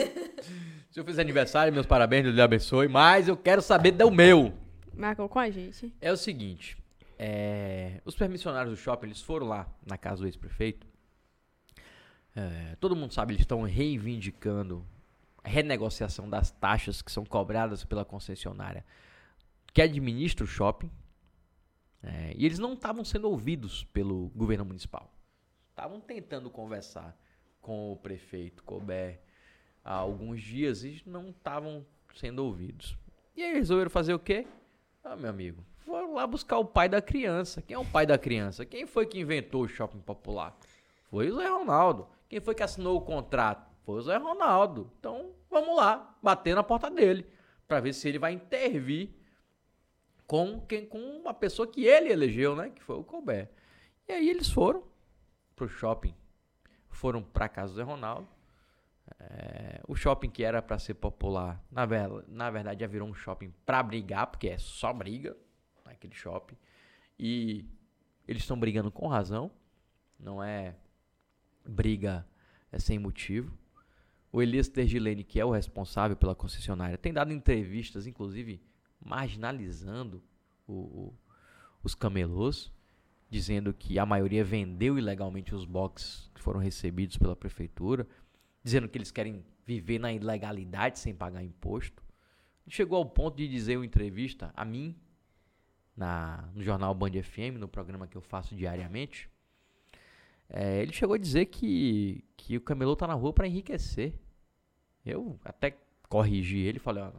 Se 0.91 0.99
eu 0.99 1.03
fiz 1.03 1.17
aniversário, 1.19 1.73
meus 1.73 1.85
parabéns, 1.85 2.23
Deus 2.23 2.35
lhe 2.35 2.41
abençoe. 2.41 2.87
Mas 2.87 3.27
eu 3.27 3.35
quero 3.35 3.61
saber 3.61 3.91
do 3.91 4.09
meu. 4.11 4.53
Marcou 4.93 5.27
com 5.27 5.39
a 5.39 5.49
gente. 5.49 5.93
É 5.99 6.11
o 6.11 6.15
seguinte, 6.17 6.77
é, 7.17 8.01
os 8.05 8.15
permissionários 8.15 8.77
do 8.77 8.81
shopping, 8.81 9.07
eles 9.07 9.21
foram 9.21 9.47
lá 9.47 9.67
na 9.85 9.97
casa 9.97 10.21
do 10.21 10.27
ex-prefeito. 10.27 10.87
É, 12.35 12.75
todo 12.79 12.95
mundo 12.95 13.13
sabe, 13.13 13.33
eles 13.33 13.41
estão 13.41 13.61
reivindicando 13.61 14.85
a 15.43 15.47
renegociação 15.47 16.29
das 16.29 16.51
taxas 16.51 17.01
que 17.01 17.11
são 17.11 17.25
cobradas 17.25 17.85
pela 17.85 18.03
concessionária 18.03 18.85
que 19.73 19.81
administra 19.81 20.43
o 20.43 20.47
shopping. 20.47 20.89
É, 22.01 22.33
e 22.35 22.45
eles 22.45 22.59
não 22.59 22.73
estavam 22.73 23.03
sendo 23.03 23.29
ouvidos 23.29 23.83
pelo 23.85 24.29
governo 24.29 24.63
municipal. 24.63 25.11
Estavam 25.71 25.99
tentando 25.99 26.49
conversar 26.49 27.17
com 27.59 27.91
o 27.91 27.97
prefeito 27.97 28.63
Colbert 28.63 29.19
há 29.83 29.93
alguns 29.93 30.41
dias 30.41 30.83
e 30.83 31.01
não 31.05 31.29
estavam 31.29 31.85
sendo 32.15 32.45
ouvidos. 32.45 32.97
E 33.35 33.43
aí 33.43 33.53
resolveram 33.53 33.89
fazer 33.89 34.13
o 34.13 34.19
quê? 34.19 34.47
Ah, 35.03 35.15
meu 35.15 35.29
amigo, 35.29 35.65
foram 35.85 36.13
lá 36.13 36.25
buscar 36.25 36.57
o 36.57 36.65
pai 36.65 36.89
da 36.89 37.01
criança. 37.01 37.61
Quem 37.61 37.75
é 37.75 37.79
o 37.79 37.85
pai 37.85 38.05
da 38.05 38.17
criança? 38.17 38.65
Quem 38.65 38.85
foi 38.85 39.05
que 39.05 39.19
inventou 39.19 39.63
o 39.63 39.67
shopping 39.67 39.99
popular? 39.99 40.57
Foi 41.09 41.29
o 41.29 41.35
Zé 41.37 41.47
Ronaldo. 41.47 42.07
Quem 42.27 42.41
foi 42.41 42.55
que 42.55 42.63
assinou 42.63 42.97
o 42.97 43.01
contrato? 43.01 43.69
Foi 43.85 43.99
o 43.99 44.01
Zé 44.01 44.17
Ronaldo. 44.17 44.91
Então, 44.99 45.31
vamos 45.49 45.77
lá, 45.77 46.17
bater 46.21 46.55
na 46.55 46.63
porta 46.63 46.89
dele, 46.89 47.25
para 47.67 47.79
ver 47.79 47.93
se 47.93 48.09
ele 48.09 48.19
vai 48.19 48.33
intervir 48.33 49.09
com 50.27 50.59
quem 50.61 50.85
com 50.85 50.97
uma 50.99 51.33
pessoa 51.33 51.67
que 51.67 51.85
ele 51.85 52.11
elegeu, 52.11 52.55
né, 52.55 52.71
que 52.71 52.81
foi 52.83 52.97
o 52.97 53.03
Colbert. 53.03 53.47
E 54.07 54.11
aí 54.13 54.29
eles 54.29 54.49
foram 54.49 54.83
pro 55.55 55.67
shopping, 55.67 56.15
foram 56.89 57.21
para 57.21 57.47
casa 57.47 57.73
do 57.73 57.77
Zé 57.77 57.83
Ronaldo. 57.83 58.27
É, 59.19 59.81
o 59.87 59.95
shopping 59.95 60.29
que 60.31 60.43
era 60.43 60.63
para 60.63 60.79
ser 60.79 60.95
popular, 60.95 61.63
na, 61.71 61.85
ver- 61.85 62.23
na 62.27 62.49
verdade 62.49 62.81
já 62.81 62.87
virou 62.87 63.07
um 63.07 63.13
shopping 63.13 63.53
para 63.63 63.83
brigar, 63.83 64.25
porque 64.27 64.49
é 64.49 64.57
só 64.57 64.91
briga 64.91 65.37
naquele 65.85 66.13
shopping. 66.13 66.55
E 67.17 67.65
eles 68.27 68.41
estão 68.43 68.59
brigando 68.59 68.91
com 68.91 69.07
razão, 69.07 69.51
não 70.19 70.43
é 70.43 70.75
briga 71.65 72.25
é 72.71 72.79
sem 72.79 72.99
motivo. 72.99 73.57
O 74.31 74.41
Elias 74.41 74.67
Tergilene, 74.67 75.23
que 75.23 75.39
é 75.39 75.45
o 75.45 75.51
responsável 75.51 76.17
pela 76.17 76.35
concessionária, 76.35 76.97
tem 76.97 77.13
dado 77.13 77.31
entrevistas, 77.31 78.05
inclusive 78.05 78.61
marginalizando 78.99 80.21
o- 80.67 80.73
o- 80.73 81.13
os 81.83 81.95
camelôs, 81.95 82.71
dizendo 83.29 83.73
que 83.73 83.97
a 83.97 84.05
maioria 84.05 84.43
vendeu 84.43 84.97
ilegalmente 84.97 85.55
os 85.55 85.63
boxes 85.65 86.29
que 86.33 86.41
foram 86.41 86.59
recebidos 86.59 87.17
pela 87.17 87.35
prefeitura, 87.35 88.07
dizendo 88.63 88.89
que 88.89 88.97
eles 88.97 89.11
querem 89.11 89.45
viver 89.65 89.99
na 89.99 90.11
ilegalidade 90.11 90.99
sem 90.99 91.13
pagar 91.15 91.43
imposto. 91.43 92.03
Chegou 92.67 92.97
ao 92.97 93.05
ponto 93.05 93.37
de 93.37 93.47
dizer 93.47 93.77
em 93.77 93.85
entrevista 93.85 94.51
a 94.55 94.65
mim, 94.65 94.95
na, 95.95 96.49
no 96.53 96.61
jornal 96.63 96.93
Band 96.93 97.11
FM, 97.23 97.57
no 97.59 97.67
programa 97.67 98.07
que 98.07 98.15
eu 98.15 98.21
faço 98.21 98.55
diariamente, 98.55 99.29
é, 100.49 100.81
ele 100.81 100.93
chegou 100.93 101.15
a 101.15 101.17
dizer 101.17 101.45
que, 101.47 102.23
que 102.37 102.57
o 102.57 102.61
camelô 102.61 102.95
tá 102.95 103.07
na 103.07 103.13
rua 103.13 103.33
para 103.33 103.47
enriquecer. 103.47 104.13
Eu 105.05 105.39
até 105.43 105.77
corrigi 106.09 106.59
ele, 106.59 106.79
falei, 106.79 107.03
ó, 107.03 107.11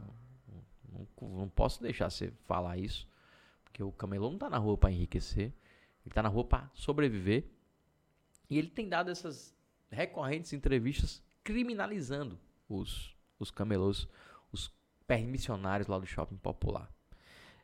não, 0.91 1.07
não- 1.29 1.49
posso 1.49 1.81
deixar 1.81 2.09
você 2.09 2.31
falar 2.45 2.77
isso, 2.77 3.07
porque 3.63 3.81
o 3.83 3.91
camelô 3.91 4.29
não 4.29 4.37
tá 4.37 4.49
na 4.49 4.57
rua 4.57 4.77
para 4.77 4.91
enriquecer, 4.91 5.53
ele 6.05 6.13
tá 6.13 6.23
na 6.23 6.29
rua 6.29 6.43
para 6.45 6.69
sobreviver. 6.73 7.45
E 8.49 8.57
ele 8.57 8.69
tem 8.69 8.87
dado 8.87 9.11
essas 9.11 9.53
recorrentes 9.89 10.53
entrevistas 10.53 11.21
criminalizando 11.43 12.39
os, 12.69 13.15
os 13.39 13.51
camelôs, 13.51 14.07
os 14.51 14.71
permissionários 15.05 15.87
lá 15.87 15.99
do 15.99 16.05
shopping 16.05 16.37
popular. 16.37 16.89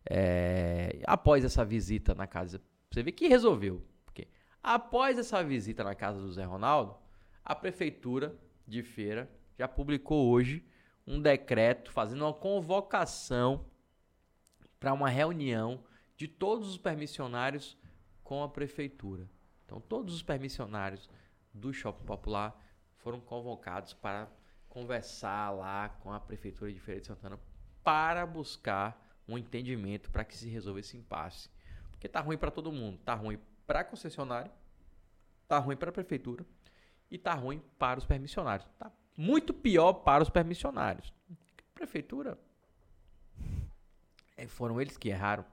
É, 0.09 1.01
após 1.05 1.45
essa 1.45 1.63
visita 1.63 2.13
na 2.13 2.27
casa, 2.27 2.61
você 2.91 3.01
vê 3.03 3.11
que 3.11 3.27
resolveu. 3.27 3.83
Porque 4.05 4.27
após 4.61 5.17
essa 5.17 5.43
visita 5.43 5.83
na 5.83 5.95
casa 5.95 6.19
do 6.19 6.31
Zé 6.31 6.43
Ronaldo, 6.43 6.95
a 7.43 7.55
prefeitura 7.55 8.35
de 8.67 8.83
Feira 8.83 9.29
já 9.57 9.67
publicou 9.67 10.29
hoje 10.29 10.65
um 11.05 11.21
decreto 11.21 11.91
fazendo 11.91 12.23
uma 12.23 12.33
convocação 12.33 13.65
para 14.79 14.93
uma 14.93 15.09
reunião 15.09 15.83
de 16.15 16.27
todos 16.27 16.69
os 16.69 16.77
permissionários 16.77 17.77
com 18.23 18.43
a 18.43 18.49
prefeitura. 18.49 19.29
Então, 19.65 19.81
todos 19.81 20.13
os 20.13 20.21
permissionários 20.21 21.09
do 21.53 21.73
Shopping 21.73 22.05
Popular 22.05 22.57
foram 22.97 23.19
convocados 23.19 23.93
para 23.93 24.29
conversar 24.69 25.51
lá 25.51 25.89
com 25.89 26.11
a 26.11 26.19
prefeitura 26.19 26.71
de 26.71 26.79
Feira 26.79 27.01
de 27.01 27.07
Santana 27.07 27.39
para 27.83 28.25
buscar 28.25 29.02
um 29.27 29.37
entendimento 29.37 30.09
para 30.09 30.23
que 30.23 30.35
se 30.35 30.47
resolva 30.47 30.79
esse 30.79 30.97
impasse. 30.97 31.49
Porque 31.91 32.07
tá 32.07 32.19
ruim 32.19 32.37
para 32.37 32.51
todo 32.51 32.71
mundo, 32.71 32.99
tá 32.99 33.13
ruim 33.13 33.39
para 33.65 33.79
a 33.79 33.83
concessionária, 33.83 34.51
tá 35.47 35.57
ruim 35.57 35.75
para 35.75 35.89
a 35.89 35.93
prefeitura 35.93 36.45
e 37.09 37.17
tá 37.17 37.33
ruim 37.33 37.61
para 37.77 37.99
os 37.99 38.05
permissionários. 38.05 38.67
Tá 38.77 38.91
muito 39.15 39.53
pior 39.53 39.93
para 39.93 40.23
os 40.23 40.29
permissionários. 40.29 41.13
A 41.31 41.73
prefeitura 41.73 42.37
é, 44.35 44.47
foram 44.47 44.81
eles 44.81 44.97
que 44.97 45.09
erraram, 45.09 45.45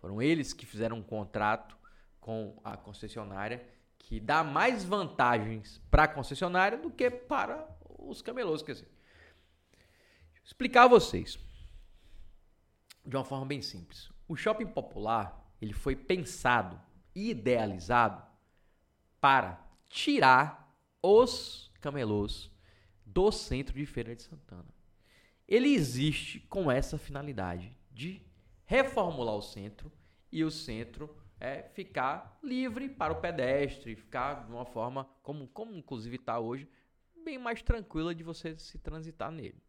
foram 0.00 0.22
eles 0.22 0.52
que 0.52 0.66
fizeram 0.66 0.98
um 0.98 1.02
contrato 1.02 1.76
com 2.20 2.60
a 2.62 2.76
concessionária 2.76 3.66
que 3.98 4.20
dá 4.20 4.44
mais 4.44 4.84
vantagens 4.84 5.80
para 5.90 6.04
a 6.04 6.08
concessionária 6.08 6.78
do 6.78 6.90
que 6.90 7.10
para 7.10 7.68
os 7.98 8.22
camelôs, 8.22 8.62
quer 8.62 8.72
dizer. 8.72 8.88
Explicar 10.44 10.84
a 10.84 10.88
vocês 10.88 11.38
de 13.08 13.16
uma 13.16 13.24
forma 13.24 13.46
bem 13.46 13.62
simples. 13.62 14.10
O 14.28 14.36
shopping 14.36 14.66
popular, 14.66 15.50
ele 15.60 15.72
foi 15.72 15.96
pensado 15.96 16.78
e 17.14 17.30
idealizado 17.30 18.22
para 19.20 19.66
tirar 19.88 20.76
os 21.02 21.72
camelôs 21.80 22.50
do 23.04 23.32
centro 23.32 23.74
de 23.74 23.86
Feira 23.86 24.14
de 24.14 24.22
Santana. 24.22 24.68
Ele 25.46 25.68
existe 25.70 26.40
com 26.40 26.70
essa 26.70 26.98
finalidade 26.98 27.74
de 27.90 28.22
reformular 28.66 29.34
o 29.34 29.42
centro 29.42 29.90
e 30.30 30.44
o 30.44 30.50
centro 30.50 31.16
é 31.40 31.62
ficar 31.62 32.38
livre 32.42 32.88
para 32.88 33.12
o 33.12 33.20
pedestre, 33.20 33.96
ficar 33.96 34.44
de 34.44 34.52
uma 34.52 34.66
forma, 34.66 35.08
como, 35.22 35.48
como 35.48 35.72
inclusive 35.72 36.16
está 36.16 36.38
hoje, 36.38 36.68
bem 37.24 37.38
mais 37.38 37.62
tranquila 37.62 38.14
de 38.14 38.22
você 38.22 38.58
se 38.58 38.78
transitar 38.78 39.30
nele. 39.30 39.62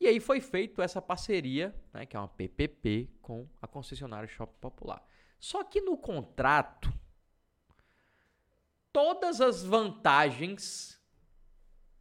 E 0.00 0.06
aí 0.06 0.20
foi 0.20 0.40
feito 0.40 0.80
essa 0.80 1.02
parceria, 1.02 1.74
né, 1.92 2.06
que 2.06 2.16
é 2.16 2.20
uma 2.20 2.28
PPP, 2.28 3.10
com 3.20 3.48
a 3.60 3.66
concessionária 3.66 4.28
Shopping 4.28 4.60
Popular. 4.60 5.04
Só 5.40 5.64
que 5.64 5.80
no 5.80 5.96
contrato, 5.96 6.92
todas 8.92 9.40
as 9.40 9.64
vantagens 9.64 10.98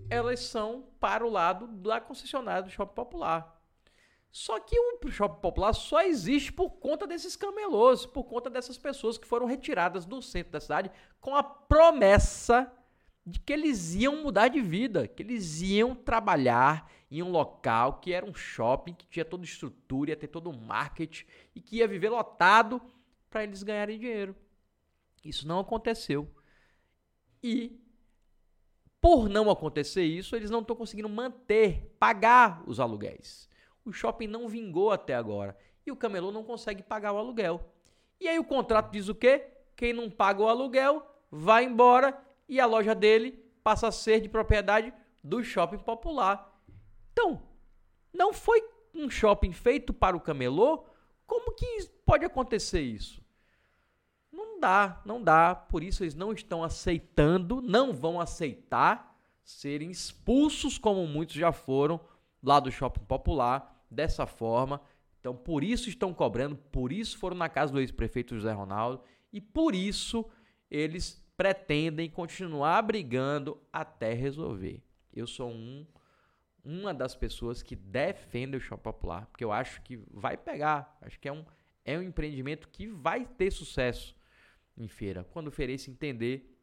elas 0.09 0.41
são 0.41 0.87
para 0.99 1.25
o 1.25 1.29
lado 1.29 1.67
da 1.67 1.99
concessionária 1.99 2.63
do 2.63 2.69
Shopping 2.69 2.93
Popular. 2.93 3.57
Só 4.31 4.59
que 4.59 4.79
o 4.79 5.09
shopping 5.09 5.41
popular 5.41 5.73
só 5.73 6.01
existe 6.01 6.53
por 6.53 6.69
conta 6.71 7.07
desses 7.07 7.35
camelôs, 7.35 8.05
por 8.05 8.25
conta 8.25 8.51
dessas 8.51 8.77
pessoas 8.77 9.17
que 9.17 9.25
foram 9.25 9.47
retiradas 9.47 10.05
do 10.05 10.21
centro 10.21 10.51
da 10.51 10.59
cidade 10.59 10.91
com 11.19 11.35
a 11.35 11.41
promessa 11.41 12.71
de 13.25 13.39
que 13.39 13.51
eles 13.51 13.95
iam 13.95 14.21
mudar 14.21 14.49
de 14.49 14.61
vida, 14.61 15.07
que 15.07 15.23
eles 15.23 15.61
iam 15.61 15.95
trabalhar 15.95 16.87
em 17.09 17.23
um 17.23 17.31
local 17.31 17.99
que 17.99 18.13
era 18.13 18.25
um 18.25 18.33
shopping, 18.33 18.93
que 18.93 19.07
tinha 19.07 19.25
toda 19.25 19.43
estrutura, 19.43 20.11
ia 20.11 20.15
ter 20.15 20.27
todo 20.27 20.49
um 20.49 20.57
marketing 20.57 21.25
e 21.55 21.61
que 21.61 21.77
ia 21.77 21.87
viver 21.87 22.09
lotado 22.09 22.81
para 23.29 23.43
eles 23.43 23.63
ganharem 23.63 23.99
dinheiro. 23.99 24.35
Isso 25.23 25.47
não 25.47 25.59
aconteceu. 25.59 26.29
E 27.41 27.79
por 28.99 29.29
não 29.29 29.49
acontecer 29.49 30.03
isso, 30.03 30.35
eles 30.35 30.49
não 30.49 30.59
estão 30.59 30.75
conseguindo 30.75 31.09
manter, 31.09 31.95
pagar 31.99 32.63
os 32.67 32.79
aluguéis 32.79 33.47
o 33.87 33.93
shopping 33.93 34.27
não 34.27 34.49
vingou 34.49 34.91
até 34.91 35.15
agora 35.15 35.57
e 35.85 35.91
o 35.91 35.95
camelô 35.95 36.29
não 36.29 36.43
consegue 36.43 36.83
pagar 36.83 37.13
o 37.13 37.17
aluguel. 37.17 37.71
E 38.19 38.27
aí 38.27 38.37
o 38.37 38.43
contrato 38.43 38.91
diz 38.91 39.07
o 39.07 39.15
quê? 39.15 39.47
Quem 39.77 39.93
não 39.93 40.09
paga 40.09 40.41
o 40.41 40.49
aluguel 40.49 41.01
vai 41.31 41.63
embora 41.63 42.17
e 42.49 42.59
a 42.59 42.65
loja 42.65 42.93
dele 42.93 43.31
passa 43.63 43.87
a 43.87 43.91
ser 43.91 44.19
de 44.19 44.27
propriedade 44.27 44.93
do 45.23 45.41
shopping 45.41 45.77
popular. 45.77 46.56
Então, 47.17 47.41
não 48.13 48.31
foi 48.31 48.63
um 48.93 49.09
shopping 49.09 49.51
feito 49.51 49.91
para 49.91 50.15
o 50.15 50.21
camelô? 50.21 50.85
Como 51.25 51.55
que 51.55 51.89
pode 52.05 52.23
acontecer 52.23 52.81
isso? 52.81 53.25
Não 54.31 54.59
dá, 54.59 55.01
não 55.03 55.23
dá. 55.23 55.55
Por 55.55 55.83
isso 55.83 56.03
eles 56.03 56.13
não 56.13 56.31
estão 56.31 56.63
aceitando, 56.63 57.59
não 57.59 57.91
vão 57.91 58.21
aceitar 58.21 59.19
serem 59.43 59.89
expulsos 59.89 60.77
como 60.77 61.07
muitos 61.07 61.33
já 61.33 61.51
foram 61.51 61.99
lá 62.43 62.59
do 62.59 62.71
shopping 62.71 63.05
popular 63.05 63.83
dessa 63.89 64.27
forma. 64.27 64.79
Então, 65.19 65.35
por 65.35 65.63
isso 65.63 65.89
estão 65.89 66.13
cobrando, 66.13 66.55
por 66.55 66.91
isso 66.91 67.17
foram 67.17 67.35
na 67.35 67.49
casa 67.49 67.73
do 67.73 67.79
ex-prefeito 67.79 68.35
José 68.35 68.51
Ronaldo 68.51 69.01
e 69.33 69.41
por 69.41 69.73
isso 69.73 70.23
eles 70.69 71.19
pretendem 71.35 72.11
continuar 72.11 72.83
brigando 72.83 73.59
até 73.73 74.13
resolver. 74.13 74.83
Eu 75.11 75.25
sou 75.25 75.49
um 75.49 75.83
uma 76.67 76.93
das 76.93 77.15
pessoas 77.15 77.63
que 77.63 77.75
defende 77.75 78.57
o 78.57 78.59
shopping 78.59 78.83
popular, 78.83 79.25
porque 79.27 79.43
eu 79.43 79.51
acho 79.51 79.81
que 79.81 79.97
vai 80.11 80.35
pegar, 80.35 80.97
acho 81.01 81.19
que 81.19 81.27
é 81.27 81.31
um 81.31 81.45
é 81.85 81.97
um 81.97 82.01
empreendimento 82.01 82.67
que 82.67 82.85
vai 82.85 83.25
ter 83.25 83.49
sucesso 83.49 84.13
em 84.75 84.89
feira, 84.89 85.23
quando 85.23 85.47
o 85.47 85.51
feirense 85.51 85.89
entender 85.89 86.53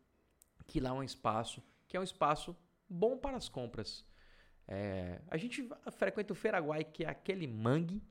que 0.67 0.79
lá 0.79 0.91
é 0.91 0.93
um 0.93 1.03
espaço 1.03 1.63
que 1.89 1.97
é 1.97 2.01
um 2.01 2.05
espaço 2.05 2.57
bom 2.89 3.17
para 3.17 3.37
as 3.37 3.49
compras. 3.49 4.05
É, 4.67 5.21
a 5.29 5.37
gente 5.37 5.69
frequenta 5.93 6.33
o 6.33 6.37
Feiraguai, 6.37 6.85
que 6.85 7.05
é 7.05 7.09
aquele 7.09 7.47
mangue. 7.47 8.03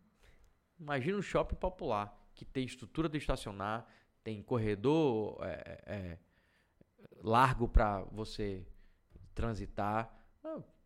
Imagina 0.80 1.18
um 1.18 1.22
shopping 1.22 1.56
popular, 1.56 2.18
que 2.34 2.46
tem 2.46 2.64
estrutura 2.64 3.10
de 3.10 3.18
estacionar, 3.18 3.86
tem 4.24 4.41
corredor 4.41 5.38
é, 5.41 5.84
é, 5.86 6.20
largo 7.22 7.68
para 7.68 8.04
você 8.06 8.66
transitar. 9.34 10.14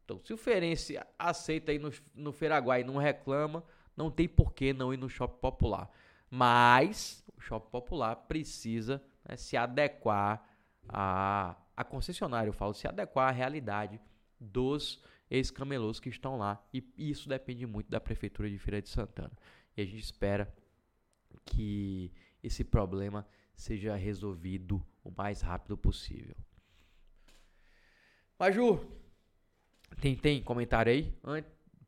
Então, 0.08 0.22
se 0.24 0.32
o 0.32 0.38
feirense 0.38 0.98
aceita 1.20 1.74
ir 1.74 1.80
no, 1.80 1.92
no 2.16 2.32
Feiraguai 2.32 2.80
e 2.80 2.84
não 2.86 2.96
reclama, 2.96 3.62
não 3.94 4.10
tem 4.10 4.26
por 4.26 4.54
que 4.54 4.72
não 4.72 4.94
ir 4.94 4.98
no 4.98 5.10
shopping 5.10 5.42
popular. 5.42 5.92
Mas 6.30 7.22
o 7.36 7.42
shopping 7.42 7.70
popular 7.70 8.16
precisa 8.16 9.04
né, 9.28 9.36
se 9.36 9.58
adequar 9.58 10.50
a, 10.88 11.58
a 11.76 11.84
concessionária, 11.84 12.48
eu 12.48 12.54
falo, 12.54 12.74
se 12.74 12.88
adequar 12.88 13.28
à 13.28 13.32
realidade 13.32 14.00
dos 14.40 15.04
ex-camelôs 15.30 16.00
que 16.00 16.08
estão 16.08 16.38
lá. 16.38 16.66
E 16.74 16.82
isso 16.98 17.28
depende 17.28 17.66
muito 17.66 17.92
da 17.92 18.00
Prefeitura 18.00 18.50
de 18.50 18.58
Feira 18.58 18.82
de 18.82 18.88
Santana. 18.88 19.38
E 19.76 19.82
a 19.82 19.86
gente 19.86 20.04
espera 20.04 20.56
que 21.44 22.14
esse 22.42 22.64
problema 22.64 23.28
seja 23.54 23.94
resolvido 23.98 24.82
o 25.04 25.12
mais 25.12 25.42
rápido 25.42 25.78
possível. 25.78 26.38
Maju, 28.40 28.88
tem, 30.02 30.16
tem 30.16 30.42
comentário 30.42 30.92
aí? 30.92 31.14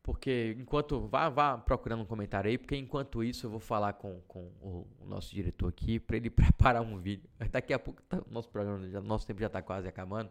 Porque 0.01 0.55
enquanto. 0.57 1.07
Vá, 1.07 1.29
vá 1.29 1.57
procurando 1.57 2.01
um 2.01 2.05
comentário 2.05 2.49
aí, 2.49 2.57
porque 2.57 2.75
enquanto 2.75 3.23
isso 3.23 3.45
eu 3.45 3.49
vou 3.51 3.59
falar 3.59 3.93
com, 3.93 4.19
com 4.27 4.51
o, 4.61 4.87
o 5.01 5.05
nosso 5.05 5.33
diretor 5.33 5.67
aqui 5.67 5.99
para 5.99 6.17
ele 6.17 6.29
preparar 6.31 6.81
um 6.81 6.97
vídeo. 6.97 7.29
Daqui 7.51 7.73
a 7.73 7.79
pouco 7.79 8.01
tá, 8.03 8.21
nosso 8.29 8.49
programa, 8.49 8.89
já, 8.89 9.01
nosso 9.01 9.27
tempo 9.27 9.39
já 9.39 9.47
está 9.47 9.61
quase 9.61 9.87
acabando. 9.87 10.29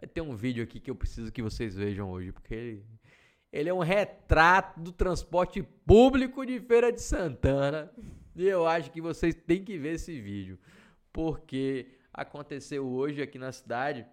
Vai 0.00 0.08
ter 0.08 0.20
um 0.20 0.34
vídeo 0.34 0.64
aqui 0.64 0.80
que 0.80 0.90
eu 0.90 0.94
preciso 0.94 1.30
que 1.30 1.42
vocês 1.42 1.74
vejam 1.74 2.10
hoje, 2.10 2.32
porque 2.32 2.54
ele, 2.54 2.86
ele 3.52 3.68
é 3.68 3.74
um 3.74 3.80
retrato 3.80 4.80
do 4.80 4.92
transporte 4.92 5.62
público 5.62 6.46
de 6.46 6.58
Feira 6.60 6.90
de 6.90 7.02
Santana. 7.02 7.92
E 8.34 8.46
eu 8.46 8.66
acho 8.66 8.90
que 8.90 9.00
vocês 9.00 9.34
têm 9.34 9.62
que 9.62 9.76
ver 9.76 9.96
esse 9.96 10.18
vídeo, 10.20 10.58
porque 11.12 11.98
aconteceu 12.12 12.86
hoje 12.86 13.20
aqui 13.20 13.38
na 13.38 13.52
cidade. 13.52 14.06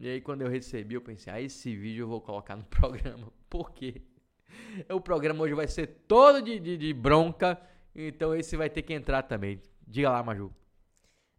E 0.00 0.08
aí 0.08 0.20
quando 0.20 0.42
eu 0.42 0.48
recebi, 0.48 0.94
eu 0.94 1.00
pensei, 1.00 1.32
ah, 1.32 1.40
esse 1.40 1.76
vídeo 1.76 2.04
eu 2.04 2.08
vou 2.08 2.20
colocar 2.20 2.56
no 2.56 2.64
programa. 2.78 3.32
Por 3.48 3.70
quê? 3.70 4.02
O 4.88 5.00
programa 5.00 5.44
hoje 5.44 5.54
vai 5.54 5.68
ser 5.68 5.86
todo 6.08 6.42
de, 6.42 6.58
de, 6.58 6.76
de 6.76 6.92
bronca, 6.92 7.60
então 7.94 8.34
esse 8.34 8.56
vai 8.56 8.68
ter 8.68 8.82
que 8.82 8.92
entrar 8.92 9.22
também. 9.22 9.60
Diga 9.86 10.10
lá, 10.10 10.22
Maju. 10.22 10.52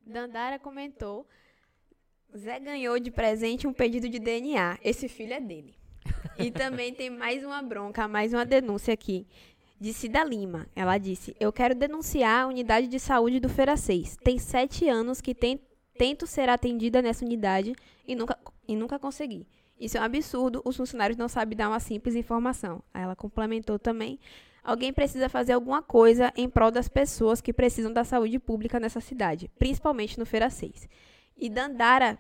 Dandara 0.05 0.59
comentou 0.59 1.28
Zé 2.38 2.59
ganhou 2.59 2.97
de 2.97 3.12
presente 3.12 3.68
um 3.68 3.74
pedido 3.74 4.07
de 4.07 4.18
DNA. 4.18 4.78
Esse 4.82 5.09
filho 5.09 5.34
é 5.34 5.41
dele. 5.41 5.76
E 6.39 6.49
também 6.49 6.93
tem 6.93 7.09
mais 7.09 7.43
uma 7.43 7.62
bronca, 7.62 8.07
mais 8.07 8.34
uma 8.34 8.45
denúncia 8.45 8.93
aqui. 8.93 9.28
De 9.80 9.91
Cida 9.91 10.24
Lima. 10.24 10.68
Ela 10.74 10.97
disse: 10.97 11.36
Eu 11.39 11.51
quero 11.51 11.76
denunciar 11.76 12.43
a 12.43 12.47
unidade 12.47 12.88
de 12.88 12.99
saúde 12.99 13.39
do 13.39 13.49
Feira 13.49 13.76
6. 13.76 14.18
Tem 14.24 14.38
sete 14.38 14.88
anos 14.88 15.20
que 15.20 15.36
tem, 15.36 15.59
tento 16.02 16.26
ser 16.26 16.49
atendida 16.49 16.99
nessa 16.99 17.24
unidade 17.24 17.76
e 18.08 18.16
nunca, 18.16 18.36
e 18.68 18.76
nunca 18.76 18.97
consegui. 18.97 19.45
Isso 19.80 19.99
é 19.99 20.02
um 20.02 20.04
absurdo, 20.04 20.60
os 20.66 20.76
funcionários 20.76 21.16
não 21.16 21.30
sabem 21.30 21.56
dar 21.56 21.70
uma 21.70 21.80
simples 21.80 22.16
informação. 22.16 22.82
Aí 22.91 23.04
ela 23.04 23.16
complementou 23.16 23.78
também: 23.78 24.20
Alguém 24.64 24.91
precisa 24.91 25.30
fazer 25.30 25.54
alguma 25.54 25.84
coisa 25.84 26.34
em 26.36 26.49
prol 26.49 26.72
das 26.72 26.88
pessoas 26.88 27.39
que 27.39 27.54
precisam 27.54 27.93
da 27.93 28.04
saúde 28.04 28.39
pública 28.39 28.80
nessa 28.80 28.99
cidade, 28.99 29.52
principalmente 29.60 30.18
no 30.18 30.26
Feira 30.26 30.49
6. 30.49 30.89
E 31.38 31.47
Dandara 31.52 32.18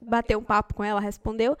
bateu 0.00 0.40
um 0.40 0.42
papo 0.42 0.74
com 0.74 0.82
ela, 0.82 0.98
respondeu: 0.98 1.56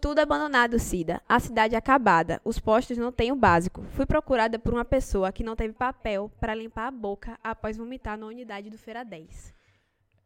Tudo 0.00 0.18
abandonado, 0.18 0.78
Cida. 0.78 1.20
A 1.28 1.38
cidade 1.38 1.74
é 1.74 1.78
acabada. 1.78 2.40
Os 2.42 2.58
postos 2.58 2.96
não 2.96 3.12
têm 3.12 3.30
o 3.32 3.36
básico. 3.36 3.84
Fui 3.90 4.06
procurada 4.06 4.58
por 4.58 4.72
uma 4.72 4.84
pessoa 4.84 5.30
que 5.30 5.44
não 5.44 5.56
teve 5.56 5.74
papel 5.74 6.32
para 6.40 6.54
limpar 6.54 6.86
a 6.86 6.90
boca 6.90 7.38
após 7.44 7.76
vomitar 7.76 8.16
na 8.16 8.24
unidade 8.24 8.70
do 8.70 8.78
Feira 8.78 9.04
10. 9.04 9.60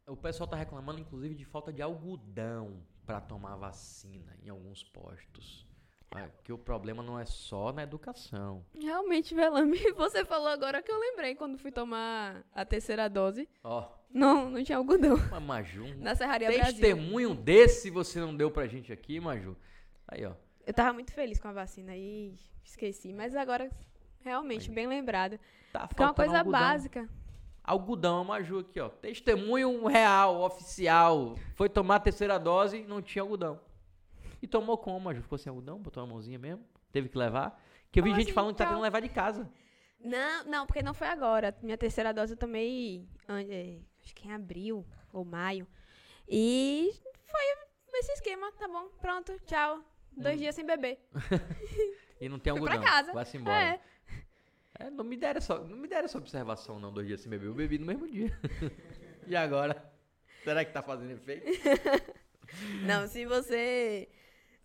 O 0.06 0.16
pessoal 0.16 0.44
está 0.44 0.56
reclamando, 0.56 1.00
inclusive, 1.00 1.34
de 1.34 1.44
falta 1.44 1.72
de 1.72 1.82
algodão 1.82 2.80
para 3.04 3.20
tomar 3.20 3.56
vacina 3.56 4.36
em 4.40 4.48
alguns 4.48 4.84
postos. 4.84 5.66
É, 6.14 6.30
que 6.44 6.52
o 6.52 6.58
problema 6.58 7.02
não 7.02 7.18
é 7.18 7.26
só 7.26 7.72
na 7.72 7.82
educação. 7.82 8.64
Realmente, 8.72 9.34
Velame, 9.34 9.78
você 9.94 10.24
falou 10.24 10.46
agora 10.46 10.80
que 10.80 10.92
eu 10.92 10.98
lembrei 10.98 11.34
quando 11.34 11.58
fui 11.58 11.72
tomar 11.72 12.44
a 12.54 12.64
terceira 12.64 13.08
dose. 13.08 13.48
Ó. 13.64 13.80
Oh. 13.82 13.96
Não, 14.08 14.48
não 14.48 14.62
tinha 14.62 14.78
algodão. 14.78 15.16
Mas, 15.28 15.42
Maju, 15.42 15.96
na 15.98 16.14
Serraria 16.14 16.50
testemunho 16.50 17.34
Brasil. 17.34 17.44
desse 17.44 17.90
você 17.90 18.20
não 18.20 18.34
deu 18.34 18.48
pra 18.48 18.68
gente 18.68 18.92
aqui, 18.92 19.18
Maju. 19.18 19.56
Aí, 20.06 20.24
ó. 20.24 20.34
Eu 20.64 20.72
tava 20.72 20.92
muito 20.92 21.12
feliz 21.12 21.40
com 21.40 21.48
a 21.48 21.52
vacina 21.52 21.96
e 21.96 22.32
esqueci. 22.64 23.12
Mas 23.12 23.34
agora, 23.34 23.68
realmente, 24.20 24.68
Aí. 24.68 24.74
bem 24.74 24.86
lembrado. 24.86 25.38
Tá 25.72 25.88
é 25.98 26.02
uma 26.02 26.14
coisa 26.14 26.38
algodão. 26.38 26.60
básica. 26.60 27.08
Algodão, 27.66 28.20
a 28.20 28.24
Maju 28.24 28.60
aqui, 28.60 28.78
ó. 28.78 28.88
Testemunho 28.88 29.86
real, 29.86 30.40
oficial. 30.42 31.34
Foi 31.54 31.68
tomar 31.68 31.96
a 31.96 32.00
terceira 32.00 32.38
dose 32.38 32.78
e 32.78 32.86
não 32.86 33.02
tinha 33.02 33.22
algodão. 33.22 33.60
E 34.40 34.46
tomou 34.46 34.78
como? 34.78 35.12
Já 35.12 35.20
ficou 35.20 35.36
sem 35.36 35.50
algodão? 35.50 35.78
Botou 35.80 36.02
uma 36.04 36.12
mãozinha 36.12 36.38
mesmo? 36.38 36.64
Teve 36.92 37.08
que 37.08 37.18
levar? 37.18 37.60
Que 37.90 37.98
eu 37.98 38.04
vi 38.04 38.14
gente 38.14 38.32
falando 38.32 38.52
que 38.52 38.58
tá 38.58 38.68
tendo 38.68 38.80
levar 38.80 39.00
de 39.00 39.08
casa. 39.08 39.50
Não, 39.98 40.44
não, 40.44 40.66
porque 40.66 40.82
não 40.82 40.94
foi 40.94 41.08
agora. 41.08 41.56
Minha 41.60 41.76
terceira 41.76 42.14
dose 42.14 42.34
eu 42.34 42.36
tomei, 42.36 43.08
é, 43.28 43.80
acho 44.00 44.14
que 44.14 44.28
em 44.28 44.32
abril 44.32 44.86
ou 45.12 45.24
maio. 45.24 45.66
E 46.28 46.92
foi 47.26 48.00
esse 48.00 48.12
esquema, 48.12 48.52
tá 48.52 48.68
bom, 48.68 48.88
pronto, 49.00 49.36
tchau. 49.46 49.80
Dois 50.16 50.36
hum. 50.36 50.38
dias 50.38 50.54
sem 50.54 50.64
beber. 50.64 51.00
e 52.20 52.28
não 52.28 52.38
tem 52.38 52.52
algodão. 52.52 52.76
Fui 52.76 52.84
pra 52.84 52.92
casa. 52.92 53.12
Vai-se 53.12 53.36
embora. 53.36 53.56
É. 53.56 53.80
É, 54.78 54.90
não 54.90 55.04
me 55.04 55.16
deram 55.16 55.38
essa, 55.38 55.58
não 55.58 55.76
me 55.76 55.88
deram 55.88 56.04
essa 56.04 56.18
observação 56.18 56.78
não, 56.78 56.92
dois 56.92 57.06
dias 57.06 57.20
sem 57.20 57.30
beber. 57.30 57.46
Eu 57.46 57.54
bebi 57.54 57.78
no 57.78 57.86
mesmo 57.86 58.06
dia. 58.08 58.36
e 59.26 59.34
agora? 59.34 59.92
Será 60.44 60.64
que 60.64 60.72
tá 60.72 60.82
fazendo 60.82 61.10
efeito? 61.10 61.46
Não, 62.86 63.06
se 63.08 63.26
você. 63.26 64.08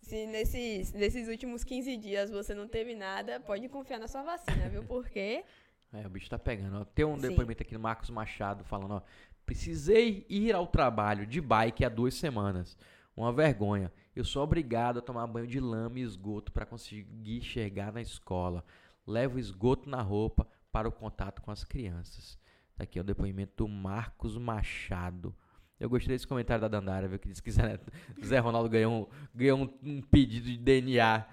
Se 0.00 0.26
nesses, 0.26 0.92
nesses 0.92 1.28
últimos 1.28 1.62
15 1.64 1.96
dias 1.96 2.30
você 2.30 2.54
não 2.54 2.66
teve 2.66 2.94
nada, 2.94 3.38
pode 3.40 3.68
confiar 3.68 3.98
na 3.98 4.08
sua 4.08 4.22
vacina, 4.22 4.68
viu? 4.68 4.84
Porque. 4.84 5.44
É, 5.94 6.06
o 6.06 6.08
bicho 6.08 6.30
tá 6.30 6.38
pegando. 6.38 6.80
ó. 6.80 6.84
Tem 6.86 7.04
um 7.04 7.16
Sim. 7.16 7.28
depoimento 7.28 7.62
aqui 7.62 7.74
do 7.74 7.78
Marcos 7.78 8.08
Machado 8.08 8.64
falando, 8.64 8.94
ó. 8.94 9.02
Precisei 9.44 10.24
ir 10.26 10.54
ao 10.54 10.66
trabalho 10.66 11.26
de 11.26 11.38
bike 11.38 11.84
há 11.84 11.88
duas 11.90 12.14
semanas. 12.14 12.78
Uma 13.14 13.30
vergonha. 13.30 13.92
Eu 14.16 14.24
sou 14.24 14.42
obrigado 14.42 15.00
a 15.00 15.02
tomar 15.02 15.26
banho 15.26 15.46
de 15.46 15.60
lama 15.60 15.98
e 15.98 16.02
esgoto 16.02 16.50
para 16.50 16.64
conseguir 16.64 17.42
chegar 17.42 17.92
na 17.92 18.00
escola. 18.00 18.64
Levo 19.06 19.38
esgoto 19.38 19.88
na 19.88 20.00
roupa 20.00 20.46
para 20.70 20.88
o 20.88 20.92
contato 20.92 21.42
com 21.42 21.50
as 21.50 21.64
crianças. 21.64 22.38
Tá 22.76 22.84
aqui 22.84 22.98
é 22.98 23.02
o 23.02 23.04
depoimento 23.04 23.64
do 23.64 23.68
Marcos 23.68 24.36
Machado. 24.36 25.34
Eu 25.78 25.90
gostei 25.90 26.14
desse 26.14 26.26
comentário 26.26 26.60
da 26.60 26.68
Dandara, 26.68 27.08
viu? 27.08 27.18
Que 27.18 27.28
disse 27.28 27.42
que 27.42 27.50
Zé, 27.50 28.38
Ronaldo 28.38 28.68
ganhou, 28.68 29.02
um, 29.02 29.06
ganhou 29.34 29.58
um, 29.58 29.96
um 29.96 30.00
pedido 30.00 30.46
de 30.46 30.56
DNA 30.56 31.26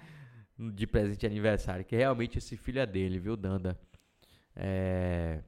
de 0.58 0.86
presente 0.86 1.20
de 1.20 1.26
aniversário. 1.26 1.84
Que 1.84 1.96
realmente 1.96 2.38
esse 2.38 2.56
filho 2.56 2.80
é 2.80 2.86
dele, 2.86 3.18
viu, 3.18 3.36
Danda? 3.36 3.78
É, 4.54 5.42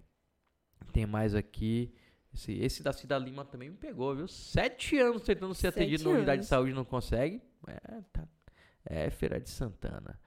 tem 0.92 1.04
mais 1.04 1.34
aqui. 1.34 1.92
Esse, 2.32 2.52
esse 2.52 2.82
da 2.82 2.92
Cida 2.92 3.18
Lima 3.18 3.44
também 3.44 3.70
me 3.70 3.76
pegou, 3.76 4.14
viu? 4.14 4.28
Sete 4.28 4.98
anos 4.98 5.22
tentando 5.22 5.52
ser 5.52 5.72
Sete 5.72 5.80
atendido 5.80 6.04
na 6.04 6.10
unidade 6.10 6.38
de 6.38 6.44
anos. 6.44 6.46
saúde 6.46 6.70
e 6.70 6.74
não 6.74 6.84
consegue. 6.84 7.42
É, 7.66 8.00
tá. 8.12 8.26
é 8.84 9.10
Feira 9.10 9.40
de 9.40 9.50
Santana. 9.50 10.18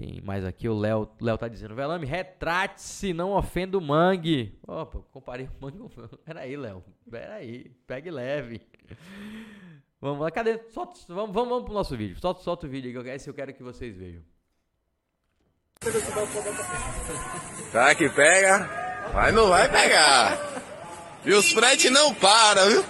Tem 0.00 0.18
mais 0.24 0.46
aqui, 0.46 0.66
o 0.66 0.72
Léo, 0.72 1.06
tá 1.38 1.46
dizendo, 1.46 1.74
Velame, 1.74 2.06
retrate-se, 2.06 3.12
não 3.12 3.32
ofenda 3.32 3.76
o 3.76 3.82
mangue. 3.82 4.58
Opa, 4.66 5.00
comparei 5.12 5.46
o 5.46 5.50
mangue 5.62 5.76
com... 5.76 5.90
Peraí, 6.24 6.56
Léo, 6.56 6.82
peraí, 7.10 7.70
pegue 7.86 8.10
leve. 8.10 8.62
Vamos 10.00 10.20
lá, 10.20 10.30
cadê? 10.30 10.58
Solta, 10.70 10.98
vamos, 11.08 11.34
vamos, 11.34 11.50
vamos 11.50 11.64
pro 11.66 11.74
nosso 11.74 11.94
vídeo. 11.94 12.18
Solta, 12.18 12.40
solta 12.40 12.66
o 12.66 12.70
vídeo 12.70 12.88
aí, 12.88 13.04
que 13.04 13.10
esse 13.10 13.28
eu 13.28 13.34
quero 13.34 13.52
que 13.52 13.62
vocês 13.62 13.94
vejam. 13.94 14.22
Tá 17.70 17.94
que 17.94 18.08
pega, 18.08 18.68
mas 19.12 19.34
não 19.34 19.48
vai 19.48 19.70
pegar. 19.70 20.38
E 21.26 21.32
os 21.32 21.52
frete 21.52 21.90
não 21.90 22.14
para, 22.14 22.64
viu? 22.66 22.82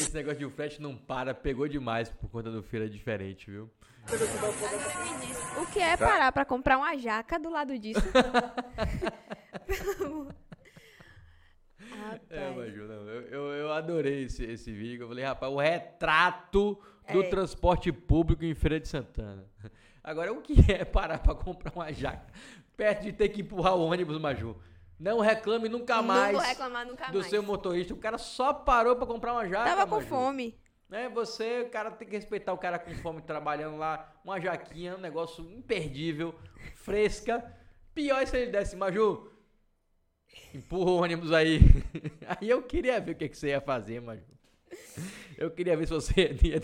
Esse 0.00 0.14
negócio 0.14 0.38
de 0.38 0.44
o 0.44 0.50
frete 0.50 0.80
não 0.80 0.96
para, 0.96 1.34
pegou 1.34 1.68
demais 1.68 2.08
por 2.10 2.28
conta 2.30 2.50
do 2.50 2.62
feira 2.62 2.88
diferente, 2.88 3.50
viu? 3.50 3.70
O 5.60 5.66
que 5.72 5.78
é 5.78 5.96
parar 5.96 6.32
pra 6.32 6.44
comprar 6.44 6.78
uma 6.78 6.96
jaca 6.96 7.38
do 7.38 7.50
lado 7.50 7.78
disso? 7.78 8.00
É, 12.30 12.44
Rapaz. 12.44 12.56
Maju, 12.56 12.86
não, 12.86 12.94
eu, 13.08 13.22
eu, 13.22 13.42
eu 13.52 13.72
adorei 13.72 14.24
esse, 14.24 14.44
esse 14.44 14.72
vídeo. 14.72 15.04
Eu 15.04 15.08
falei, 15.08 15.24
rapaz, 15.24 15.52
o 15.52 15.56
retrato 15.58 16.78
do 17.12 17.22
É. 17.22 17.28
transporte 17.28 17.90
público 17.92 18.44
em 18.44 18.54
Feira 18.54 18.78
de 18.78 18.88
Santana. 18.88 19.44
Agora, 20.02 20.32
o 20.32 20.40
que 20.40 20.70
é 20.70 20.84
parar 20.84 21.18
pra 21.18 21.34
comprar 21.34 21.72
uma 21.74 21.92
jaca 21.92 22.26
perto 22.76 23.02
de 23.02 23.12
ter 23.12 23.28
que 23.28 23.42
empurrar 23.42 23.74
o 23.74 23.82
ônibus, 23.84 24.18
Maju? 24.20 24.56
Não 25.00 25.18
reclame 25.18 25.66
nunca 25.66 25.96
Não 25.96 26.02
mais 26.02 26.36
vou 26.36 26.42
reclamar 26.46 26.86
nunca 26.86 27.06
do 27.10 27.18
mais. 27.20 27.30
seu 27.30 27.42
motorista. 27.42 27.94
O 27.94 27.96
cara 27.96 28.18
só 28.18 28.52
parou 28.52 28.94
pra 28.96 29.06
comprar 29.06 29.32
uma 29.32 29.48
jaca. 29.48 29.64
Tava 29.64 29.86
com 29.86 29.94
Maju. 29.96 30.06
fome. 30.06 30.60
É, 30.92 31.08
você, 31.08 31.62
o 31.62 31.70
cara 31.70 31.90
tem 31.90 32.06
que 32.06 32.14
respeitar 32.16 32.52
o 32.52 32.58
cara 32.58 32.78
com 32.78 32.92
fome 32.96 33.22
trabalhando 33.22 33.78
lá, 33.78 34.12
uma 34.24 34.38
jaquinha, 34.40 34.96
um 34.96 35.00
negócio 35.00 35.42
imperdível, 35.52 36.34
fresca. 36.74 37.42
Pior 37.94 38.20
é 38.20 38.26
se 38.26 38.36
ele 38.36 38.50
desse, 38.50 38.76
Maju, 38.76 39.30
empurra 40.52 40.90
o 40.90 40.96
ônibus 41.02 41.32
aí. 41.32 41.60
Aí 42.26 42.50
eu 42.50 42.62
queria 42.62 43.00
ver 43.00 43.12
o 43.12 43.14
que, 43.14 43.28
que 43.28 43.38
você 43.38 43.48
ia 43.48 43.60
fazer, 43.60 44.00
Maju. 44.00 44.22
Eu 45.40 45.50
queria 45.50 45.74
ver 45.76 45.86
se 45.88 45.92
você 45.94 46.36
ia 46.44 46.60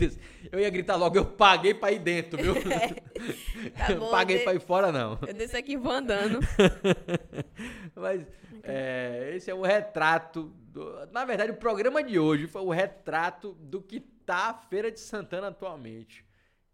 Eu 0.53 0.61
ia 0.61 0.69
gritar 0.69 0.97
logo, 0.97 1.17
eu 1.17 1.25
paguei 1.25 1.73
pra 1.73 1.91
ir 1.91 1.99
dentro, 1.99 2.41
viu? 2.41 2.55
Tá 3.77 3.91
Eu 3.91 4.01
bom, 4.01 4.11
paguei 4.11 4.39
de- 4.39 4.45
pra 4.45 4.55
ir 4.55 4.61
fora, 4.61 4.93
não. 4.93 5.19
Eu 5.27 5.33
desse 5.35 5.57
aqui 5.57 5.77
vou 5.79 5.91
andando. 5.91 6.41
Mas 7.97 8.27
é, 8.63 9.33
esse 9.35 9.51
é 9.51 9.55
o 9.55 9.63
retrato. 9.63 10.53
do- 10.69 11.07
na 11.11 11.25
verdade, 11.25 11.53
o 11.53 11.57
programa 11.57 12.03
de 12.03 12.19
hoje 12.19 12.47
foi 12.47 12.63
o 12.63 12.71
retrato 12.71 13.53
do 13.55 13.81
que 13.81 13.99
tá 14.01 14.51
a 14.51 14.55
Feira 14.55 14.91
de 14.93 15.01
Santana 15.01 15.49
atualmente. 15.49 16.25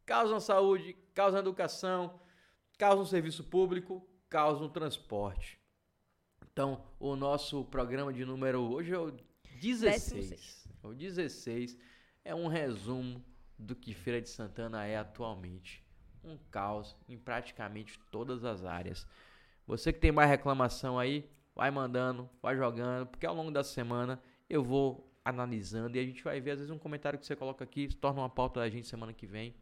Caos 0.04 0.30
na 0.30 0.40
saúde, 0.40 0.96
caos 1.14 1.32
na 1.34 1.38
educação, 1.40 2.18
caos 2.76 2.98
no 2.98 3.06
serviço 3.06 3.44
público, 3.44 4.04
caos 4.28 4.60
no 4.60 4.68
transporte. 4.68 5.58
Então, 6.52 6.84
o 6.98 7.14
nosso 7.14 7.64
programa 7.66 8.12
de 8.12 8.24
número 8.24 8.60
hoje 8.60 8.92
é 8.92 8.98
o 8.98 9.12
16. 9.60 10.66
O 10.82 10.92
16 10.92 11.78
é 12.24 12.34
um 12.34 12.46
resumo 12.46 13.24
do 13.58 13.74
que 13.74 13.94
Feira 13.94 14.20
de 14.20 14.28
Santana 14.28 14.84
é 14.84 14.96
atualmente. 14.96 15.84
Um 16.24 16.38
caos 16.50 16.96
em 17.08 17.18
praticamente 17.18 17.98
todas 18.10 18.44
as 18.44 18.64
áreas. 18.64 19.06
Você 19.66 19.92
que 19.92 19.98
tem 19.98 20.12
mais 20.12 20.30
reclamação 20.30 20.98
aí, 20.98 21.28
vai 21.54 21.70
mandando, 21.70 22.28
vai 22.40 22.56
jogando, 22.56 23.06
porque 23.06 23.26
ao 23.26 23.34
longo 23.34 23.50
da 23.50 23.64
semana 23.64 24.20
eu 24.48 24.62
vou 24.62 25.12
analisando 25.24 25.96
e 25.96 26.00
a 26.00 26.04
gente 26.04 26.22
vai 26.22 26.40
ver, 26.40 26.52
às 26.52 26.58
vezes, 26.58 26.70
um 26.70 26.78
comentário 26.78 27.18
que 27.18 27.26
você 27.26 27.36
coloca 27.36 27.62
aqui, 27.64 27.88
se 27.88 27.96
torna 27.96 28.20
uma 28.20 28.28
pauta 28.28 28.60
da 28.60 28.68
gente 28.68 28.86
semana 28.86 29.12
que 29.12 29.26
vem. 29.26 29.54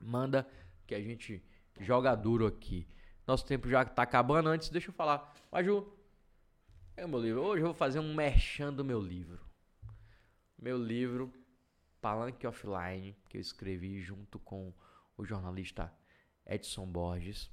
Manda 0.00 0.46
que 0.86 0.94
a 0.94 1.00
gente 1.00 1.42
joga 1.80 2.14
duro 2.14 2.46
aqui. 2.46 2.86
Nosso 3.26 3.44
tempo 3.44 3.68
já 3.68 3.84
tá 3.84 4.02
acabando. 4.02 4.48
Antes, 4.48 4.68
deixa 4.68 4.90
eu 4.90 4.94
falar. 4.94 5.34
Maju, 5.50 5.90
é 6.96 7.06
meu 7.06 7.18
livro. 7.18 7.42
Hoje 7.42 7.62
eu 7.62 7.66
vou 7.66 7.74
fazer 7.74 7.98
um 7.98 8.14
merchan 8.14 8.72
do 8.72 8.84
meu 8.84 9.00
livro. 9.00 9.40
Meu 10.58 10.78
livro, 10.78 11.32
Palanque 12.00 12.46
Offline, 12.46 13.16
que 13.28 13.36
eu 13.36 13.40
escrevi 13.40 14.00
junto 14.00 14.38
com 14.38 14.72
o 15.16 15.24
jornalista 15.24 15.92
Edson 16.46 16.86
Borges. 16.86 17.50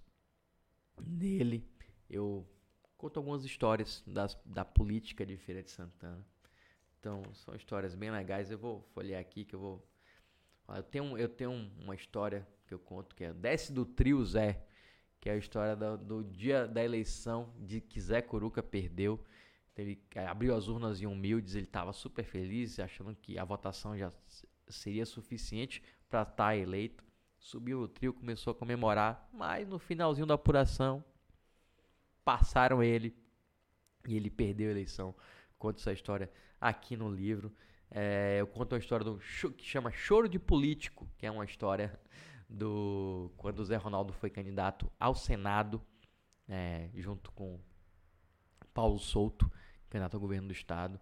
Nele 1.01 1.67
eu 2.09 2.47
conto 2.97 3.17
algumas 3.17 3.43
histórias 3.43 4.03
das, 4.05 4.37
da 4.45 4.63
política 4.63 5.25
de 5.25 5.35
Feira 5.37 5.63
de 5.63 5.71
Santana. 5.71 6.25
Então, 6.99 7.21
são 7.33 7.55
histórias 7.55 7.95
bem 7.95 8.11
legais. 8.11 8.49
Eu 8.51 8.57
vou 8.57 8.81
folhear 8.93 9.19
aqui 9.19 9.43
que 9.43 9.55
eu 9.55 9.59
vou. 9.59 9.87
Eu 10.69 10.83
tenho, 10.83 11.17
eu 11.17 11.27
tenho 11.29 11.51
um- 11.51 11.71
uma 11.81 11.95
história 11.95 12.47
que 12.65 12.73
eu 12.73 12.79
conto 12.79 13.15
que 13.15 13.23
é 13.25 13.33
Desce 13.33 13.73
do 13.73 13.85
Trio 13.85 14.23
Zé, 14.25 14.65
que 15.19 15.29
é 15.29 15.33
a 15.33 15.37
história 15.37 15.75
do, 15.75 15.97
do 15.97 16.23
dia 16.23 16.67
da 16.67 16.83
eleição 16.83 17.53
de 17.59 17.81
que 17.81 17.99
Zé 17.99 18.21
Coruca 18.21 18.63
perdeu. 18.63 19.23
Ele 19.75 20.01
eh, 20.13 20.25
abriu 20.25 20.55
as 20.55 20.67
urnas 20.67 21.01
em 21.01 21.05
humildes, 21.05 21.55
ele 21.55 21.65
estava 21.65 21.91
super 21.93 22.23
feliz, 22.23 22.79
achando 22.79 23.15
que 23.15 23.37
a 23.39 23.43
votação 23.43 23.97
já 23.97 24.11
seria 24.67 25.05
suficiente 25.05 25.81
para 26.09 26.23
estar 26.23 26.55
eleito. 26.55 27.03
Subiu 27.39 27.81
no 27.81 27.87
trio, 27.87 28.13
começou 28.13 28.51
a 28.51 28.55
comemorar, 28.55 29.27
mas 29.33 29.67
no 29.67 29.79
finalzinho 29.79 30.27
da 30.27 30.35
apuração 30.35 31.03
passaram 32.23 32.81
ele 32.81 33.15
e 34.07 34.15
ele 34.15 34.29
perdeu 34.29 34.69
a 34.69 34.71
eleição. 34.71 35.13
Conto 35.57 35.79
essa 35.79 35.91
história 35.91 36.31
aqui 36.59 36.95
no 36.95 37.09
livro. 37.09 37.53
É, 37.89 38.37
eu 38.39 38.47
conto 38.47 38.75
a 38.75 38.77
história 38.77 39.03
do 39.03 39.19
que 39.55 39.65
chama 39.65 39.91
Choro 39.91 40.29
de 40.29 40.39
Político, 40.39 41.07
que 41.17 41.25
é 41.25 41.31
uma 41.31 41.45
história 41.45 41.99
do 42.49 43.31
quando 43.37 43.59
o 43.59 43.65
Zé 43.65 43.75
Ronaldo 43.75 44.13
foi 44.13 44.29
candidato 44.29 44.91
ao 44.99 45.15
Senado, 45.15 45.81
é, 46.47 46.89
junto 46.95 47.31
com 47.31 47.59
Paulo 48.73 48.99
Souto, 48.99 49.51
candidato 49.93 50.15
ao 50.15 50.19
governo 50.19 50.47
do 50.47 50.53
estado. 50.53 50.99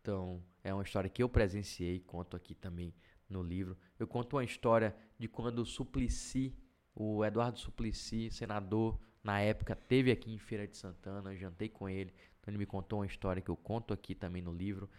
Então, 0.00 0.42
é 0.64 0.74
uma 0.74 0.82
história 0.82 1.08
que 1.08 1.22
eu 1.22 1.28
presenciei, 1.28 2.00
conto 2.00 2.36
aqui 2.36 2.54
também 2.54 2.92
no 3.28 3.42
livro. 3.42 3.78
Eu 3.98 4.06
conto 4.06 4.36
uma 4.36 4.44
história 4.44 4.94
de 5.16 5.28
quando 5.28 5.60
o 5.60 5.64
Suplicy, 5.64 6.54
o 6.92 7.24
Eduardo 7.24 7.60
Suplicy, 7.60 8.30
senador, 8.30 8.98
na 9.22 9.40
época, 9.40 9.76
teve 9.76 10.10
aqui 10.10 10.32
em 10.32 10.38
Feira 10.38 10.66
de 10.66 10.76
Santana, 10.76 11.36
jantei 11.36 11.68
com 11.68 11.88
ele. 11.88 12.12
Então, 12.40 12.50
ele 12.50 12.58
me 12.58 12.66
contou 12.66 12.98
uma 12.98 13.06
história 13.06 13.40
que 13.40 13.48
eu 13.48 13.56
conto 13.56 13.94
aqui 13.94 14.12
também 14.12 14.42
no 14.42 14.52
livro. 14.52 14.90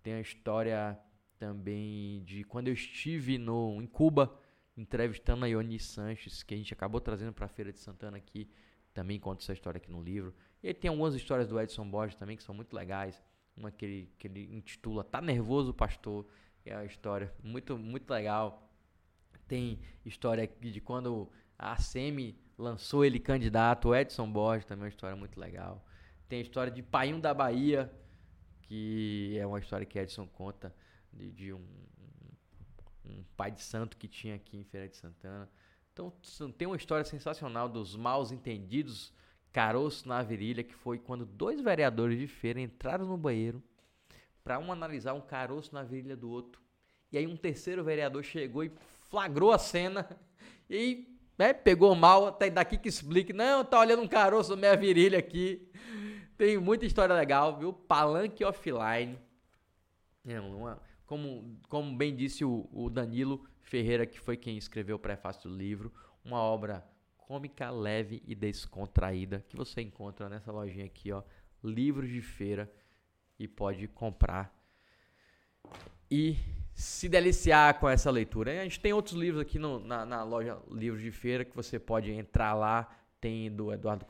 Tem 0.00 0.14
a 0.14 0.20
história 0.20 0.96
também 1.38 2.22
de 2.22 2.44
quando 2.44 2.68
eu 2.68 2.72
estive 2.72 3.36
no, 3.36 3.82
em 3.82 3.86
Cuba, 3.86 4.32
entrevistando 4.76 5.44
a 5.44 5.48
Ione 5.48 5.80
Sanches, 5.80 6.44
que 6.44 6.54
a 6.54 6.56
gente 6.56 6.72
acabou 6.72 7.00
trazendo 7.00 7.32
para 7.32 7.46
a 7.46 7.48
Feira 7.48 7.72
de 7.72 7.80
Santana 7.80 8.16
aqui. 8.16 8.48
Também 8.94 9.18
conto 9.18 9.42
essa 9.42 9.52
história 9.52 9.78
aqui 9.78 9.90
no 9.90 10.00
livro. 10.00 10.32
E 10.62 10.68
aí 10.68 10.74
tem 10.74 10.88
algumas 10.88 11.14
histórias 11.14 11.48
do 11.48 11.60
Edson 11.60 11.88
Borges 11.88 12.16
também 12.16 12.36
que 12.36 12.42
são 12.42 12.54
muito 12.54 12.74
legais. 12.74 13.20
Uma 13.56 13.70
que 13.70 13.84
ele, 13.84 14.12
que 14.18 14.28
ele 14.28 14.54
intitula 14.54 15.02
Tá 15.02 15.20
Nervoso, 15.20 15.74
Pastor? 15.74 16.26
É 16.64 16.74
uma 16.74 16.84
história 16.84 17.34
muito, 17.42 17.76
muito 17.76 18.08
legal. 18.10 18.70
Tem 19.48 19.78
história 20.04 20.48
de 20.60 20.80
quando 20.80 21.28
a 21.58 21.72
ACM 21.72 22.36
lançou 22.56 23.04
ele 23.04 23.18
candidato, 23.18 23.88
o 23.88 23.96
Edson 23.96 24.30
Borges 24.30 24.64
também 24.64 24.82
é 24.82 24.84
uma 24.84 24.88
história 24.88 25.16
muito 25.16 25.38
legal. 25.38 25.84
Tem 26.28 26.38
a 26.38 26.42
história 26.42 26.72
de 26.72 26.82
Painho 26.82 27.20
da 27.20 27.34
Bahia, 27.34 27.92
que 28.62 29.36
é 29.38 29.46
uma 29.46 29.58
história 29.58 29.84
que 29.84 29.98
Edson 29.98 30.26
conta 30.26 30.74
de, 31.12 31.30
de 31.32 31.52
um, 31.52 31.66
um 33.04 33.24
pai 33.36 33.50
de 33.50 33.60
santo 33.60 33.96
que 33.96 34.08
tinha 34.08 34.36
aqui 34.36 34.56
em 34.56 34.64
Feira 34.64 34.88
de 34.88 34.96
Santana. 34.96 35.50
Então 35.92 36.10
tem 36.56 36.66
uma 36.66 36.76
história 36.76 37.04
sensacional 37.04 37.68
dos 37.68 37.96
mal 37.96 38.22
entendidos 38.32 39.12
caroço 39.52 40.08
na 40.08 40.22
virilha, 40.22 40.62
que 40.62 40.74
foi 40.74 40.98
quando 40.98 41.26
dois 41.26 41.60
vereadores 41.60 42.18
de 42.18 42.26
feira 42.26 42.60
entraram 42.60 43.06
no 43.06 43.16
banheiro 43.16 43.62
para 44.42 44.58
um 44.58 44.72
analisar 44.72 45.12
um 45.12 45.20
caroço 45.20 45.74
na 45.74 45.82
virilha 45.82 46.16
do 46.16 46.30
outro. 46.30 46.60
E 47.12 47.18
aí 47.18 47.26
um 47.26 47.36
terceiro 47.36 47.84
vereador 47.84 48.22
chegou 48.24 48.64
e 48.64 48.72
flagrou 49.08 49.52
a 49.52 49.58
cena 49.58 50.08
e 50.68 51.06
né, 51.38 51.52
pegou 51.52 51.94
mal, 51.94 52.26
até 52.26 52.48
daqui 52.50 52.76
que 52.78 52.88
explique, 52.88 53.32
não, 53.32 53.64
tá 53.64 53.78
olhando 53.78 54.02
um 54.02 54.08
caroço 54.08 54.50
na 54.50 54.56
minha 54.56 54.76
virilha 54.76 55.18
aqui. 55.18 55.68
Tem 56.36 56.58
muita 56.58 56.86
história 56.86 57.14
legal, 57.14 57.58
viu? 57.58 57.72
Palanque 57.72 58.44
Offline. 58.44 59.18
É 60.26 60.40
uma, 60.40 60.80
como, 61.06 61.58
como 61.68 61.96
bem 61.96 62.14
disse 62.14 62.44
o, 62.44 62.68
o 62.72 62.88
Danilo 62.88 63.44
Ferreira, 63.60 64.06
que 64.06 64.18
foi 64.18 64.36
quem 64.36 64.56
escreveu 64.56 64.96
o 64.96 64.98
prefácio 64.98 65.48
do 65.48 65.56
livro, 65.56 65.92
uma 66.24 66.40
obra 66.40 66.84
cômica, 67.32 67.70
leve 67.70 68.22
e 68.26 68.34
descontraída 68.34 69.42
que 69.48 69.56
você 69.56 69.80
encontra 69.80 70.28
nessa 70.28 70.52
lojinha 70.52 70.84
aqui, 70.84 71.10
ó, 71.10 71.22
livros 71.64 72.10
de 72.10 72.20
feira 72.20 72.70
e 73.38 73.48
pode 73.48 73.88
comprar 73.88 74.54
e 76.10 76.36
se 76.74 77.08
deliciar 77.08 77.80
com 77.80 77.88
essa 77.88 78.10
leitura. 78.10 78.60
A 78.60 78.64
gente 78.64 78.78
tem 78.78 78.92
outros 78.92 79.14
livros 79.14 79.40
aqui 79.40 79.58
no, 79.58 79.78
na, 79.78 80.04
na, 80.04 80.22
loja 80.22 80.60
Livros 80.70 81.00
de 81.00 81.10
Feira 81.10 81.42
que 81.42 81.56
você 81.56 81.78
pode 81.78 82.12
entrar 82.12 82.52
lá. 82.52 82.94
Tem 83.18 83.50
do 83.50 83.72
Eduardo 83.72 84.04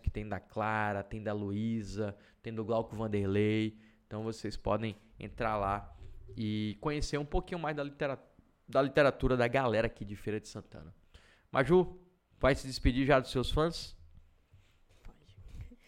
que 0.00 0.10
tem 0.10 0.28
da 0.28 0.38
Clara, 0.38 1.02
tem 1.02 1.20
da 1.20 1.32
Luísa, 1.32 2.16
tem 2.40 2.54
do 2.54 2.64
Glauco 2.64 2.94
Vanderlei. 2.94 3.76
Então 4.06 4.22
vocês 4.22 4.56
podem 4.56 4.94
entrar 5.18 5.56
lá 5.56 5.92
e 6.36 6.78
conhecer 6.80 7.18
um 7.18 7.24
pouquinho 7.24 7.58
mais 7.58 7.74
da 7.74 7.82
literatura, 7.82 8.28
da 8.68 8.80
literatura 8.80 9.36
da 9.36 9.48
galera 9.48 9.88
aqui 9.88 10.04
de 10.04 10.14
Feira 10.14 10.38
de 10.38 10.46
Santana. 10.46 10.94
Maju, 11.50 12.03
vai 12.40 12.54
se 12.54 12.66
despedir 12.66 13.06
já 13.06 13.20
dos 13.20 13.30
seus 13.30 13.50
fãs? 13.50 13.96
Pode. 15.02 15.36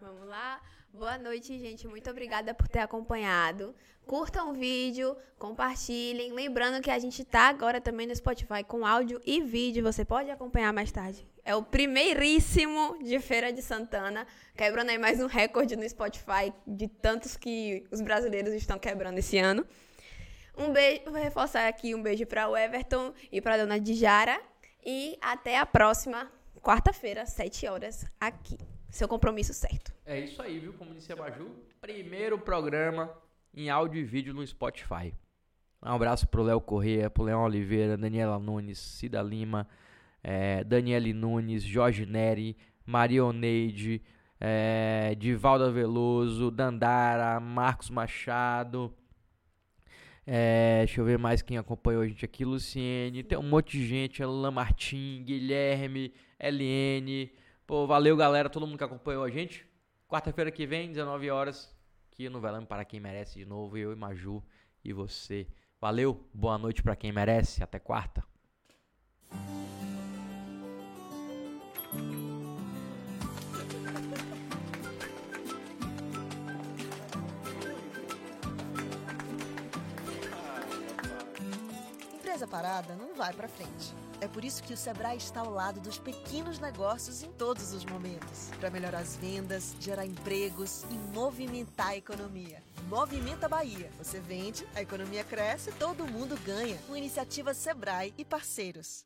Vamos 0.00 0.26
lá. 0.28 0.60
Boa 0.92 1.18
noite, 1.18 1.58
gente. 1.58 1.88
Muito 1.88 2.08
obrigada 2.08 2.54
por 2.54 2.68
ter 2.68 2.78
acompanhado. 2.78 3.74
Curtam 4.06 4.50
o 4.50 4.52
vídeo, 4.54 5.16
compartilhem. 5.38 6.32
Lembrando 6.32 6.80
que 6.80 6.90
a 6.90 6.98
gente 6.98 7.22
está 7.22 7.48
agora 7.48 7.80
também 7.80 8.06
no 8.06 8.14
Spotify 8.14 8.62
com 8.62 8.86
áudio 8.86 9.20
e 9.24 9.40
vídeo. 9.40 9.82
Você 9.82 10.04
pode 10.04 10.30
acompanhar 10.30 10.72
mais 10.72 10.92
tarde. 10.92 11.26
É 11.44 11.54
o 11.54 11.62
primeiríssimo 11.62 12.98
de 13.02 13.18
Feira 13.18 13.52
de 13.52 13.60
Santana. 13.60 14.26
Quebrando 14.56 14.90
aí 14.90 14.98
mais 14.98 15.20
um 15.20 15.26
recorde 15.26 15.74
no 15.74 15.88
Spotify 15.88 16.52
de 16.66 16.86
tantos 16.86 17.36
que 17.36 17.84
os 17.90 18.00
brasileiros 18.00 18.54
estão 18.54 18.78
quebrando 18.78 19.18
esse 19.18 19.36
ano. 19.38 19.66
Um 20.56 20.72
beijo, 20.72 21.02
vou 21.06 21.14
reforçar 21.14 21.66
aqui 21.66 21.94
um 21.94 22.02
beijo 22.02 22.24
para 22.24 22.48
o 22.48 22.56
Everton 22.56 23.12
e 23.32 23.40
para 23.40 23.54
a 23.54 23.58
dona 23.58 23.80
Dijara. 23.80 24.40
E 24.84 25.16
até 25.20 25.58
a 25.58 25.64
próxima 25.64 26.30
quarta-feira, 26.60 27.24
7 27.24 27.66
horas, 27.66 28.04
aqui 28.20 28.58
seu 28.94 29.08
compromisso 29.08 29.52
certo. 29.52 29.92
É 30.06 30.20
isso 30.20 30.40
aí, 30.40 30.58
viu? 30.60 30.72
Como 30.74 30.94
disse 30.94 31.12
a 31.12 31.16
Baju, 31.16 31.50
primeiro 31.80 32.38
programa 32.38 33.10
em 33.52 33.68
áudio 33.68 34.00
e 34.00 34.04
vídeo 34.04 34.32
no 34.32 34.46
Spotify. 34.46 35.12
Um 35.82 35.90
abraço 35.90 36.28
pro 36.28 36.42
Léo 36.42 36.60
Corrêa, 36.60 37.10
pro 37.10 37.24
Leão 37.24 37.42
Oliveira, 37.42 37.96
Daniela 37.96 38.38
Nunes, 38.38 38.78
Cida 38.78 39.20
Lima, 39.20 39.66
é, 40.22 40.62
Daniele 40.62 41.12
Nunes, 41.12 41.62
Jorge 41.62 42.06
Neri, 42.06 42.56
Marioneide, 42.86 44.00
é, 44.40 45.14
Divalda 45.18 45.70
Veloso, 45.72 46.50
Dandara, 46.50 47.40
Marcos 47.40 47.90
Machado. 47.90 48.94
É, 50.26 50.78
deixa 50.78 51.00
eu 51.00 51.04
ver 51.04 51.18
mais 51.18 51.42
quem 51.42 51.58
acompanhou 51.58 52.02
a 52.02 52.08
gente 52.08 52.24
aqui. 52.24 52.44
Luciene, 52.44 53.22
tem 53.22 53.38
um 53.38 53.42
monte 53.42 53.78
de 53.78 53.86
gente. 53.86 54.22
Alain 54.22 54.52
Martim, 54.52 55.22
Guilherme, 55.24 56.12
LN. 56.38 57.30
Pô, 57.66 57.86
valeu, 57.86 58.16
galera, 58.16 58.48
todo 58.48 58.66
mundo 58.66 58.78
que 58.78 58.84
acompanhou 58.84 59.22
a 59.22 59.30
gente. 59.30 59.66
Quarta-feira 60.08 60.50
que 60.50 60.66
vem, 60.66 60.88
19 60.88 61.30
horas, 61.30 61.74
aqui 62.10 62.28
no 62.28 62.40
Velame 62.40 62.66
para 62.66 62.84
quem 62.84 63.00
merece 63.00 63.38
de 63.38 63.44
novo, 63.44 63.76
eu 63.76 63.92
e 63.92 63.96
Maju 63.96 64.42
e 64.84 64.92
você. 64.92 65.46
Valeu, 65.80 66.24
boa 66.32 66.56
noite 66.56 66.82
para 66.82 66.94
quem 66.94 67.10
merece, 67.10 67.62
até 67.62 67.78
quarta. 67.78 68.24
Empresa 82.44 82.46
parada 82.46 82.94
não 82.94 83.14
vai 83.14 83.32
para 83.32 83.48
frente. 83.48 83.94
É 84.20 84.28
por 84.28 84.44
isso 84.44 84.62
que 84.62 84.72
o 84.72 84.76
Sebrae 84.76 85.16
está 85.16 85.40
ao 85.40 85.50
lado 85.50 85.80
dos 85.80 85.98
pequenos 85.98 86.58
negócios 86.58 87.22
em 87.22 87.32
todos 87.32 87.72
os 87.72 87.84
momentos, 87.84 88.50
para 88.60 88.70
melhorar 88.70 88.98
as 88.98 89.16
vendas, 89.16 89.74
gerar 89.80 90.06
empregos 90.06 90.84
e 90.90 90.94
movimentar 91.14 91.88
a 91.88 91.96
economia. 91.96 92.62
Movimenta 92.88 93.48
Bahia. 93.48 93.90
Você 93.98 94.20
vende, 94.20 94.66
a 94.74 94.82
economia 94.82 95.24
cresce, 95.24 95.72
todo 95.72 96.06
mundo 96.06 96.38
ganha. 96.44 96.78
Com 96.86 96.96
iniciativa 96.96 97.54
Sebrae 97.54 98.12
e 98.18 98.24
parceiros. 98.24 99.04